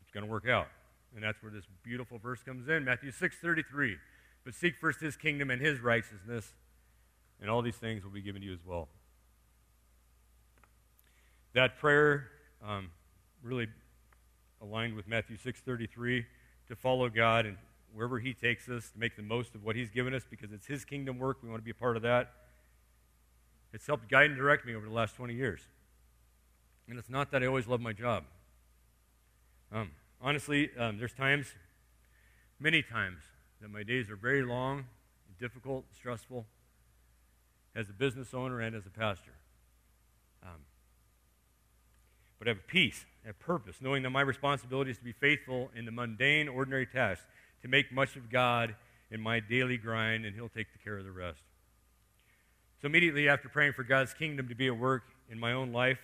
it's 0.00 0.10
going 0.10 0.24
to 0.24 0.30
work 0.30 0.48
out. 0.48 0.68
And 1.14 1.24
that's 1.24 1.42
where 1.42 1.50
this 1.50 1.64
beautiful 1.82 2.18
verse 2.18 2.42
comes 2.42 2.68
in 2.68 2.84
Matthew 2.84 3.10
6 3.10 3.36
33. 3.36 3.96
But 4.44 4.54
seek 4.54 4.76
first 4.76 5.00
His 5.00 5.16
kingdom 5.16 5.50
and 5.50 5.60
His 5.60 5.80
righteousness, 5.80 6.52
and 7.40 7.50
all 7.50 7.62
these 7.62 7.76
things 7.76 8.04
will 8.04 8.12
be 8.12 8.22
given 8.22 8.42
to 8.42 8.46
you 8.46 8.54
as 8.54 8.64
well. 8.64 8.88
That 11.54 11.78
prayer 11.78 12.28
um, 12.64 12.90
really 13.42 13.66
aligned 14.60 14.94
with 14.94 15.06
Matthew 15.06 15.36
6:33 15.36 16.24
to 16.68 16.76
follow 16.76 17.08
God 17.08 17.46
and 17.46 17.56
wherever 17.92 18.18
He 18.18 18.34
takes 18.34 18.68
us 18.68 18.90
to 18.90 18.98
make 18.98 19.16
the 19.16 19.22
most 19.22 19.54
of 19.54 19.64
what 19.64 19.76
He's 19.76 19.90
given 19.90 20.14
us 20.14 20.22
because 20.28 20.52
it's 20.52 20.66
His 20.66 20.84
kingdom 20.84 21.18
work. 21.18 21.38
We 21.42 21.48
want 21.48 21.60
to 21.60 21.64
be 21.64 21.70
a 21.70 21.74
part 21.74 21.96
of 21.96 22.02
that. 22.02 22.32
It's 23.72 23.86
helped 23.86 24.08
guide 24.08 24.30
and 24.30 24.36
direct 24.36 24.64
me 24.64 24.74
over 24.74 24.86
the 24.86 24.94
last 24.94 25.16
20 25.16 25.34
years. 25.34 25.60
And 26.88 26.98
it's 26.98 27.10
not 27.10 27.30
that 27.32 27.42
I 27.42 27.46
always 27.46 27.66
love 27.66 27.80
my 27.80 27.92
job. 27.92 28.24
Um, 29.72 29.90
honestly, 30.20 30.70
um, 30.78 30.98
there's 30.98 31.12
times, 31.12 31.46
many 32.60 32.82
times, 32.82 33.18
that 33.60 33.70
my 33.70 33.82
days 33.82 34.08
are 34.08 34.16
very 34.16 34.42
long, 34.42 34.84
difficult, 35.38 35.84
stressful, 35.94 36.46
as 37.74 37.90
a 37.90 37.92
business 37.92 38.32
owner 38.32 38.60
and 38.60 38.74
as 38.74 38.86
a 38.86 38.90
pastor. 38.90 39.32
Um, 40.42 40.64
but 42.38 42.48
I 42.48 42.52
have 42.52 42.66
peace, 42.66 43.04
I 43.24 43.28
have 43.28 43.38
purpose, 43.38 43.76
knowing 43.80 44.02
that 44.02 44.10
my 44.10 44.20
responsibility 44.20 44.90
is 44.90 44.98
to 44.98 45.04
be 45.04 45.12
faithful 45.12 45.70
in 45.74 45.84
the 45.84 45.92
mundane, 45.92 46.48
ordinary 46.48 46.86
tasks, 46.86 47.26
to 47.62 47.68
make 47.68 47.92
much 47.92 48.16
of 48.16 48.30
God 48.30 48.74
in 49.10 49.20
my 49.20 49.40
daily 49.40 49.76
grind, 49.76 50.24
and 50.24 50.34
He'll 50.34 50.48
take 50.48 50.66
care 50.82 50.98
of 50.98 51.04
the 51.04 51.12
rest. 51.12 51.40
So, 52.80 52.86
immediately 52.86 53.28
after 53.28 53.48
praying 53.48 53.72
for 53.72 53.84
God's 53.84 54.12
kingdom 54.12 54.48
to 54.48 54.54
be 54.54 54.66
at 54.66 54.76
work 54.76 55.04
in 55.30 55.38
my 55.38 55.52
own 55.52 55.72
life, 55.72 55.98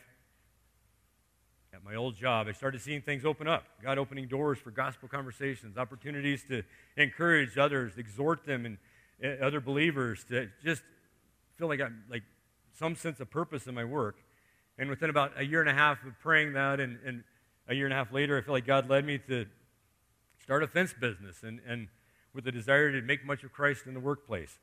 at 1.74 1.82
my 1.84 1.94
old 1.94 2.16
job, 2.16 2.48
I 2.48 2.52
started 2.52 2.80
seeing 2.82 3.00
things 3.00 3.24
open 3.24 3.48
up. 3.48 3.64
God 3.82 3.98
opening 3.98 4.28
doors 4.28 4.58
for 4.58 4.70
gospel 4.70 5.08
conversations, 5.08 5.78
opportunities 5.78 6.44
to 6.48 6.62
encourage 6.96 7.56
others, 7.56 7.94
exhort 7.96 8.44
them, 8.44 8.66
and 8.66 8.78
uh, 9.24 9.44
other 9.44 9.60
believers 9.60 10.24
to 10.24 10.48
just 10.62 10.82
feel 11.56 11.68
like 11.68 11.80
I'm 11.80 12.04
like 12.10 12.22
some 12.78 12.94
sense 12.94 13.20
of 13.20 13.30
purpose 13.30 13.66
in 13.66 13.74
my 13.74 13.84
work. 13.84 14.16
And 14.78 14.90
within 14.90 15.10
about 15.10 15.32
a 15.36 15.44
year 15.44 15.60
and 15.60 15.68
a 15.68 15.74
half 15.74 16.04
of 16.04 16.18
praying 16.20 16.54
that, 16.54 16.80
and, 16.80 16.98
and 17.04 17.24
a 17.68 17.74
year 17.74 17.86
and 17.86 17.92
a 17.92 17.96
half 17.96 18.12
later, 18.12 18.36
I 18.36 18.40
feel 18.42 18.54
like 18.54 18.66
God 18.66 18.88
led 18.88 19.04
me 19.04 19.18
to 19.28 19.46
start 20.42 20.62
a 20.62 20.66
fence 20.66 20.92
business 20.92 21.42
and, 21.42 21.60
and 21.66 21.88
with 22.34 22.46
a 22.46 22.52
desire 22.52 22.90
to 22.92 23.00
make 23.02 23.24
much 23.24 23.44
of 23.44 23.52
Christ 23.52 23.86
in 23.86 23.94
the 23.94 24.00
workplace. 24.00 24.58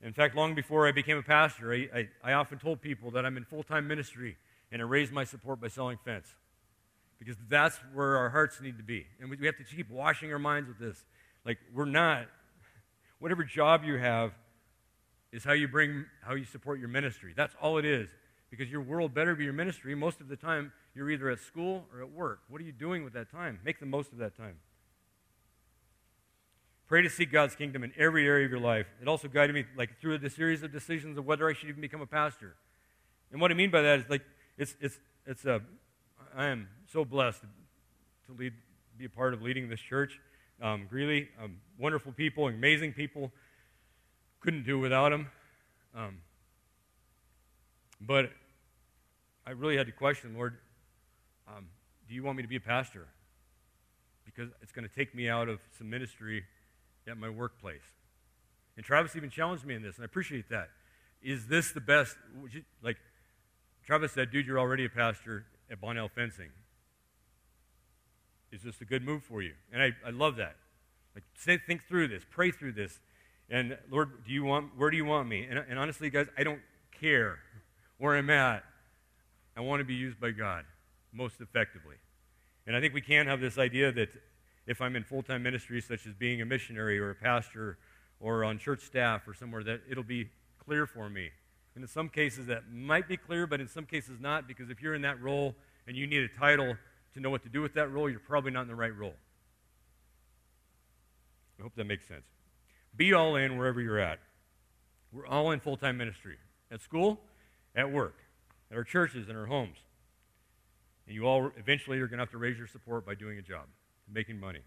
In 0.00 0.12
fact, 0.12 0.36
long 0.36 0.54
before 0.54 0.86
I 0.86 0.92
became 0.92 1.16
a 1.18 1.22
pastor, 1.22 1.72
I, 1.72 1.88
I, 1.94 2.08
I 2.22 2.32
often 2.34 2.58
told 2.58 2.80
people 2.80 3.10
that 3.12 3.26
I'm 3.26 3.36
in 3.36 3.44
full 3.44 3.62
time 3.62 3.88
ministry 3.88 4.36
and 4.70 4.80
I 4.80 4.84
raised 4.84 5.12
my 5.12 5.24
support 5.24 5.60
by 5.60 5.68
selling 5.68 5.98
fence. 6.04 6.28
Because 7.18 7.36
that's 7.48 7.76
where 7.92 8.16
our 8.16 8.30
hearts 8.30 8.60
need 8.60 8.76
to 8.76 8.84
be. 8.84 9.06
And 9.20 9.28
we, 9.28 9.36
we 9.36 9.46
have 9.46 9.56
to 9.56 9.64
keep 9.64 9.90
washing 9.90 10.32
our 10.32 10.38
minds 10.38 10.68
with 10.68 10.78
this. 10.78 11.04
Like, 11.44 11.58
we're 11.74 11.84
not, 11.84 12.26
whatever 13.18 13.42
job 13.42 13.82
you 13.82 13.96
have 13.96 14.32
is 15.32 15.42
how 15.42 15.52
you 15.52 15.66
bring, 15.66 16.04
how 16.22 16.34
you 16.34 16.44
support 16.44 16.78
your 16.78 16.88
ministry. 16.88 17.32
That's 17.36 17.54
all 17.60 17.78
it 17.78 17.84
is. 17.84 18.08
Because 18.50 18.70
your 18.70 18.82
world 18.82 19.14
better 19.14 19.34
be 19.34 19.44
your 19.44 19.52
ministry. 19.52 19.96
Most 19.96 20.20
of 20.20 20.28
the 20.28 20.36
time, 20.36 20.72
you're 20.94 21.10
either 21.10 21.28
at 21.28 21.40
school 21.40 21.86
or 21.92 22.02
at 22.02 22.10
work. 22.10 22.40
What 22.48 22.60
are 22.60 22.64
you 22.64 22.72
doing 22.72 23.02
with 23.02 23.14
that 23.14 23.30
time? 23.32 23.58
Make 23.64 23.80
the 23.80 23.86
most 23.86 24.12
of 24.12 24.18
that 24.18 24.36
time. 24.36 24.54
Pray 26.88 27.02
to 27.02 27.10
seek 27.10 27.30
God's 27.30 27.54
kingdom 27.54 27.84
in 27.84 27.92
every 27.98 28.26
area 28.26 28.46
of 28.46 28.50
your 28.50 28.60
life. 28.60 28.86
It 29.02 29.08
also 29.08 29.28
guided 29.28 29.54
me 29.54 29.66
like 29.76 30.00
through 30.00 30.18
the 30.18 30.30
series 30.30 30.62
of 30.62 30.72
decisions 30.72 31.18
of 31.18 31.26
whether 31.26 31.46
I 31.46 31.52
should 31.52 31.68
even 31.68 31.82
become 31.82 32.00
a 32.00 32.06
pastor. 32.06 32.56
And 33.30 33.42
what 33.42 33.50
I 33.50 33.54
mean 33.54 33.70
by 33.70 33.82
that 33.82 34.00
is 34.00 34.04
like 34.08 34.22
it's 34.56 34.74
it's 34.80 34.98
it's 35.26 35.44
a 35.44 35.60
I 36.34 36.46
am 36.46 36.66
so 36.90 37.04
blessed 37.04 37.42
to 38.26 38.32
lead 38.32 38.54
be 38.96 39.04
a 39.04 39.10
part 39.10 39.34
of 39.34 39.42
leading 39.42 39.68
this 39.68 39.80
church. 39.80 40.18
Um, 40.62 40.86
Greeley, 40.88 41.28
um, 41.40 41.58
wonderful 41.78 42.10
people, 42.10 42.48
amazing 42.48 42.94
people. 42.94 43.30
Couldn't 44.40 44.64
do 44.64 44.78
without 44.78 45.10
them. 45.10 45.28
Um, 45.94 46.18
but 48.00 48.30
I 49.46 49.50
really 49.50 49.76
had 49.76 49.86
to 49.86 49.92
question, 49.92 50.34
Lord, 50.34 50.56
um, 51.46 51.66
do 52.08 52.14
you 52.14 52.22
want 52.22 52.38
me 52.38 52.42
to 52.42 52.48
be 52.48 52.56
a 52.56 52.60
pastor? 52.60 53.06
Because 54.24 54.48
it's 54.62 54.72
going 54.72 54.88
to 54.88 54.94
take 54.94 55.14
me 55.14 55.28
out 55.28 55.48
of 55.48 55.60
some 55.76 55.90
ministry 55.90 56.44
at 57.08 57.16
my 57.16 57.28
workplace. 57.28 57.82
And 58.76 58.84
Travis 58.84 59.16
even 59.16 59.30
challenged 59.30 59.64
me 59.64 59.74
in 59.74 59.82
this, 59.82 59.96
and 59.96 60.04
I 60.04 60.06
appreciate 60.06 60.48
that. 60.50 60.68
Is 61.22 61.48
this 61.48 61.72
the 61.72 61.80
best? 61.80 62.16
Like, 62.82 62.96
Travis 63.84 64.12
said, 64.12 64.30
dude, 64.30 64.46
you're 64.46 64.58
already 64.58 64.84
a 64.84 64.88
pastor 64.88 65.46
at 65.70 65.80
Bonnell 65.80 66.08
Fencing. 66.08 66.50
Is 68.52 68.62
this 68.62 68.80
a 68.80 68.84
good 68.84 69.02
move 69.02 69.22
for 69.24 69.42
you? 69.42 69.54
And 69.72 69.82
I, 69.82 69.92
I 70.06 70.10
love 70.10 70.36
that. 70.36 70.56
Like, 71.14 71.24
say, 71.36 71.58
think 71.58 71.86
through 71.88 72.08
this, 72.08 72.22
pray 72.30 72.50
through 72.50 72.72
this. 72.72 73.00
And 73.50 73.76
Lord, 73.90 74.24
do 74.26 74.32
you 74.32 74.44
want, 74.44 74.76
where 74.76 74.90
do 74.90 74.96
you 74.96 75.04
want 75.04 75.28
me? 75.28 75.46
And, 75.48 75.58
and 75.58 75.78
honestly, 75.78 76.10
guys, 76.10 76.26
I 76.36 76.44
don't 76.44 76.60
care 77.00 77.38
where 77.98 78.16
I'm 78.16 78.30
at. 78.30 78.62
I 79.56 79.60
want 79.60 79.80
to 79.80 79.84
be 79.84 79.94
used 79.94 80.20
by 80.20 80.30
God 80.30 80.64
most 81.12 81.40
effectively. 81.40 81.96
And 82.66 82.76
I 82.76 82.80
think 82.80 82.94
we 82.94 83.00
can 83.00 83.26
have 83.26 83.40
this 83.40 83.58
idea 83.58 83.90
that 83.92 84.10
if 84.68 84.82
I'm 84.82 84.94
in 84.96 85.02
full 85.02 85.22
time 85.22 85.42
ministry, 85.42 85.80
such 85.80 86.06
as 86.06 86.12
being 86.12 86.42
a 86.42 86.44
missionary 86.44 86.98
or 86.98 87.10
a 87.10 87.14
pastor 87.14 87.78
or 88.20 88.44
on 88.44 88.58
church 88.58 88.82
staff 88.82 89.26
or 89.26 89.32
somewhere, 89.34 89.64
that 89.64 89.80
it'll 89.90 90.04
be 90.04 90.28
clear 90.64 90.86
for 90.86 91.08
me. 91.08 91.30
And 91.74 91.82
in 91.82 91.88
some 91.88 92.08
cases, 92.08 92.46
that 92.46 92.70
might 92.70 93.08
be 93.08 93.16
clear, 93.16 93.46
but 93.46 93.60
in 93.60 93.68
some 93.68 93.86
cases, 93.86 94.20
not, 94.20 94.46
because 94.46 94.68
if 94.68 94.82
you're 94.82 94.94
in 94.94 95.02
that 95.02 95.20
role 95.22 95.54
and 95.86 95.96
you 95.96 96.06
need 96.06 96.22
a 96.22 96.28
title 96.28 96.76
to 97.14 97.20
know 97.20 97.30
what 97.30 97.42
to 97.44 97.48
do 97.48 97.62
with 97.62 97.72
that 97.74 97.90
role, 97.90 98.10
you're 98.10 98.20
probably 98.20 98.50
not 98.50 98.62
in 98.62 98.68
the 98.68 98.74
right 98.74 98.94
role. 98.94 99.14
I 101.58 101.62
hope 101.62 101.74
that 101.76 101.84
makes 101.84 102.06
sense. 102.06 102.26
Be 102.94 103.14
all 103.14 103.36
in 103.36 103.56
wherever 103.56 103.80
you're 103.80 103.98
at. 103.98 104.18
We're 105.12 105.26
all 105.26 105.52
in 105.52 105.60
full 105.60 105.78
time 105.78 105.96
ministry 105.96 106.36
at 106.70 106.82
school, 106.82 107.20
at 107.74 107.90
work, 107.90 108.16
at 108.70 108.76
our 108.76 108.84
churches, 108.84 109.28
and 109.28 109.38
our 109.38 109.46
homes. 109.46 109.78
And 111.06 111.14
you 111.14 111.24
all 111.24 111.50
eventually 111.56 111.98
are 112.00 112.06
going 112.06 112.18
to 112.18 112.22
have 112.22 112.32
to 112.32 112.38
raise 112.38 112.58
your 112.58 112.66
support 112.66 113.06
by 113.06 113.14
doing 113.14 113.38
a 113.38 113.42
job 113.42 113.64
making 114.12 114.38
money. 114.38 114.60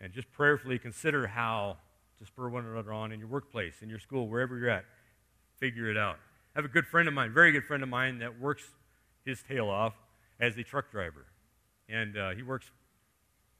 And 0.00 0.12
just 0.12 0.30
prayerfully 0.32 0.78
consider 0.78 1.26
how 1.26 1.78
to 2.18 2.26
spur 2.26 2.48
one 2.48 2.66
another 2.66 2.92
on 2.92 3.12
in 3.12 3.18
your 3.18 3.28
workplace, 3.28 3.74
in 3.82 3.88
your 3.88 3.98
school, 3.98 4.28
wherever 4.28 4.56
you're 4.58 4.70
at. 4.70 4.84
Figure 5.58 5.90
it 5.90 5.96
out. 5.96 6.16
I 6.54 6.58
have 6.58 6.64
a 6.64 6.72
good 6.72 6.86
friend 6.86 7.08
of 7.08 7.14
mine, 7.14 7.32
very 7.32 7.52
good 7.52 7.64
friend 7.64 7.82
of 7.82 7.88
mine, 7.88 8.18
that 8.18 8.40
works 8.40 8.62
his 9.24 9.42
tail 9.42 9.68
off 9.68 9.94
as 10.40 10.56
a 10.56 10.62
truck 10.62 10.90
driver. 10.90 11.26
And 11.88 12.16
uh, 12.16 12.30
he 12.30 12.42
works, 12.42 12.70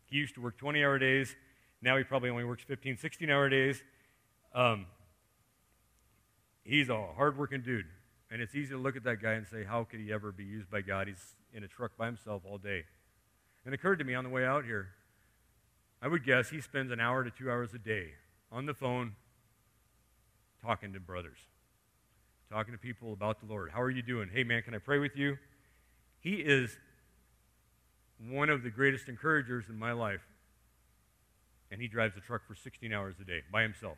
he 0.07 0.17
used 0.17 0.35
to 0.35 0.41
work 0.41 0.57
20 0.59 0.85
hour 0.85 0.99
days. 0.99 1.35
Now 1.83 1.97
he 1.97 2.05
probably 2.05 2.31
only 2.31 2.45
works 2.45 2.63
15, 2.63 2.97
16 2.97 3.31
hour 3.31 3.49
days. 3.49 3.83
Um, 4.55 4.87
he's 6.63 6.89
a 6.89 7.07
hardworking 7.17 7.63
dude. 7.63 7.87
And 8.31 8.41
it's 8.41 8.55
easy 8.55 8.71
to 8.71 8.79
look 8.79 8.97
at 8.97 9.05
that 9.05 9.23
guy 9.23 9.33
and 9.33 9.47
say, 9.47 9.65
how 9.65 9.85
could 9.85 10.01
he 10.01 10.13
ever 10.13 10.33
be 10.33 10.45
used 10.45 10.71
by 10.71 10.81
God? 10.81 11.09
He's 11.09 11.35
in 11.53 11.63
a 11.63 11.69
truck 11.69 11.97
by 11.97 12.07
himself 12.07 12.43
all 12.49 12.59
day. 12.59 12.85
And 13.65 13.73
it 13.73 13.81
occurred 13.81 13.99
to 14.01 14.05
me 14.05 14.15
on 14.15 14.25
the 14.25 14.31
way 14.31 14.45
out 14.45 14.65
here, 14.65 14.89
I 16.03 16.09
would 16.09 16.25
guess 16.25 16.51
he 16.51 16.61
spends 16.61 16.93
an 16.93 17.01
hour 17.01 17.25
to 17.25 17.31
two 17.31 17.51
hours 17.51 17.73
a 17.75 17.79
day 17.79 18.09
on 18.53 18.67
the 18.67 18.75
phone 18.75 19.15
talking 20.63 20.93
to 20.93 21.01
brothers, 21.01 21.39
talking 22.51 22.73
to 22.73 22.79
people 22.79 23.13
about 23.13 23.41
the 23.41 23.47
Lord. 23.47 23.71
How 23.73 23.81
are 23.81 23.91
you 23.91 24.03
doing? 24.03 24.29
Hey, 24.33 24.45
man, 24.45 24.63
can 24.63 24.75
I 24.75 24.79
pray 24.79 24.99
with 24.99 25.17
you? 25.17 25.39
He 26.21 26.35
is 26.35 26.77
one 28.31 28.51
of 28.51 28.63
the 28.63 28.71
greatest 28.71 29.09
encouragers 29.09 29.67
in 29.69 29.79
my 29.79 29.93
life. 29.93 30.23
And 31.71 31.81
he 31.81 31.89
drives 31.89 32.17
a 32.17 32.21
truck 32.21 32.47
for 32.47 32.55
16 32.55 32.93
hours 32.93 33.17
a 33.21 33.25
day 33.25 33.41
by 33.51 33.63
himself. 33.63 33.97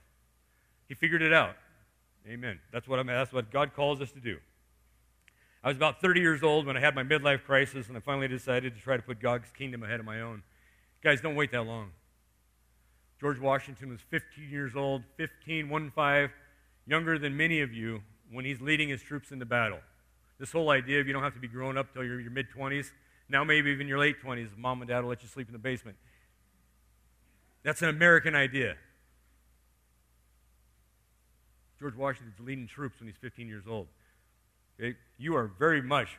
He 0.89 0.95
figured 0.95 1.23
it 1.23 1.33
out. 1.33 1.57
Amen. 2.27 2.59
That's 2.73 2.89
what, 2.89 2.99
I'm, 2.99 3.07
that's 3.07 3.33
what 3.33 3.51
God 3.51 3.75
calls 3.75 4.01
us 4.01 4.13
to 4.13 4.21
do. 4.21 4.39
I 5.67 5.71
was 5.71 5.77
about 5.77 6.01
30 6.01 6.21
years 6.21 6.45
old 6.45 6.65
when 6.65 6.77
I 6.77 6.81
had 6.81 6.95
my 6.95 7.03
midlife 7.03 7.43
crisis, 7.43 7.89
and 7.89 7.97
I 7.97 8.01
finally 8.01 8.29
decided 8.29 8.77
to 8.77 8.81
try 8.81 8.97
to 8.97 9.03
put 9.03 9.21
God's 9.21 9.51
kingdom 9.51 9.83
ahead 9.83 9.99
of 9.99 10.07
my 10.07 10.21
own. 10.21 10.45
Guys, 11.03 11.21
don't 11.21 11.35
wait 11.35 11.51
that 11.51 11.65
long. 11.65 11.91
George 13.21 13.41
Washington 13.41 13.89
was 13.89 13.99
15 14.09 14.49
years 14.49 14.77
old, 14.77 15.03
15, 15.17 15.69
1 15.69 15.91
5, 15.91 16.31
younger 16.87 17.19
than 17.19 17.37
many 17.37 17.63
of 17.63 17.73
you 17.73 18.01
when 18.31 18.45
he's 18.45 18.61
leading 18.61 18.91
his 18.91 19.03
troops 19.03 19.33
into 19.33 19.45
battle. 19.45 19.81
This 20.39 20.53
whole 20.53 20.71
idea 20.71 21.01
of 21.01 21.09
you 21.09 21.13
don't 21.13 21.25
have 21.25 21.35
to 21.35 21.41
be 21.41 21.49
grown 21.49 21.77
up 21.77 21.93
till 21.93 22.05
you're 22.05 22.21
your 22.21 22.31
mid 22.31 22.47
20s, 22.57 22.93
now 23.29 23.43
maybe 23.43 23.73
even 23.73 23.89
your 23.89 23.99
late 23.99 24.23
20s, 24.25 24.57
mom 24.57 24.83
and 24.83 24.89
dad 24.89 25.01
will 25.01 25.09
let 25.09 25.25
you 25.25 25.29
sleep 25.29 25.49
in 25.49 25.53
the 25.53 25.59
basement. 25.59 25.97
That's 27.65 27.83
an 27.83 27.89
American 27.89 28.37
idea. 28.37 28.77
George 31.81 31.97
Washington's 31.97 32.39
leading 32.39 32.69
troops 32.69 33.01
when 33.01 33.09
he's 33.09 33.19
15 33.21 33.49
years 33.49 33.65
old. 33.69 33.89
You 35.19 35.37
are 35.37 35.51
very 35.59 35.83
much, 35.83 36.19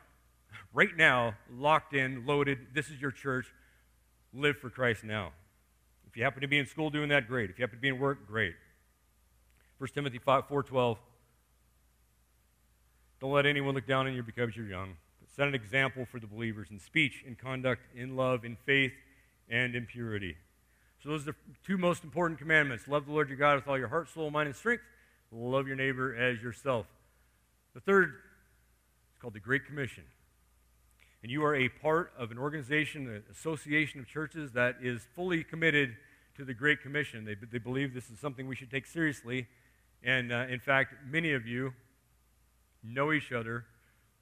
right 0.74 0.96
now, 0.96 1.34
locked 1.52 1.94
in, 1.94 2.26
loaded. 2.26 2.58
This 2.74 2.90
is 2.90 3.00
your 3.00 3.10
church. 3.10 3.46
Live 4.34 4.58
for 4.58 4.70
Christ 4.70 5.04
now. 5.04 5.32
If 6.06 6.16
you 6.16 6.24
happen 6.24 6.40
to 6.40 6.48
be 6.48 6.58
in 6.58 6.66
school 6.66 6.90
doing 6.90 7.08
that, 7.10 7.28
great. 7.28 7.50
If 7.50 7.58
you 7.58 7.62
happen 7.62 7.78
to 7.78 7.82
be 7.82 7.88
in 7.88 7.98
work, 7.98 8.26
great. 8.26 8.54
1 9.78 9.90
Timothy 9.94 10.18
5, 10.18 10.48
4.12. 10.48 10.96
Don't 13.20 13.32
let 13.32 13.46
anyone 13.46 13.74
look 13.74 13.86
down 13.86 14.06
on 14.06 14.14
you 14.14 14.22
because 14.22 14.56
you're 14.56 14.66
young. 14.66 14.96
But 15.20 15.30
set 15.34 15.48
an 15.48 15.54
example 15.54 16.06
for 16.10 16.18
the 16.18 16.26
believers 16.26 16.68
in 16.70 16.80
speech, 16.80 17.22
in 17.26 17.36
conduct, 17.36 17.82
in 17.94 18.16
love, 18.16 18.44
in 18.44 18.56
faith, 18.66 18.92
and 19.48 19.74
in 19.74 19.86
purity. 19.86 20.36
So 21.02 21.10
those 21.10 21.22
are 21.22 21.32
the 21.32 21.36
two 21.64 21.78
most 21.78 22.04
important 22.04 22.40
commandments. 22.40 22.88
Love 22.88 23.06
the 23.06 23.12
Lord 23.12 23.28
your 23.28 23.38
God 23.38 23.56
with 23.56 23.68
all 23.68 23.78
your 23.78 23.88
heart, 23.88 24.08
soul, 24.08 24.30
mind, 24.30 24.48
and 24.48 24.56
strength. 24.56 24.82
Love 25.30 25.66
your 25.66 25.76
neighbor 25.76 26.14
as 26.16 26.42
yourself. 26.42 26.86
The 27.74 27.80
third 27.80 28.14
it's 29.18 29.22
called 29.22 29.34
the 29.34 29.40
Great 29.40 29.66
Commission. 29.66 30.04
And 31.24 31.32
you 31.32 31.44
are 31.44 31.56
a 31.56 31.68
part 31.68 32.12
of 32.16 32.30
an 32.30 32.38
organization, 32.38 33.08
an 33.08 33.24
association 33.32 33.98
of 33.98 34.06
churches 34.06 34.52
that 34.52 34.76
is 34.80 35.08
fully 35.16 35.42
committed 35.42 35.96
to 36.36 36.44
the 36.44 36.54
Great 36.54 36.82
Commission. 36.82 37.24
They, 37.24 37.34
they 37.34 37.58
believe 37.58 37.94
this 37.94 38.10
is 38.10 38.20
something 38.20 38.46
we 38.46 38.54
should 38.54 38.70
take 38.70 38.86
seriously. 38.86 39.48
And 40.04 40.32
uh, 40.32 40.46
in 40.48 40.60
fact, 40.60 40.94
many 41.04 41.32
of 41.32 41.48
you 41.48 41.72
know 42.84 43.10
each 43.10 43.32
other 43.32 43.64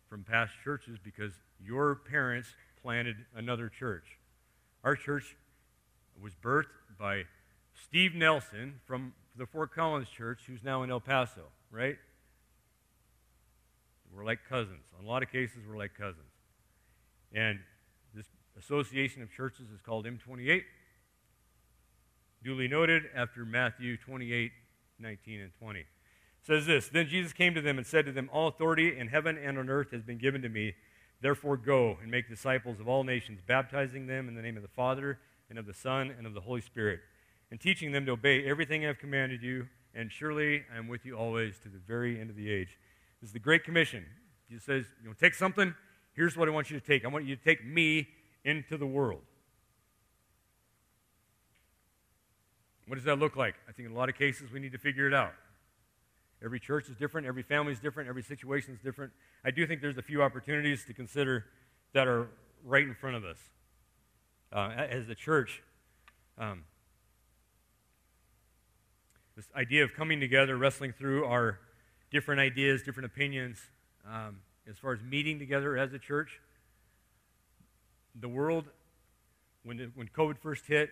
from 0.09 0.24
past 0.24 0.53
churches 0.64 0.97
because 1.05 1.32
your 1.62 1.97
parents 1.97 2.49
planted 2.80 3.16
another 3.34 3.68
church. 3.68 4.18
Our 4.82 4.97
church 4.97 5.36
was 6.22 6.32
birthed 6.42 6.72
by 6.99 7.24
Steve 7.74 8.14
Nelson 8.14 8.80
from 8.86 9.12
the 9.36 9.44
Fort 9.44 9.74
Collins 9.74 10.09
Church, 10.09 10.44
who's 10.47 10.64
now 10.64 10.84
in 10.84 10.90
El 10.90 11.01
Paso, 11.01 11.42
right? 11.70 11.99
We're 14.15 14.25
like 14.25 14.41
cousins. 14.49 14.85
In 14.99 15.05
a 15.05 15.09
lot 15.09 15.23
of 15.23 15.31
cases, 15.31 15.59
we're 15.69 15.77
like 15.77 15.95
cousins. 15.97 16.33
And 17.35 17.59
this 18.15 18.27
association 18.59 19.23
of 19.23 19.31
churches 19.31 19.71
is 19.71 19.81
called 19.81 20.07
M28, 20.07 20.63
duly 22.43 22.69
noted 22.69 23.05
after 23.15 23.45
Matthew 23.45 23.97
28, 23.97 24.53
19, 24.99 25.41
and 25.41 25.53
20. 25.59 25.81
It 25.81 25.87
says 26.43 26.67
this 26.67 26.89
Then 26.89 27.09
Jesus 27.09 27.33
came 27.33 27.55
to 27.55 27.61
them 27.61 27.79
and 27.79 27.87
said 27.87 28.07
to 28.07 28.13
them, 28.13 28.31
All 28.33 28.49
authority 28.49 28.99
in 28.99 29.09
heaven 29.09 29.37
and 29.37 29.59
on 29.59 29.69
earth 29.69 29.91
has 29.93 30.03
been 30.03 30.19
given 30.19 30.43
to 30.43 30.49
me. 30.49 30.75
Therefore, 31.21 31.57
go 31.57 31.97
and 32.03 32.11
make 32.11 32.29
disciples 32.29 32.79
of 32.79 32.89
all 32.89 33.03
nations, 33.03 33.41
baptizing 33.47 34.07
them 34.07 34.29
in 34.29 34.35
the 34.35 34.43
name 34.43 34.57
of 34.57 34.63
the 34.63 34.69
Father, 34.69 35.19
and 35.49 35.59
of 35.59 35.67
the 35.67 35.75
Son, 35.75 36.15
and 36.17 36.27
of 36.27 36.35
the 36.35 36.41
Holy 36.41 36.61
Spirit, 36.61 37.01
and 37.51 37.61
teaching 37.61 37.93
them 37.93 38.05
to 38.07 38.13
obey 38.13 38.45
everything 38.45 38.85
I 38.85 38.89
have 38.89 38.99
commanded 38.99 39.43
you. 39.43 39.67
And 39.95 40.13
surely 40.13 40.65
I 40.73 40.77
am 40.77 40.89
with 40.89 41.07
you 41.07 41.17
always 41.17 41.59
to 41.61 41.71
the 41.71 41.79
very 41.79 42.21
end 42.21 42.29
of 42.29 42.37
the 42.37 42.51
age. 42.51 42.77
This 43.21 43.31
is 43.31 43.33
the 43.33 43.39
Great 43.39 43.64
Commission. 43.64 44.05
Jesus 44.49 44.64
says, 44.64 44.85
You 45.03 45.09
know, 45.09 45.14
take 45.19 45.35
something, 45.35 45.75
here's 46.14 46.37
what 46.37 46.49
I 46.49 46.51
want 46.51 46.71
you 46.71 46.79
to 46.79 46.87
take. 46.87 47.05
I 47.05 47.09
want 47.09 47.25
you 47.25 47.37
to 47.37 47.43
take 47.43 47.64
me 47.64 48.09
into 48.45 48.77
the 48.77 48.87
world. 48.87 49.23
What 52.87 52.95
does 52.95 53.05
that 53.05 53.19
look 53.19 53.37
like? 53.37 53.57
I 53.69 53.73
think 53.73 53.89
in 53.89 53.95
a 53.95 53.99
lot 53.99 54.09
of 54.09 54.17
cases 54.17 54.53
we 54.53 54.61
need 54.61 54.73
to 54.73 54.79
figure 54.79 55.09
it 55.09 55.14
out. 55.14 55.33
Every 56.45 56.61
church 56.61 56.89
is 56.89 56.97
different, 56.97 57.27
every 57.27 57.43
family 57.43 57.73
is 57.73 57.81
different, 57.81 58.09
every 58.09 58.23
situation 58.23 58.75
is 58.75 58.81
different. 58.81 59.12
I 59.45 59.51
do 59.51 59.67
think 59.67 59.81
there's 59.81 59.99
a 59.99 60.03
few 60.03 60.23
opportunities 60.23 60.85
to 60.85 60.93
consider 60.93 61.47
that 61.95 62.07
are 62.07 62.29
right 62.64 62.85
in 62.85 62.95
front 62.95 63.17
of 63.17 63.25
us. 63.25 63.39
Uh, 64.53 64.71
as 64.77 65.09
a 65.09 65.14
church, 65.14 65.62
um, 66.39 66.64
this 69.35 69.47
idea 69.57 69.83
of 69.83 69.93
coming 69.95 70.21
together, 70.21 70.57
wrestling 70.57 70.93
through 70.93 71.25
our 71.25 71.59
different 72.11 72.41
ideas, 72.41 72.83
different 72.83 73.07
opinions, 73.07 73.59
um, 74.07 74.39
as 74.69 74.79
far 74.79 74.93
as 74.93 75.03
meeting 75.03 75.39
together 75.39 75.77
as 75.77 75.93
a 75.93 75.99
church. 75.99 76.41
The 78.21 78.29
world, 78.29 78.67
when, 79.65 79.77
the, 79.77 79.91
when 79.95 80.09
COVID 80.09 80.39
first 80.39 80.67
hit, 80.67 80.91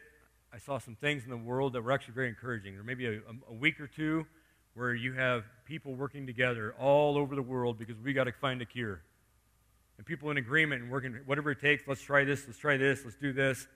I 0.53 0.59
saw 0.59 0.79
some 0.79 0.95
things 0.95 1.25
in 1.25 1.31
the 1.31 1.37
world 1.37 1.73
that 1.73 1.83
were 1.83 1.93
actually 1.93 2.15
very 2.15 2.29
encouraging. 2.29 2.75
There 2.75 2.85
may 2.85 2.95
be 2.95 3.07
a, 3.07 3.21
a 3.49 3.55
week 3.55 3.81
or 3.81 3.89
two 3.89 4.27
where 4.75 4.95
you 4.95 5.13
have 5.13 5.45
people 5.65 5.95
working 5.95 6.27
together 6.27 6.75
all 6.79 7.17
over 7.17 7.35
the 7.35 7.43
world 7.43 7.79
because 7.79 7.97
we 7.99 8.13
got 8.13 8.25
to 8.25 8.33
find 8.33 8.61
a 8.61 8.65
cure. 8.65 9.01
And 9.97 10.07
people 10.07 10.31
in 10.31 10.37
agreement 10.37 10.83
and 10.83 10.91
working, 10.91 11.19
whatever 11.27 11.53
it 11.53 11.61
takes, 11.61 11.85
let's 11.87 12.03
try 12.03 12.25
this, 12.25 12.45
let's 12.47 12.59
try 12.59 12.77
this, 12.77 13.05
let's 13.05 13.17
do 13.17 13.33
this. 13.33 13.67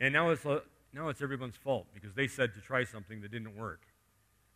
And 0.00 0.12
now 0.12 0.30
it's, 0.30 0.44
uh, 0.44 0.60
now 0.92 1.08
it's 1.08 1.22
everyone's 1.22 1.56
fault 1.56 1.86
because 1.94 2.14
they 2.14 2.26
said 2.26 2.54
to 2.54 2.60
try 2.60 2.84
something 2.84 3.20
that 3.20 3.30
didn't 3.30 3.56
work. 3.56 3.82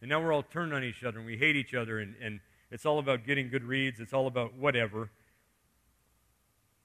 And 0.01 0.09
now 0.09 0.23
we're 0.23 0.33
all 0.33 0.43
turned 0.43 0.73
on 0.73 0.83
each 0.83 1.05
other 1.05 1.19
and 1.19 1.27
we 1.27 1.37
hate 1.37 1.57
each 1.57 1.75
other 1.75 1.99
and, 1.99 2.15
and 2.23 2.41
it's 2.71 2.87
all 2.87 2.99
about 2.99 3.27
getting 3.27 3.49
good 3.49 3.65
reads, 3.65 4.01
it's 4.01 4.13
all 4.13 4.27
about 4.27 4.55
whatever. 4.55 5.11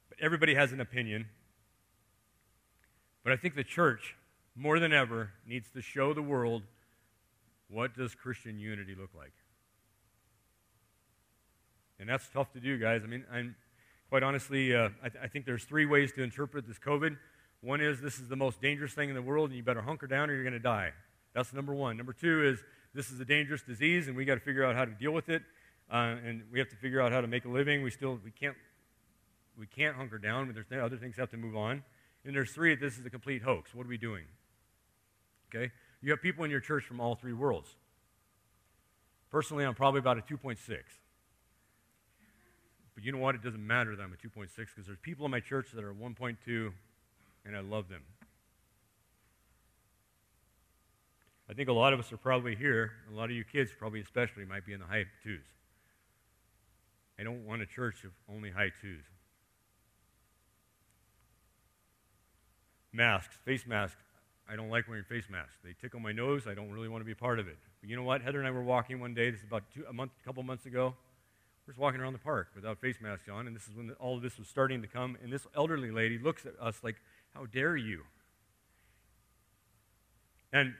But 0.09 0.19
everybody 0.19 0.55
has 0.55 0.71
an 0.71 0.81
opinion. 0.81 1.27
But 3.23 3.33
I 3.33 3.37
think 3.37 3.55
the 3.55 3.63
church, 3.63 4.15
more 4.55 4.79
than 4.79 4.93
ever, 4.93 5.31
needs 5.47 5.69
to 5.71 5.81
show 5.81 6.13
the 6.13 6.21
world 6.21 6.63
what 7.69 7.95
does 7.95 8.15
Christian 8.15 8.59
unity 8.59 8.95
look 8.99 9.09
like. 9.15 9.33
And 11.99 12.09
that's 12.09 12.27
tough 12.29 12.51
to 12.53 12.59
do, 12.59 12.77
guys. 12.77 13.01
I 13.03 13.07
mean, 13.07 13.23
I'm 13.31 13.55
quite 14.09 14.23
honestly, 14.23 14.75
uh, 14.75 14.89
I, 15.03 15.09
th- 15.09 15.23
I 15.23 15.27
think 15.27 15.45
there's 15.45 15.63
three 15.63 15.85
ways 15.85 16.11
to 16.13 16.23
interpret 16.23 16.67
this 16.67 16.77
COVID. 16.77 17.17
One 17.61 17.81
is 17.81 18.01
this 18.01 18.19
is 18.19 18.27
the 18.27 18.35
most 18.35 18.61
dangerous 18.61 18.93
thing 18.93 19.09
in 19.09 19.15
the 19.15 19.21
world, 19.21 19.49
and 19.49 19.57
you 19.57 19.63
better 19.63 19.81
hunker 19.81 20.07
down 20.07 20.29
or 20.29 20.33
you're 20.33 20.43
going 20.43 20.53
to 20.53 20.59
die. 20.59 20.91
That's 21.33 21.53
number 21.53 21.73
one. 21.73 21.97
Number 21.97 22.13
two 22.13 22.45
is 22.45 22.63
this 22.95 23.11
is 23.11 23.19
a 23.19 23.25
dangerous 23.25 23.61
disease, 23.61 24.07
and 24.07 24.15
we 24.15 24.23
got 24.23 24.35
to 24.35 24.39
figure 24.39 24.63
out 24.63 24.75
how 24.75 24.85
to 24.85 24.91
deal 24.91 25.11
with 25.11 25.27
it, 25.29 25.43
uh, 25.91 26.15
and 26.25 26.43
we 26.51 26.59
have 26.59 26.69
to 26.69 26.77
figure 26.77 27.01
out 27.01 27.11
how 27.11 27.19
to 27.19 27.27
make 27.27 27.43
a 27.45 27.49
living. 27.49 27.83
We 27.83 27.91
still 27.91 28.19
we 28.23 28.31
can't 28.31 28.55
we 29.59 29.67
can't 29.67 29.95
hunker 29.95 30.17
down, 30.17 30.47
but 30.47 30.55
there's 30.55 30.83
other 30.83 30.97
things 30.97 31.17
have 31.17 31.29
to 31.31 31.37
move 31.37 31.55
on. 31.55 31.83
And 32.23 32.33
there's 32.33 32.51
three. 32.51 32.73
This 32.75 32.97
is 32.97 33.05
a 33.05 33.09
complete 33.09 33.43
hoax. 33.43 33.75
What 33.75 33.85
are 33.85 33.89
we 33.89 33.97
doing? 33.97 34.23
Okay, 35.53 35.71
you 36.01 36.09
have 36.11 36.21
people 36.21 36.45
in 36.45 36.51
your 36.51 36.61
church 36.61 36.85
from 36.85 36.99
all 36.99 37.15
three 37.15 37.33
worlds. 37.33 37.75
Personally, 39.29 39.65
I'm 39.65 39.75
probably 39.75 39.99
about 39.99 40.17
a 40.17 40.21
2.6. 40.21 40.57
But 42.95 43.03
you 43.03 43.11
know 43.11 43.17
what? 43.17 43.35
It 43.35 43.43
doesn't 43.43 43.65
matter 43.65 43.95
that 43.95 44.01
I'm 44.01 44.13
a 44.13 44.15
2.6 44.15 44.47
because 44.55 44.85
there's 44.85 44.97
people 45.01 45.25
in 45.25 45.31
my 45.31 45.41
church 45.41 45.67
that 45.73 45.83
are 45.83 45.93
1.2, 45.93 46.71
and 47.45 47.55
I 47.55 47.59
love 47.59 47.89
them. 47.89 48.01
I 51.49 51.53
think 51.53 51.69
a 51.69 51.73
lot 51.73 51.93
of 51.93 51.99
us 51.99 52.11
are 52.11 52.17
probably 52.17 52.55
here, 52.55 52.91
a 53.11 53.15
lot 53.15 53.25
of 53.25 53.31
you 53.31 53.43
kids 53.43 53.71
probably 53.77 54.01
especially 54.01 54.45
might 54.45 54.65
be 54.65 54.73
in 54.73 54.79
the 54.79 54.85
high 54.85 55.05
twos. 55.23 55.43
I 57.19 57.23
don't 57.23 57.45
want 57.45 57.61
a 57.61 57.65
church 57.65 58.03
of 58.03 58.11
only 58.29 58.51
high 58.51 58.71
twos. 58.81 59.03
Masks, 62.91 63.35
face 63.45 63.65
masks. 63.67 64.01
I 64.49 64.55
don't 64.55 64.69
like 64.69 64.87
wearing 64.87 65.03
face 65.03 65.25
masks. 65.29 65.55
They 65.63 65.75
tickle 65.79 65.99
my 65.99 66.11
nose. 66.11 66.43
I 66.47 66.53
don't 66.53 66.71
really 66.71 66.87
want 66.87 67.01
to 67.01 67.05
be 67.05 67.15
part 67.15 67.39
of 67.39 67.47
it. 67.47 67.57
But 67.81 67.89
you 67.89 67.95
know 67.95 68.03
what? 68.03 68.21
Heather 68.21 68.39
and 68.39 68.47
I 68.47 68.51
were 68.51 68.63
walking 68.63 68.99
one 68.99 69.13
day. 69.13 69.31
This 69.31 69.39
is 69.39 69.45
about 69.47 69.63
two, 69.73 69.83
a 69.89 69.93
month, 69.93 70.11
a 70.21 70.25
couple 70.25 70.43
months 70.43 70.65
ago. 70.65 70.93
We're 71.65 71.73
just 71.73 71.79
walking 71.79 71.99
around 71.99 72.13
the 72.13 72.19
park 72.19 72.49
without 72.55 72.79
face 72.79 72.97
masks 73.01 73.27
on, 73.27 73.47
and 73.47 73.55
this 73.55 73.67
is 73.67 73.75
when 73.75 73.87
the, 73.87 73.93
all 73.95 74.15
of 74.15 74.21
this 74.21 74.37
was 74.37 74.47
starting 74.47 74.81
to 74.83 74.87
come. 74.87 75.17
And 75.23 75.33
this 75.33 75.47
elderly 75.55 75.89
lady 75.89 76.19
looks 76.19 76.45
at 76.45 76.53
us 76.61 76.83
like, 76.83 76.97
"How 77.33 77.47
dare 77.47 77.75
you?" 77.75 78.03
And 80.53 80.75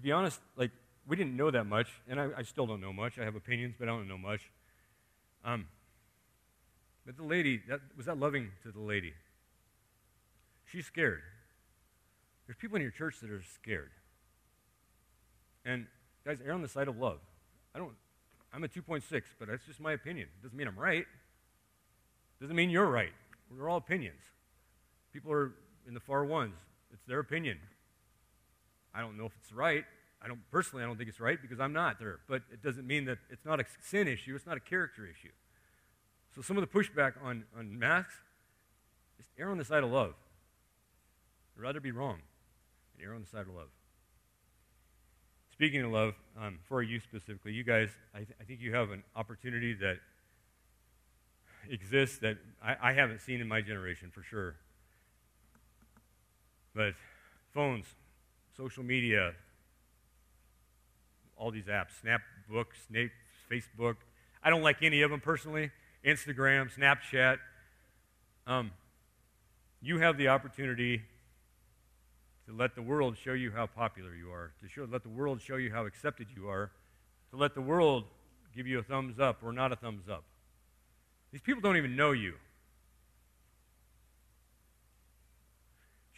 to 0.00 0.02
be 0.02 0.12
honest, 0.12 0.40
like, 0.56 0.70
we 1.06 1.14
didn't 1.14 1.36
know 1.36 1.50
that 1.50 1.64
much, 1.64 1.88
and 2.08 2.18
I, 2.18 2.28
I 2.38 2.42
still 2.42 2.66
don't 2.66 2.80
know 2.80 2.92
much. 2.92 3.18
I 3.18 3.24
have 3.24 3.34
opinions, 3.34 3.74
but 3.78 3.86
I 3.86 3.90
don't 3.92 4.08
know 4.08 4.16
much. 4.16 4.40
Um, 5.44 5.66
but 7.04 7.18
the 7.18 7.22
lady, 7.22 7.60
that, 7.68 7.80
was 7.98 8.06
that 8.06 8.18
loving 8.18 8.48
to 8.62 8.72
the 8.72 8.80
lady? 8.80 9.12
She's 10.72 10.86
scared. 10.86 11.20
There's 12.46 12.56
people 12.56 12.76
in 12.76 12.82
your 12.82 12.90
church 12.90 13.20
that 13.20 13.30
are 13.30 13.42
scared. 13.42 13.90
And 15.66 15.86
guys, 16.24 16.38
err 16.44 16.54
on 16.54 16.62
the 16.62 16.68
side 16.68 16.88
of 16.88 16.96
love. 16.96 17.18
I 17.74 17.78
don't, 17.78 17.92
I'm 18.54 18.64
a 18.64 18.68
2.6, 18.68 19.02
but 19.38 19.48
that's 19.48 19.66
just 19.66 19.80
my 19.80 19.92
opinion. 19.92 20.28
It 20.38 20.42
doesn't 20.42 20.56
mean 20.56 20.66
I'm 20.66 20.78
right. 20.78 21.04
Doesn't 22.40 22.56
mean 22.56 22.70
you're 22.70 22.90
right. 22.90 23.12
We're 23.50 23.68
all 23.68 23.76
opinions. 23.76 24.20
People 25.12 25.30
are 25.32 25.52
in 25.86 25.92
the 25.92 26.00
far 26.00 26.24
ones. 26.24 26.54
It's 26.90 27.02
their 27.06 27.18
opinion. 27.18 27.58
I 28.94 29.00
don't 29.00 29.16
know 29.16 29.26
if 29.26 29.32
it's 29.40 29.52
right. 29.52 29.84
I 30.22 30.28
don't 30.28 30.40
personally 30.50 30.84
I 30.84 30.86
don't 30.86 30.96
think 30.96 31.08
it's 31.08 31.20
right 31.20 31.40
because 31.40 31.60
I'm 31.60 31.72
not 31.72 31.98
there. 31.98 32.20
But 32.28 32.42
it 32.52 32.62
doesn't 32.62 32.86
mean 32.86 33.04
that 33.06 33.18
it's 33.30 33.44
not 33.44 33.60
a 33.60 33.64
sin 33.82 34.08
issue, 34.08 34.34
it's 34.34 34.46
not 34.46 34.56
a 34.56 34.60
character 34.60 35.06
issue. 35.06 35.32
So 36.34 36.42
some 36.42 36.56
of 36.56 36.60
the 36.60 36.66
pushback 36.68 37.14
on, 37.22 37.44
on 37.58 37.78
masks 37.78 38.14
is 39.18 39.26
err 39.38 39.50
on 39.50 39.58
the 39.58 39.64
side 39.64 39.82
of 39.82 39.90
love. 39.90 40.14
I'd 41.56 41.62
rather 41.62 41.80
be 41.80 41.90
wrong 41.90 42.18
and 42.94 43.06
err 43.06 43.14
on 43.14 43.20
the 43.20 43.26
side 43.26 43.42
of 43.42 43.54
love. 43.54 43.68
Speaking 45.52 45.82
of 45.82 45.90
love, 45.90 46.14
um, 46.40 46.58
for 46.68 46.82
you 46.82 47.00
specifically, 47.00 47.52
you 47.52 47.64
guys, 47.64 47.90
I, 48.14 48.18
th- 48.18 48.30
I, 48.40 48.44
think 48.44 48.60
you 48.60 48.74
have 48.74 48.92
an 48.92 49.02
opportunity 49.14 49.74
that 49.74 49.98
exists 51.68 52.18
that 52.20 52.38
I, 52.64 52.76
I 52.80 52.92
haven't 52.94 53.20
seen 53.20 53.42
in 53.42 53.48
my 53.48 53.60
generation 53.60 54.10
for 54.10 54.22
sure. 54.22 54.56
But 56.74 56.94
phones, 57.52 57.84
social 58.60 58.82
media, 58.82 59.32
all 61.38 61.50
these 61.50 61.64
apps, 61.64 61.92
Snapbook, 62.04 62.66
Snape, 62.88 63.10
Facebook. 63.50 63.96
I 64.42 64.50
don't 64.50 64.60
like 64.60 64.82
any 64.82 65.00
of 65.00 65.10
them 65.10 65.20
personally. 65.20 65.70
Instagram, 66.04 66.68
Snapchat. 66.70 67.38
Um, 68.46 68.70
you 69.80 69.98
have 70.00 70.18
the 70.18 70.28
opportunity 70.28 71.00
to 72.46 72.54
let 72.54 72.74
the 72.74 72.82
world 72.82 73.16
show 73.16 73.32
you 73.32 73.50
how 73.50 73.66
popular 73.66 74.14
you 74.14 74.30
are, 74.30 74.52
to 74.60 74.68
show, 74.68 74.86
let 74.90 75.04
the 75.04 75.08
world 75.08 75.40
show 75.40 75.56
you 75.56 75.72
how 75.72 75.86
accepted 75.86 76.26
you 76.36 76.46
are, 76.46 76.70
to 77.30 77.38
let 77.38 77.54
the 77.54 77.62
world 77.62 78.04
give 78.54 78.66
you 78.66 78.78
a 78.78 78.82
thumbs 78.82 79.18
up 79.18 79.38
or 79.42 79.54
not 79.54 79.72
a 79.72 79.76
thumbs 79.76 80.04
up. 80.10 80.24
These 81.32 81.40
people 81.40 81.62
don't 81.62 81.78
even 81.78 81.96
know 81.96 82.12
you. 82.12 82.34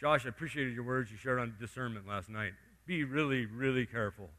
Josh, 0.03 0.25
I 0.25 0.29
appreciated 0.29 0.73
your 0.73 0.83
words 0.83 1.09
you 1.11 1.15
shared 1.15 1.39
on 1.39 1.55
discernment 1.61 2.05
last 2.05 2.27
night. 2.27 2.51
Be 2.85 3.05
really, 3.05 3.45
really 3.45 3.85
careful 3.85 4.29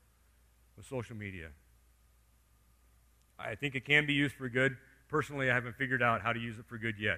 with 0.77 0.87
social 0.87 1.17
media. 1.17 1.49
I 3.39 3.55
think 3.55 3.75
it 3.75 3.87
can 3.87 4.05
be 4.05 4.13
used 4.13 4.35
for 4.35 4.51
good. 4.51 4.77
Personally, 5.09 5.51
I 5.51 5.55
haven't 5.55 5.77
figured 5.77 6.03
out 6.03 6.21
how 6.21 6.35
to 6.35 6.39
use 6.39 6.59
it 6.59 6.67
for 6.67 6.77
good 6.77 6.97
yet. 7.01 7.17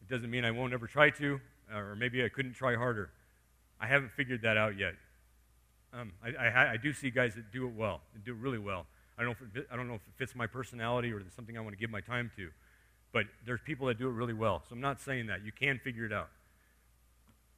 It 0.00 0.08
doesn't 0.08 0.30
mean 0.30 0.46
I 0.46 0.50
won't 0.50 0.72
ever 0.72 0.86
try 0.86 1.10
to, 1.10 1.38
or 1.70 1.94
maybe 1.94 2.24
I 2.24 2.30
couldn't 2.30 2.54
try 2.54 2.74
harder. 2.74 3.10
I 3.78 3.86
haven't 3.86 4.12
figured 4.12 4.40
that 4.40 4.56
out 4.56 4.78
yet. 4.78 4.94
Um, 5.92 6.12
I, 6.24 6.30
I, 6.30 6.72
I, 6.72 6.76
do 6.78 6.94
see 6.94 7.10
guys 7.10 7.34
that 7.34 7.52
do 7.52 7.66
it 7.66 7.74
well, 7.74 8.00
do 8.24 8.32
it 8.32 8.38
really 8.38 8.58
well. 8.58 8.86
I 9.18 9.24
don't, 9.24 9.38
know 9.38 9.46
if 9.46 9.56
it, 9.56 9.68
I 9.70 9.76
don't 9.76 9.88
know 9.88 9.96
if 9.96 10.00
it 10.08 10.14
fits 10.16 10.34
my 10.34 10.46
personality 10.46 11.12
or 11.12 11.20
it's 11.20 11.36
something 11.36 11.58
I 11.58 11.60
want 11.60 11.74
to 11.74 11.78
give 11.78 11.90
my 11.90 12.00
time 12.00 12.30
to. 12.36 12.48
But 13.12 13.26
there's 13.44 13.60
people 13.60 13.88
that 13.88 13.98
do 13.98 14.08
it 14.08 14.12
really 14.12 14.32
well. 14.32 14.62
So 14.66 14.74
I'm 14.74 14.80
not 14.80 15.02
saying 15.02 15.26
that. 15.26 15.44
You 15.44 15.52
can 15.52 15.78
figure 15.84 16.06
it 16.06 16.14
out. 16.14 16.30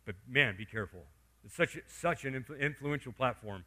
But 0.05 0.17
man, 0.29 0.57
be 0.57 0.65
careful. 0.65 1.01
It's 1.45 1.55
such, 1.55 1.79
such 1.89 2.25
an 2.25 2.45
influential 2.61 3.13
platform, 3.13 3.65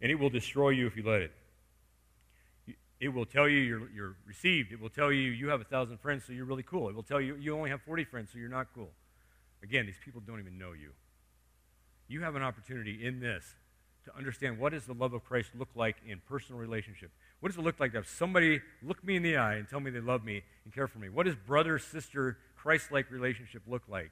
and 0.00 0.10
it 0.10 0.14
will 0.14 0.30
destroy 0.30 0.70
you 0.70 0.86
if 0.86 0.96
you 0.96 1.02
let 1.02 1.22
it. 1.22 1.32
It 3.00 3.08
will 3.08 3.26
tell 3.26 3.48
you 3.48 3.58
you're, 3.58 3.90
you're 3.90 4.16
received. 4.26 4.72
It 4.72 4.80
will 4.80 4.88
tell 4.88 5.12
you 5.12 5.30
you 5.30 5.48
have 5.48 5.60
a 5.60 5.64
thousand 5.64 6.00
friends, 6.00 6.24
so 6.26 6.32
you're 6.32 6.44
really 6.44 6.64
cool. 6.64 6.88
It 6.88 6.96
will 6.96 7.02
tell 7.02 7.20
you 7.20 7.36
you 7.36 7.54
only 7.56 7.70
have 7.70 7.82
40 7.82 8.04
friends, 8.04 8.30
so 8.32 8.38
you're 8.38 8.48
not 8.48 8.68
cool. 8.74 8.90
Again, 9.62 9.86
these 9.86 9.98
people 10.04 10.20
don't 10.26 10.40
even 10.40 10.58
know 10.58 10.72
you. 10.72 10.90
You 12.08 12.22
have 12.22 12.34
an 12.34 12.42
opportunity 12.42 13.04
in 13.04 13.20
this 13.20 13.44
to 14.04 14.16
understand 14.16 14.58
what 14.58 14.72
does 14.72 14.86
the 14.86 14.94
love 14.94 15.12
of 15.12 15.24
Christ 15.24 15.50
look 15.56 15.68
like 15.74 15.96
in 16.06 16.20
personal 16.26 16.60
relationship. 16.60 17.10
What 17.40 17.50
does 17.50 17.58
it 17.58 17.62
look 17.62 17.78
like 17.78 17.92
to 17.92 17.98
have 17.98 18.08
somebody 18.08 18.60
look 18.82 19.04
me 19.04 19.16
in 19.16 19.22
the 19.22 19.36
eye 19.36 19.56
and 19.56 19.68
tell 19.68 19.80
me 19.80 19.90
they 19.90 20.00
love 20.00 20.24
me 20.24 20.42
and 20.64 20.72
care 20.72 20.88
for 20.88 20.98
me? 20.98 21.08
What 21.08 21.26
does 21.26 21.36
brother 21.36 21.78
sister 21.78 22.38
Christ-like 22.56 23.10
relationship 23.10 23.62
look 23.66 23.82
like 23.88 24.10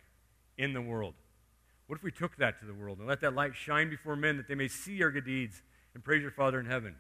in 0.59 0.75
the 0.75 0.83
world? 0.83 1.15
What 1.87 1.97
if 1.97 2.03
we 2.03 2.11
took 2.11 2.37
that 2.39 2.59
to 2.61 2.67
the 2.67 2.75
world 2.75 2.99
and 2.99 3.07
let 3.07 3.21
that 3.21 3.35
light 3.35 3.55
shine 3.55 3.89
before 3.89 4.17
men 4.17 4.37
that 4.39 4.49
they 4.49 4.55
may 4.55 4.69
see 4.69 5.03
our 5.03 5.11
good 5.11 5.25
deeds 5.25 5.63
and 5.95 6.03
praise 6.03 6.23
your 6.23 6.33
Father 6.33 6.59
in 6.59 6.67
heaven? 6.67 6.97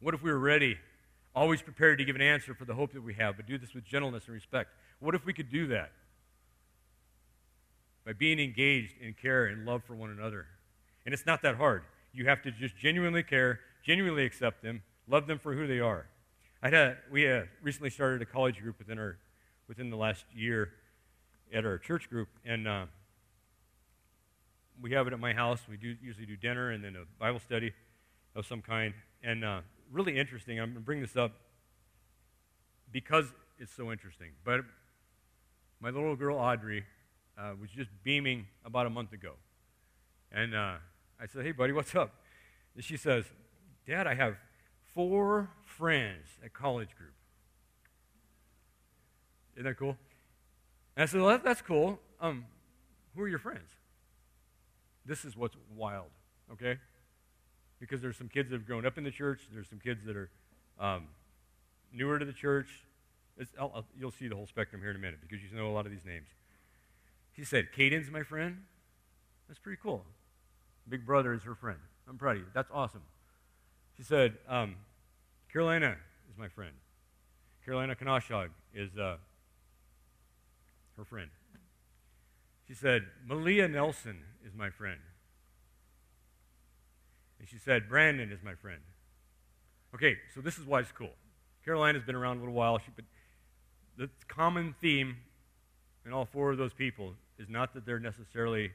What 0.00 0.14
if 0.14 0.22
we 0.22 0.30
were 0.30 0.38
ready, 0.38 0.78
always 1.34 1.60
prepared 1.60 1.98
to 1.98 2.04
give 2.04 2.16
an 2.16 2.22
answer 2.22 2.54
for 2.54 2.64
the 2.64 2.74
hope 2.74 2.92
that 2.92 3.02
we 3.02 3.14
have, 3.14 3.36
but 3.36 3.46
do 3.46 3.58
this 3.58 3.74
with 3.74 3.84
gentleness 3.84 4.24
and 4.26 4.34
respect? 4.34 4.70
What 5.00 5.14
if 5.14 5.26
we 5.26 5.32
could 5.32 5.50
do 5.50 5.66
that? 5.68 5.92
By 8.04 8.12
being 8.12 8.38
engaged 8.38 8.94
in 9.00 9.14
care 9.14 9.46
and 9.46 9.66
love 9.66 9.82
for 9.84 9.94
one 9.94 10.10
another. 10.10 10.46
And 11.04 11.12
it's 11.12 11.26
not 11.26 11.42
that 11.42 11.56
hard. 11.56 11.82
You 12.12 12.26
have 12.26 12.42
to 12.42 12.50
just 12.50 12.76
genuinely 12.78 13.22
care, 13.22 13.60
genuinely 13.84 14.24
accept 14.24 14.62
them, 14.62 14.82
love 15.06 15.26
them 15.26 15.38
for 15.38 15.54
who 15.54 15.66
they 15.66 15.80
are. 15.80 16.06
I 16.62 16.70
had 16.70 16.96
we 17.12 17.30
uh, 17.30 17.42
recently 17.62 17.90
started 17.90 18.22
a 18.22 18.24
college 18.24 18.60
group 18.60 18.78
within 18.78 18.98
our 18.98 19.18
within 19.68 19.90
the 19.90 19.96
last 19.96 20.24
year 20.34 20.70
at 21.52 21.64
our 21.64 21.78
church 21.78 22.08
group, 22.10 22.28
and 22.44 22.66
uh, 22.66 22.86
we 24.80 24.92
have 24.92 25.06
it 25.06 25.12
at 25.12 25.20
my 25.20 25.32
house. 25.32 25.60
We 25.68 25.76
do 25.76 25.94
usually 26.02 26.26
do 26.26 26.36
dinner 26.36 26.70
and 26.70 26.82
then 26.84 26.96
a 26.96 27.04
Bible 27.18 27.40
study 27.40 27.72
of 28.34 28.46
some 28.46 28.62
kind. 28.62 28.94
And 29.22 29.44
uh, 29.44 29.60
really 29.90 30.18
interesting. 30.18 30.58
I'm 30.58 30.70
going 30.70 30.74
to 30.74 30.80
bring 30.80 31.00
this 31.00 31.16
up 31.16 31.32
because 32.92 33.26
it's 33.58 33.72
so 33.74 33.90
interesting. 33.90 34.32
But 34.44 34.60
my 35.80 35.90
little 35.90 36.16
girl 36.16 36.38
Audrey 36.38 36.84
uh, 37.38 37.52
was 37.60 37.70
just 37.70 37.90
beaming 38.02 38.46
about 38.64 38.86
a 38.86 38.90
month 38.90 39.12
ago, 39.12 39.32
and 40.32 40.54
uh, 40.54 40.74
I 41.20 41.26
said, 41.26 41.44
"Hey, 41.44 41.52
buddy, 41.52 41.72
what's 41.72 41.94
up?" 41.94 42.14
And 42.74 42.84
she 42.84 42.96
says, 42.96 43.24
"Dad, 43.86 44.06
I 44.06 44.14
have 44.14 44.36
four 44.94 45.50
friends 45.64 46.28
at 46.44 46.54
college 46.54 46.96
group." 46.96 47.12
Isn't 49.54 49.64
that 49.64 49.78
cool? 49.78 49.96
And 50.96 51.02
I 51.02 51.06
said, 51.06 51.20
well, 51.20 51.38
that's 51.42 51.62
cool. 51.62 52.00
Um, 52.20 52.46
who 53.14 53.22
are 53.22 53.28
your 53.28 53.38
friends? 53.38 53.68
This 55.04 55.24
is 55.24 55.36
what's 55.36 55.56
wild, 55.76 56.08
okay? 56.52 56.78
Because 57.78 58.00
there's 58.00 58.16
some 58.16 58.28
kids 58.28 58.50
that 58.50 58.56
have 58.56 58.66
grown 58.66 58.86
up 58.86 58.98
in 58.98 59.04
the 59.04 59.10
church. 59.10 59.42
There's 59.52 59.68
some 59.68 59.78
kids 59.78 60.04
that 60.06 60.16
are 60.16 60.30
um, 60.80 61.04
newer 61.92 62.18
to 62.18 62.24
the 62.24 62.32
church. 62.32 62.68
I'll, 63.60 63.70
I'll, 63.74 63.84
you'll 63.98 64.10
see 64.10 64.28
the 64.28 64.34
whole 64.34 64.46
spectrum 64.46 64.80
here 64.80 64.90
in 64.90 64.96
a 64.96 64.98
minute 64.98 65.20
because 65.20 65.42
you 65.42 65.54
know 65.56 65.68
a 65.68 65.74
lot 65.74 65.84
of 65.84 65.92
these 65.92 66.04
names. 66.06 66.26
He 67.32 67.44
said, 67.44 67.68
Caden's 67.76 68.10
my 68.10 68.22
friend. 68.22 68.62
That's 69.46 69.60
pretty 69.60 69.78
cool. 69.82 70.04
Big 70.88 71.04
brother 71.04 71.34
is 71.34 71.42
her 71.42 71.54
friend. 71.54 71.78
I'm 72.08 72.16
proud 72.16 72.36
of 72.36 72.38
you. 72.38 72.46
That's 72.54 72.70
awesome. 72.72 73.02
She 73.96 74.02
said, 74.02 74.38
um, 74.48 74.76
Carolina 75.52 75.96
is 76.30 76.38
my 76.38 76.48
friend. 76.48 76.72
Carolina 77.64 77.94
Kanashog 77.94 78.48
is 78.74 78.96
uh, 78.96 79.16
her 80.96 81.04
friend. 81.04 81.30
She 82.66 82.74
said, 82.74 83.02
Malia 83.26 83.68
Nelson 83.68 84.18
is 84.44 84.54
my 84.54 84.70
friend. 84.70 84.98
And 87.38 87.48
she 87.48 87.58
said, 87.58 87.88
Brandon 87.88 88.32
is 88.32 88.40
my 88.42 88.54
friend. 88.54 88.80
Okay, 89.94 90.16
so 90.34 90.40
this 90.40 90.58
is 90.58 90.66
why 90.66 90.80
it's 90.80 90.92
cool. 90.92 91.12
Carolina's 91.64 92.02
been 92.02 92.14
around 92.14 92.38
a 92.38 92.40
little 92.40 92.54
while, 92.54 92.78
she, 92.78 92.90
but 92.94 93.04
the 93.96 94.10
common 94.28 94.74
theme 94.80 95.16
in 96.04 96.12
all 96.12 96.24
four 96.24 96.52
of 96.52 96.58
those 96.58 96.72
people 96.72 97.14
is 97.38 97.48
not 97.48 97.74
that 97.74 97.86
they're 97.86 98.00
necessarily 98.00 98.70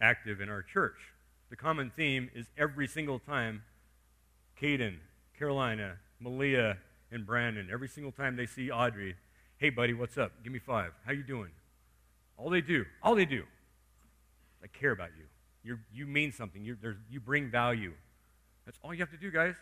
active 0.00 0.40
in 0.40 0.48
our 0.48 0.62
church. 0.62 0.96
The 1.50 1.56
common 1.56 1.90
theme 1.96 2.30
is 2.34 2.46
every 2.56 2.86
single 2.86 3.18
time 3.18 3.62
Caden, 4.60 4.96
Carolina, 5.38 5.96
Malia, 6.20 6.78
and 7.10 7.24
Brandon, 7.24 7.68
every 7.72 7.88
single 7.88 8.12
time 8.12 8.36
they 8.36 8.46
see 8.46 8.70
Audrey, 8.70 9.16
Hey, 9.58 9.70
buddy, 9.70 9.92
what's 9.92 10.16
up? 10.16 10.30
Give 10.44 10.52
me 10.52 10.60
five. 10.60 10.92
How 11.04 11.10
you 11.10 11.24
doing? 11.24 11.50
All 12.36 12.48
they 12.48 12.60
do, 12.60 12.84
all 13.02 13.16
they 13.16 13.24
do, 13.24 13.42
I 14.62 14.68
care 14.68 14.92
about 14.92 15.08
you. 15.18 15.24
you 15.64 15.78
you 15.92 16.06
mean 16.06 16.30
something. 16.30 16.64
you 16.64 16.76
you 17.10 17.18
bring 17.18 17.50
value. 17.50 17.92
That's 18.64 18.78
all 18.84 18.94
you 18.94 19.00
have 19.00 19.10
to 19.10 19.16
do, 19.16 19.32
guys. 19.32 19.56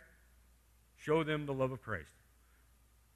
Show 0.99 1.25
them 1.25 1.47
the 1.47 1.55
love 1.55 1.73
of 1.73 1.81
Christ. 1.81 2.11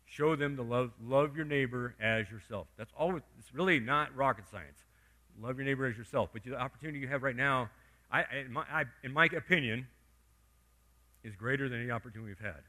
Show 0.07 0.37
them 0.37 0.57
the 0.57 0.63
love, 0.63 0.93
love 1.05 1.37
your 1.37 1.45
neighbor 1.45 1.95
as 2.01 2.31
yourself. 2.31 2.67
That's 2.79 2.93
all. 2.99 3.15
It's 3.39 3.55
really 3.55 3.79
not 3.79 4.17
rocket 4.17 4.45
science. 4.51 4.79
Love 5.39 5.57
your 5.57 5.67
neighbor 5.67 5.87
as 5.87 5.99
yourself. 5.99 6.31
But 6.33 6.45
the 6.45 6.57
opportunity 6.57 6.99
you 6.99 7.09
have 7.09 7.23
right 7.23 7.37
now, 7.37 7.71
I, 8.11 8.25
in, 8.45 8.53
my, 8.53 8.65
I, 8.73 8.85
in 9.05 9.13
my 9.13 9.27
opinion, 9.27 9.87
is 11.23 11.37
greater 11.37 11.69
than 11.69 11.83
any 11.83 11.91
opportunity 11.91 12.31
we've 12.31 12.45
had. 12.45 12.63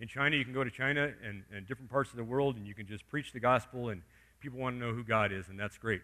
In 0.00 0.08
China, 0.08 0.36
you 0.36 0.44
can 0.44 0.52
go 0.52 0.64
to 0.64 0.70
China 0.70 1.12
and, 1.26 1.44
and 1.54 1.66
different 1.66 1.90
parts 1.90 2.10
of 2.10 2.16
the 2.16 2.24
world, 2.24 2.56
and 2.56 2.66
you 2.66 2.74
can 2.74 2.86
just 2.86 3.06
preach 3.08 3.32
the 3.32 3.40
gospel, 3.40 3.90
and 3.90 4.02
people 4.40 4.58
want 4.58 4.76
to 4.76 4.80
know 4.84 4.92
who 4.92 5.04
God 5.04 5.32
is, 5.32 5.48
and 5.48 5.58
that's 5.58 5.78
great. 5.78 6.02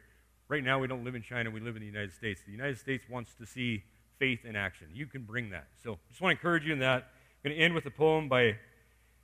Right 0.49 0.65
now, 0.65 0.79
we 0.79 0.87
don't 0.87 1.05
live 1.05 1.15
in 1.15 1.23
China, 1.23 1.51
we 1.51 1.61
live 1.61 1.77
in 1.77 1.81
the 1.81 1.87
United 1.87 2.13
States. 2.13 2.41
The 2.45 2.53
United 2.53 2.79
States 2.79 3.05
wants 3.09 3.35
to 3.35 3.47
see 3.47 3.83
faith 4.19 4.45
in 4.45 4.57
action. 4.57 4.89
You 4.93 5.07
can 5.07 5.23
bring 5.23 5.51
that. 5.51 5.67
So 5.83 5.99
just 6.09 6.21
want 6.21 6.37
to 6.37 6.39
encourage 6.39 6.65
you 6.65 6.73
in 6.73 6.79
that. 6.81 7.05
I'm 7.43 7.51
going 7.51 7.57
to 7.57 7.63
end 7.63 7.75
with 7.75 7.87
a 7.87 7.91
poem 7.91 8.29
by 8.29 8.57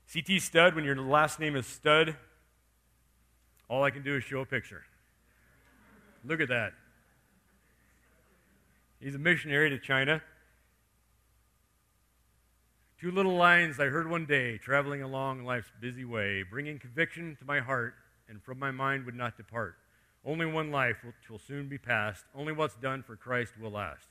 C.T. 0.07 0.39
Studd. 0.41 0.75
When 0.75 0.85
your 0.85 0.97
last 0.97 1.39
name 1.39 1.55
is 1.55 1.67
Studd, 1.67 2.17
all 3.69 3.83
I 3.83 3.91
can 3.91 4.03
do 4.03 4.17
is 4.17 4.25
show 4.25 4.41
a 4.41 4.47
picture. 4.47 4.83
Look 6.25 6.41
at 6.41 6.49
that. 6.49 6.73
He's 9.01 9.15
a 9.15 9.19
missionary 9.19 9.71
to 9.71 9.79
China. 9.79 10.23
Two 12.99 13.11
little 13.11 13.37
lines 13.37 13.79
I 13.79 13.87
heard 13.87 14.09
one 14.09 14.25
day, 14.25 14.57
traveling 14.57 15.03
along 15.03 15.45
life's 15.45 15.71
busy 15.83 16.07
way, 16.07 16.43
bringing 16.43 16.79
conviction 16.79 17.37
to 17.39 17.45
my 17.45 17.61
heart, 17.61 17.93
and 18.27 18.43
from 18.43 18.59
my 18.59 18.71
mind 18.71 19.05
would 19.05 19.15
not 19.15 19.37
depart. 19.37 19.77
Only 20.25 20.47
one 20.47 20.71
life 20.71 20.97
will, 21.05 21.13
will 21.29 21.39
soon 21.39 21.69
be 21.69 21.77
past. 21.77 22.25
Only 22.35 22.55
what's 22.55 22.75
done 22.75 23.03
for 23.03 23.15
Christ 23.15 23.53
will 23.61 23.73
last. 23.73 24.07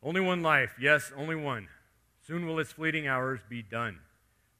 Only 0.00 0.20
one 0.20 0.42
life, 0.42 0.76
yes, 0.80 1.10
only 1.16 1.34
one. 1.34 1.66
Soon 2.24 2.46
will 2.46 2.60
its 2.60 2.70
fleeting 2.70 3.08
hours 3.08 3.40
be 3.48 3.62
done. 3.62 3.98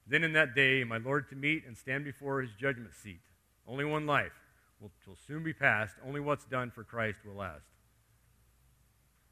Then 0.05 0.25
in 0.25 0.33
that 0.33 0.57
day, 0.57 0.83
my 0.83 0.99
Lord 0.99 1.29
to 1.29 1.37
meet 1.37 1.65
and 1.65 1.77
stand 1.77 2.05
before 2.05 2.43
his 2.43 2.51
judgment 2.59 2.93
seat. 2.93 3.21
Only 3.69 3.85
one 3.85 4.05
life 4.05 4.33
will, 4.81 4.91
will 5.07 5.19
soon 5.29 5.45
be 5.45 5.53
past. 5.53 5.95
Only 6.05 6.19
what's 6.19 6.45
done 6.45 6.73
for 6.73 6.83
Christ 6.83 7.19
will 7.25 7.37
last. 7.37 7.67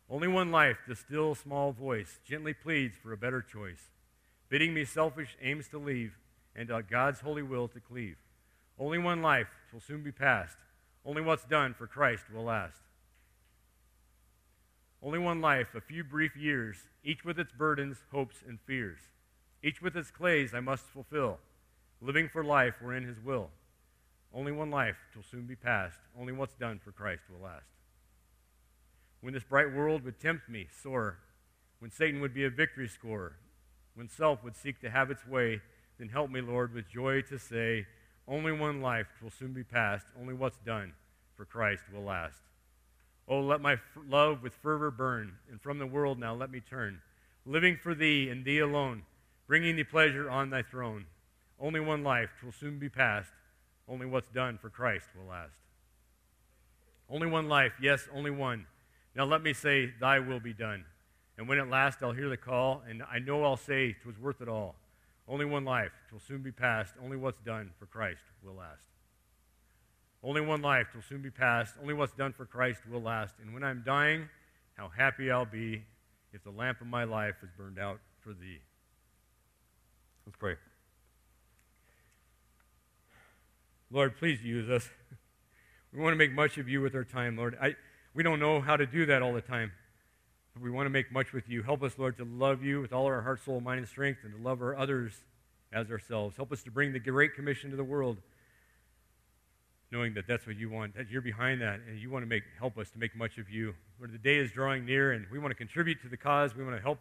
Only 0.09 0.29
one 0.29 0.53
life, 0.53 0.79
the 0.87 0.95
still 0.95 1.35
small 1.35 1.73
voice, 1.73 2.21
gently 2.25 2.55
pleads 2.55 2.97
for 2.97 3.13
a 3.13 3.17
better 3.17 3.43
choice, 3.43 3.91
bidding 4.49 4.73
me 4.73 4.85
selfish 4.85 5.37
aims 5.43 5.67
to 5.69 5.79
leave 5.79 6.17
and 6.55 6.71
uh, 6.71 6.81
God's 6.81 7.21
holy 7.21 7.43
will 7.43 7.69
to 7.69 7.81
cleave. 7.81 8.17
Only 8.79 8.99
one 8.99 9.21
life 9.21 9.49
will 9.73 9.81
soon 9.81 10.03
be 10.03 10.13
past. 10.13 10.57
Only 11.05 11.23
what's 11.23 11.45
done 11.45 11.75
for 11.75 11.87
Christ 11.87 12.25
will 12.33 12.45
last. 12.45 12.79
Only 15.03 15.19
one 15.19 15.41
life, 15.41 15.75
a 15.75 15.81
few 15.81 16.03
brief 16.03 16.37
years, 16.37 16.77
each 17.05 17.25
with 17.25 17.39
its 17.39 17.53
burdens, 17.53 17.99
hopes, 18.11 18.37
and 18.47 18.59
fears. 18.67 18.99
Each 19.63 19.83
with 19.83 19.97
its 19.97 20.11
clays 20.11 20.55
I 20.55 20.61
must 20.61 20.85
fulfill, 20.85 21.39
living 22.01 22.29
for 22.29 22.43
life 22.43 22.75
wherein 22.81 23.05
his 23.05 23.21
will. 23.21 23.51
Only 24.33 24.53
one 24.53 24.71
life 24.71 24.97
will 25.15 25.23
soon 25.23 25.47
be 25.47 25.57
past. 25.57 25.99
Only 26.19 26.33
what's 26.33 26.55
done 26.55 26.81
for 26.83 26.93
Christ 26.93 27.23
will 27.31 27.45
last 27.45 27.76
when 29.27 29.35
this 29.35 29.43
bright 29.43 29.75
world 29.75 30.05
would 30.05 30.21
tempt 30.21 30.49
me 30.49 30.69
sore, 30.71 31.19
when 31.81 31.91
Satan 31.91 32.21
would 32.21 32.33
be 32.33 32.45
a 32.45 32.49
victory 32.49 32.87
scorer, 32.87 33.33
when 33.97 34.09
self 34.09 34.45
would 34.45 34.55
seek 34.55 34.81
to 34.81 34.89
have 34.89 35.11
its 35.11 35.27
way, 35.27 35.61
then 35.99 36.09
help 36.09 36.31
me, 36.31 36.41
Lord, 36.41 36.73
with 36.73 36.89
joy 36.89 37.23
to 37.23 37.37
say, 37.37 37.87
only 38.29 38.53
one 38.53 38.81
life 38.81 39.09
will 39.21 39.33
soon 39.33 39.53
be 39.53 39.65
past, 39.65 40.07
only 40.17 40.33
what's 40.33 40.59
done 40.59 40.93
for 41.35 41.45
Christ 41.45 41.83
will 41.93 42.05
last. 42.05 42.39
Oh, 43.27 43.41
let 43.41 43.61
my 43.61 43.73
f- 43.73 43.81
love 44.09 44.45
with 44.45 44.55
fervor 44.55 44.93
burn, 44.93 45.33
and 45.51 45.61
from 45.61 45.81
the 45.81 45.89
world 45.89 46.21
now 46.21 46.33
let 46.33 46.53
me 46.53 46.61
turn, 46.61 47.01
living 47.45 47.77
for 47.83 47.97
thee 47.97 48.29
and 48.29 48.45
thee 48.45 48.61
alone, 48.61 49.03
bringing 49.49 49.75
thee 49.75 49.83
pleasure 49.83 50.31
on 50.31 50.51
thy 50.51 50.63
throne. 50.63 51.05
Only 51.59 51.81
one 51.81 52.05
life 52.05 52.31
will 52.45 52.53
soon 52.53 52.79
be 52.79 52.89
past, 52.89 53.33
only 53.89 54.07
what's 54.07 54.29
done 54.29 54.57
for 54.57 54.71
Christ 54.71 55.07
will 55.19 55.29
last. 55.29 55.57
Only 57.11 57.27
one 57.27 57.49
life, 57.49 57.73
yes, 57.83 58.07
only 58.15 58.31
one 58.31 58.67
Now 59.17 59.25
let 59.25 59.43
me 59.43 59.55
say, 59.55 59.93
Thy 59.99 60.19
will 60.21 60.41
be 60.41 60.53
done. 60.53 60.85
And 61.39 61.49
when 61.49 61.59
at 61.59 61.69
last 61.69 62.03
I'll 62.03 62.13
hear 62.13 62.29
the 62.29 62.37
call, 62.37 62.83
and 62.89 63.03
I 63.11 63.19
know 63.19 63.45
I'll 63.45 63.57
say, 63.57 63.95
'Twas 63.95 64.19
worth 64.19 64.43
it 64.43 64.49
all. 64.49 64.77
Only 65.27 65.47
one 65.47 65.65
life, 65.65 65.91
'twill 66.09 66.21
soon 66.21 66.43
be 66.43 66.53
past. 66.53 66.95
Only 67.03 67.17
what's 67.17 67.41
done 67.41 67.73
for 67.79 67.87
Christ 67.87 68.21
will 68.43 68.55
last. 68.55 68.85
Only 70.23 70.43
one 70.43 70.61
life, 70.61 70.89
'twill 70.93 71.03
soon 71.03 71.23
be 71.23 71.31
past. 71.31 71.77
Only 71.81 71.95
what's 71.95 72.13
done 72.13 72.35
for 72.35 72.45
Christ 72.45 72.87
will 72.87 73.01
last. 73.01 73.35
And 73.41 73.55
when 73.55 73.65
I'm 73.65 73.83
dying, 73.85 74.29
how 74.75 74.89
happy 74.89 75.31
I'll 75.31 75.47
be 75.47 75.85
if 76.33 76.45
the 76.45 76.51
lamp 76.51 76.83
of 76.83 76.87
my 76.87 77.05
life 77.05 77.37
is 77.43 77.49
burned 77.57 77.79
out 77.79 78.01
for 78.21 78.35
thee. 78.35 78.61
Let's 80.27 80.37
pray. 80.37 80.57
Lord, 83.91 84.17
please 84.19 84.43
use 84.43 84.69
us. 84.69 84.89
We 85.93 86.03
want 86.03 86.13
to 86.13 86.19
make 86.19 86.33
much 86.33 86.59
of 86.59 86.69
you 86.69 86.83
with 86.83 86.95
our 86.95 87.05
time, 87.05 87.39
Lord. 87.39 87.57
I, 87.59 87.75
we 88.17 88.23
don't 88.23 88.41
know 88.41 88.63
how 88.63 88.79
to 88.79 88.87
do 88.87 89.05
that 89.07 89.21
all 89.21 89.35
the 89.35 89.43
time. 89.43 89.71
We 90.59 90.71
want 90.71 90.87
to 90.87 90.91
make 90.91 91.13
much 91.13 91.35
with 91.35 91.51
you. 91.51 91.63
Help 91.63 91.83
us, 91.83 91.99
Lord, 91.99 92.17
to 92.17 92.25
love 92.25 92.65
you 92.65 92.81
with 92.81 92.95
all 92.95 93.05
our 93.05 93.21
heart, 93.21 93.45
soul, 93.45 93.61
mind, 93.61 93.81
and 93.81 93.87
strength, 93.87 94.21
and 94.25 94.35
to 94.35 94.43
love 94.43 94.63
our 94.63 94.75
others 94.75 95.13
as 95.71 95.91
ourselves. 95.91 96.35
Help 96.35 96.51
us 96.51 96.63
to 96.63 96.71
bring 96.71 96.95
the 96.95 96.99
Great 96.99 97.35
Commission 97.35 97.71
to 97.71 97.77
the 97.77 97.85
world, 97.85 98.17
knowing 99.93 100.15
that 100.15 100.27
that's 100.27 100.47
what 100.47 100.57
you 100.57 100.71
want, 100.71 100.97
that 100.97 101.11
you're 101.11 101.21
behind 101.21 101.61
that, 101.61 101.81
and 101.87 101.99
you 101.99 102.09
want 102.09 102.23
to 102.23 102.27
make 102.27 102.45
help 102.59 102.79
us 102.79 102.91
to 102.93 102.99
make 102.99 103.15
much 103.15 103.37
of 103.37 103.51
you. 103.51 103.75
Lord, 103.99 104.15
the 104.15 104.19
day 104.19 104.39
is 104.39 104.51
drawing 104.51 104.87
near, 104.87 105.13
and 105.13 105.27
we 105.31 105.39
want 105.39 105.51
to 105.51 105.55
contribute 105.55 106.01
to 106.01 106.09
the 106.09 106.17
cause. 106.17 106.57
We 106.57 106.65
want 106.65 106.75
to 106.75 106.83
help. 106.83 107.01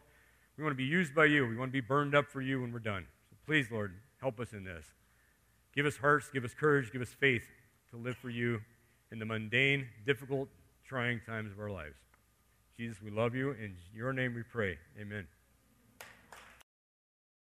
We 0.57 0.66
want 0.66 0.74
to 0.74 0.78
be 0.78 0.84
used 0.84 1.16
by 1.16 1.26
you. 1.26 1.47
We 1.47 1.55
want 1.55 1.70
to 1.70 1.74
be 1.74 1.80
burned 1.80 2.13
up 2.13 2.28
for 2.28 2.41
you 2.41 2.59
when 2.61 2.74
we're 2.74 2.80
done. 2.80 3.07
So 3.30 3.38
please, 3.45 3.72
Lord, 3.72 3.93
help 4.20 4.41
us 4.41 4.51
in 4.51 4.66
this. 4.66 4.86
Give 5.74 5.86
us 5.86 5.95
hearts, 5.95 6.30
give 6.34 6.43
us 6.43 6.53
courage, 6.53 6.91
give 6.91 7.01
us 7.01 7.16
faith 7.18 7.45
to 7.91 7.95
live 7.95 8.18
for 8.18 8.30
you 8.30 8.59
in 9.13 9.20
the 9.20 9.26
mundane, 9.26 9.88
difficult, 10.05 10.49
trying 10.88 11.22
times 11.26 11.52
of 11.52 11.60
our 11.60 11.72
lives. 11.72 11.96
Jesus, 12.78 12.98
we 13.02 13.10
love 13.10 13.36
you. 13.36 13.52
In 13.52 13.76
your 13.94 14.14
name 14.14 14.34
we 14.36 14.44
pray. 14.44 14.78
Amen. 15.00 15.26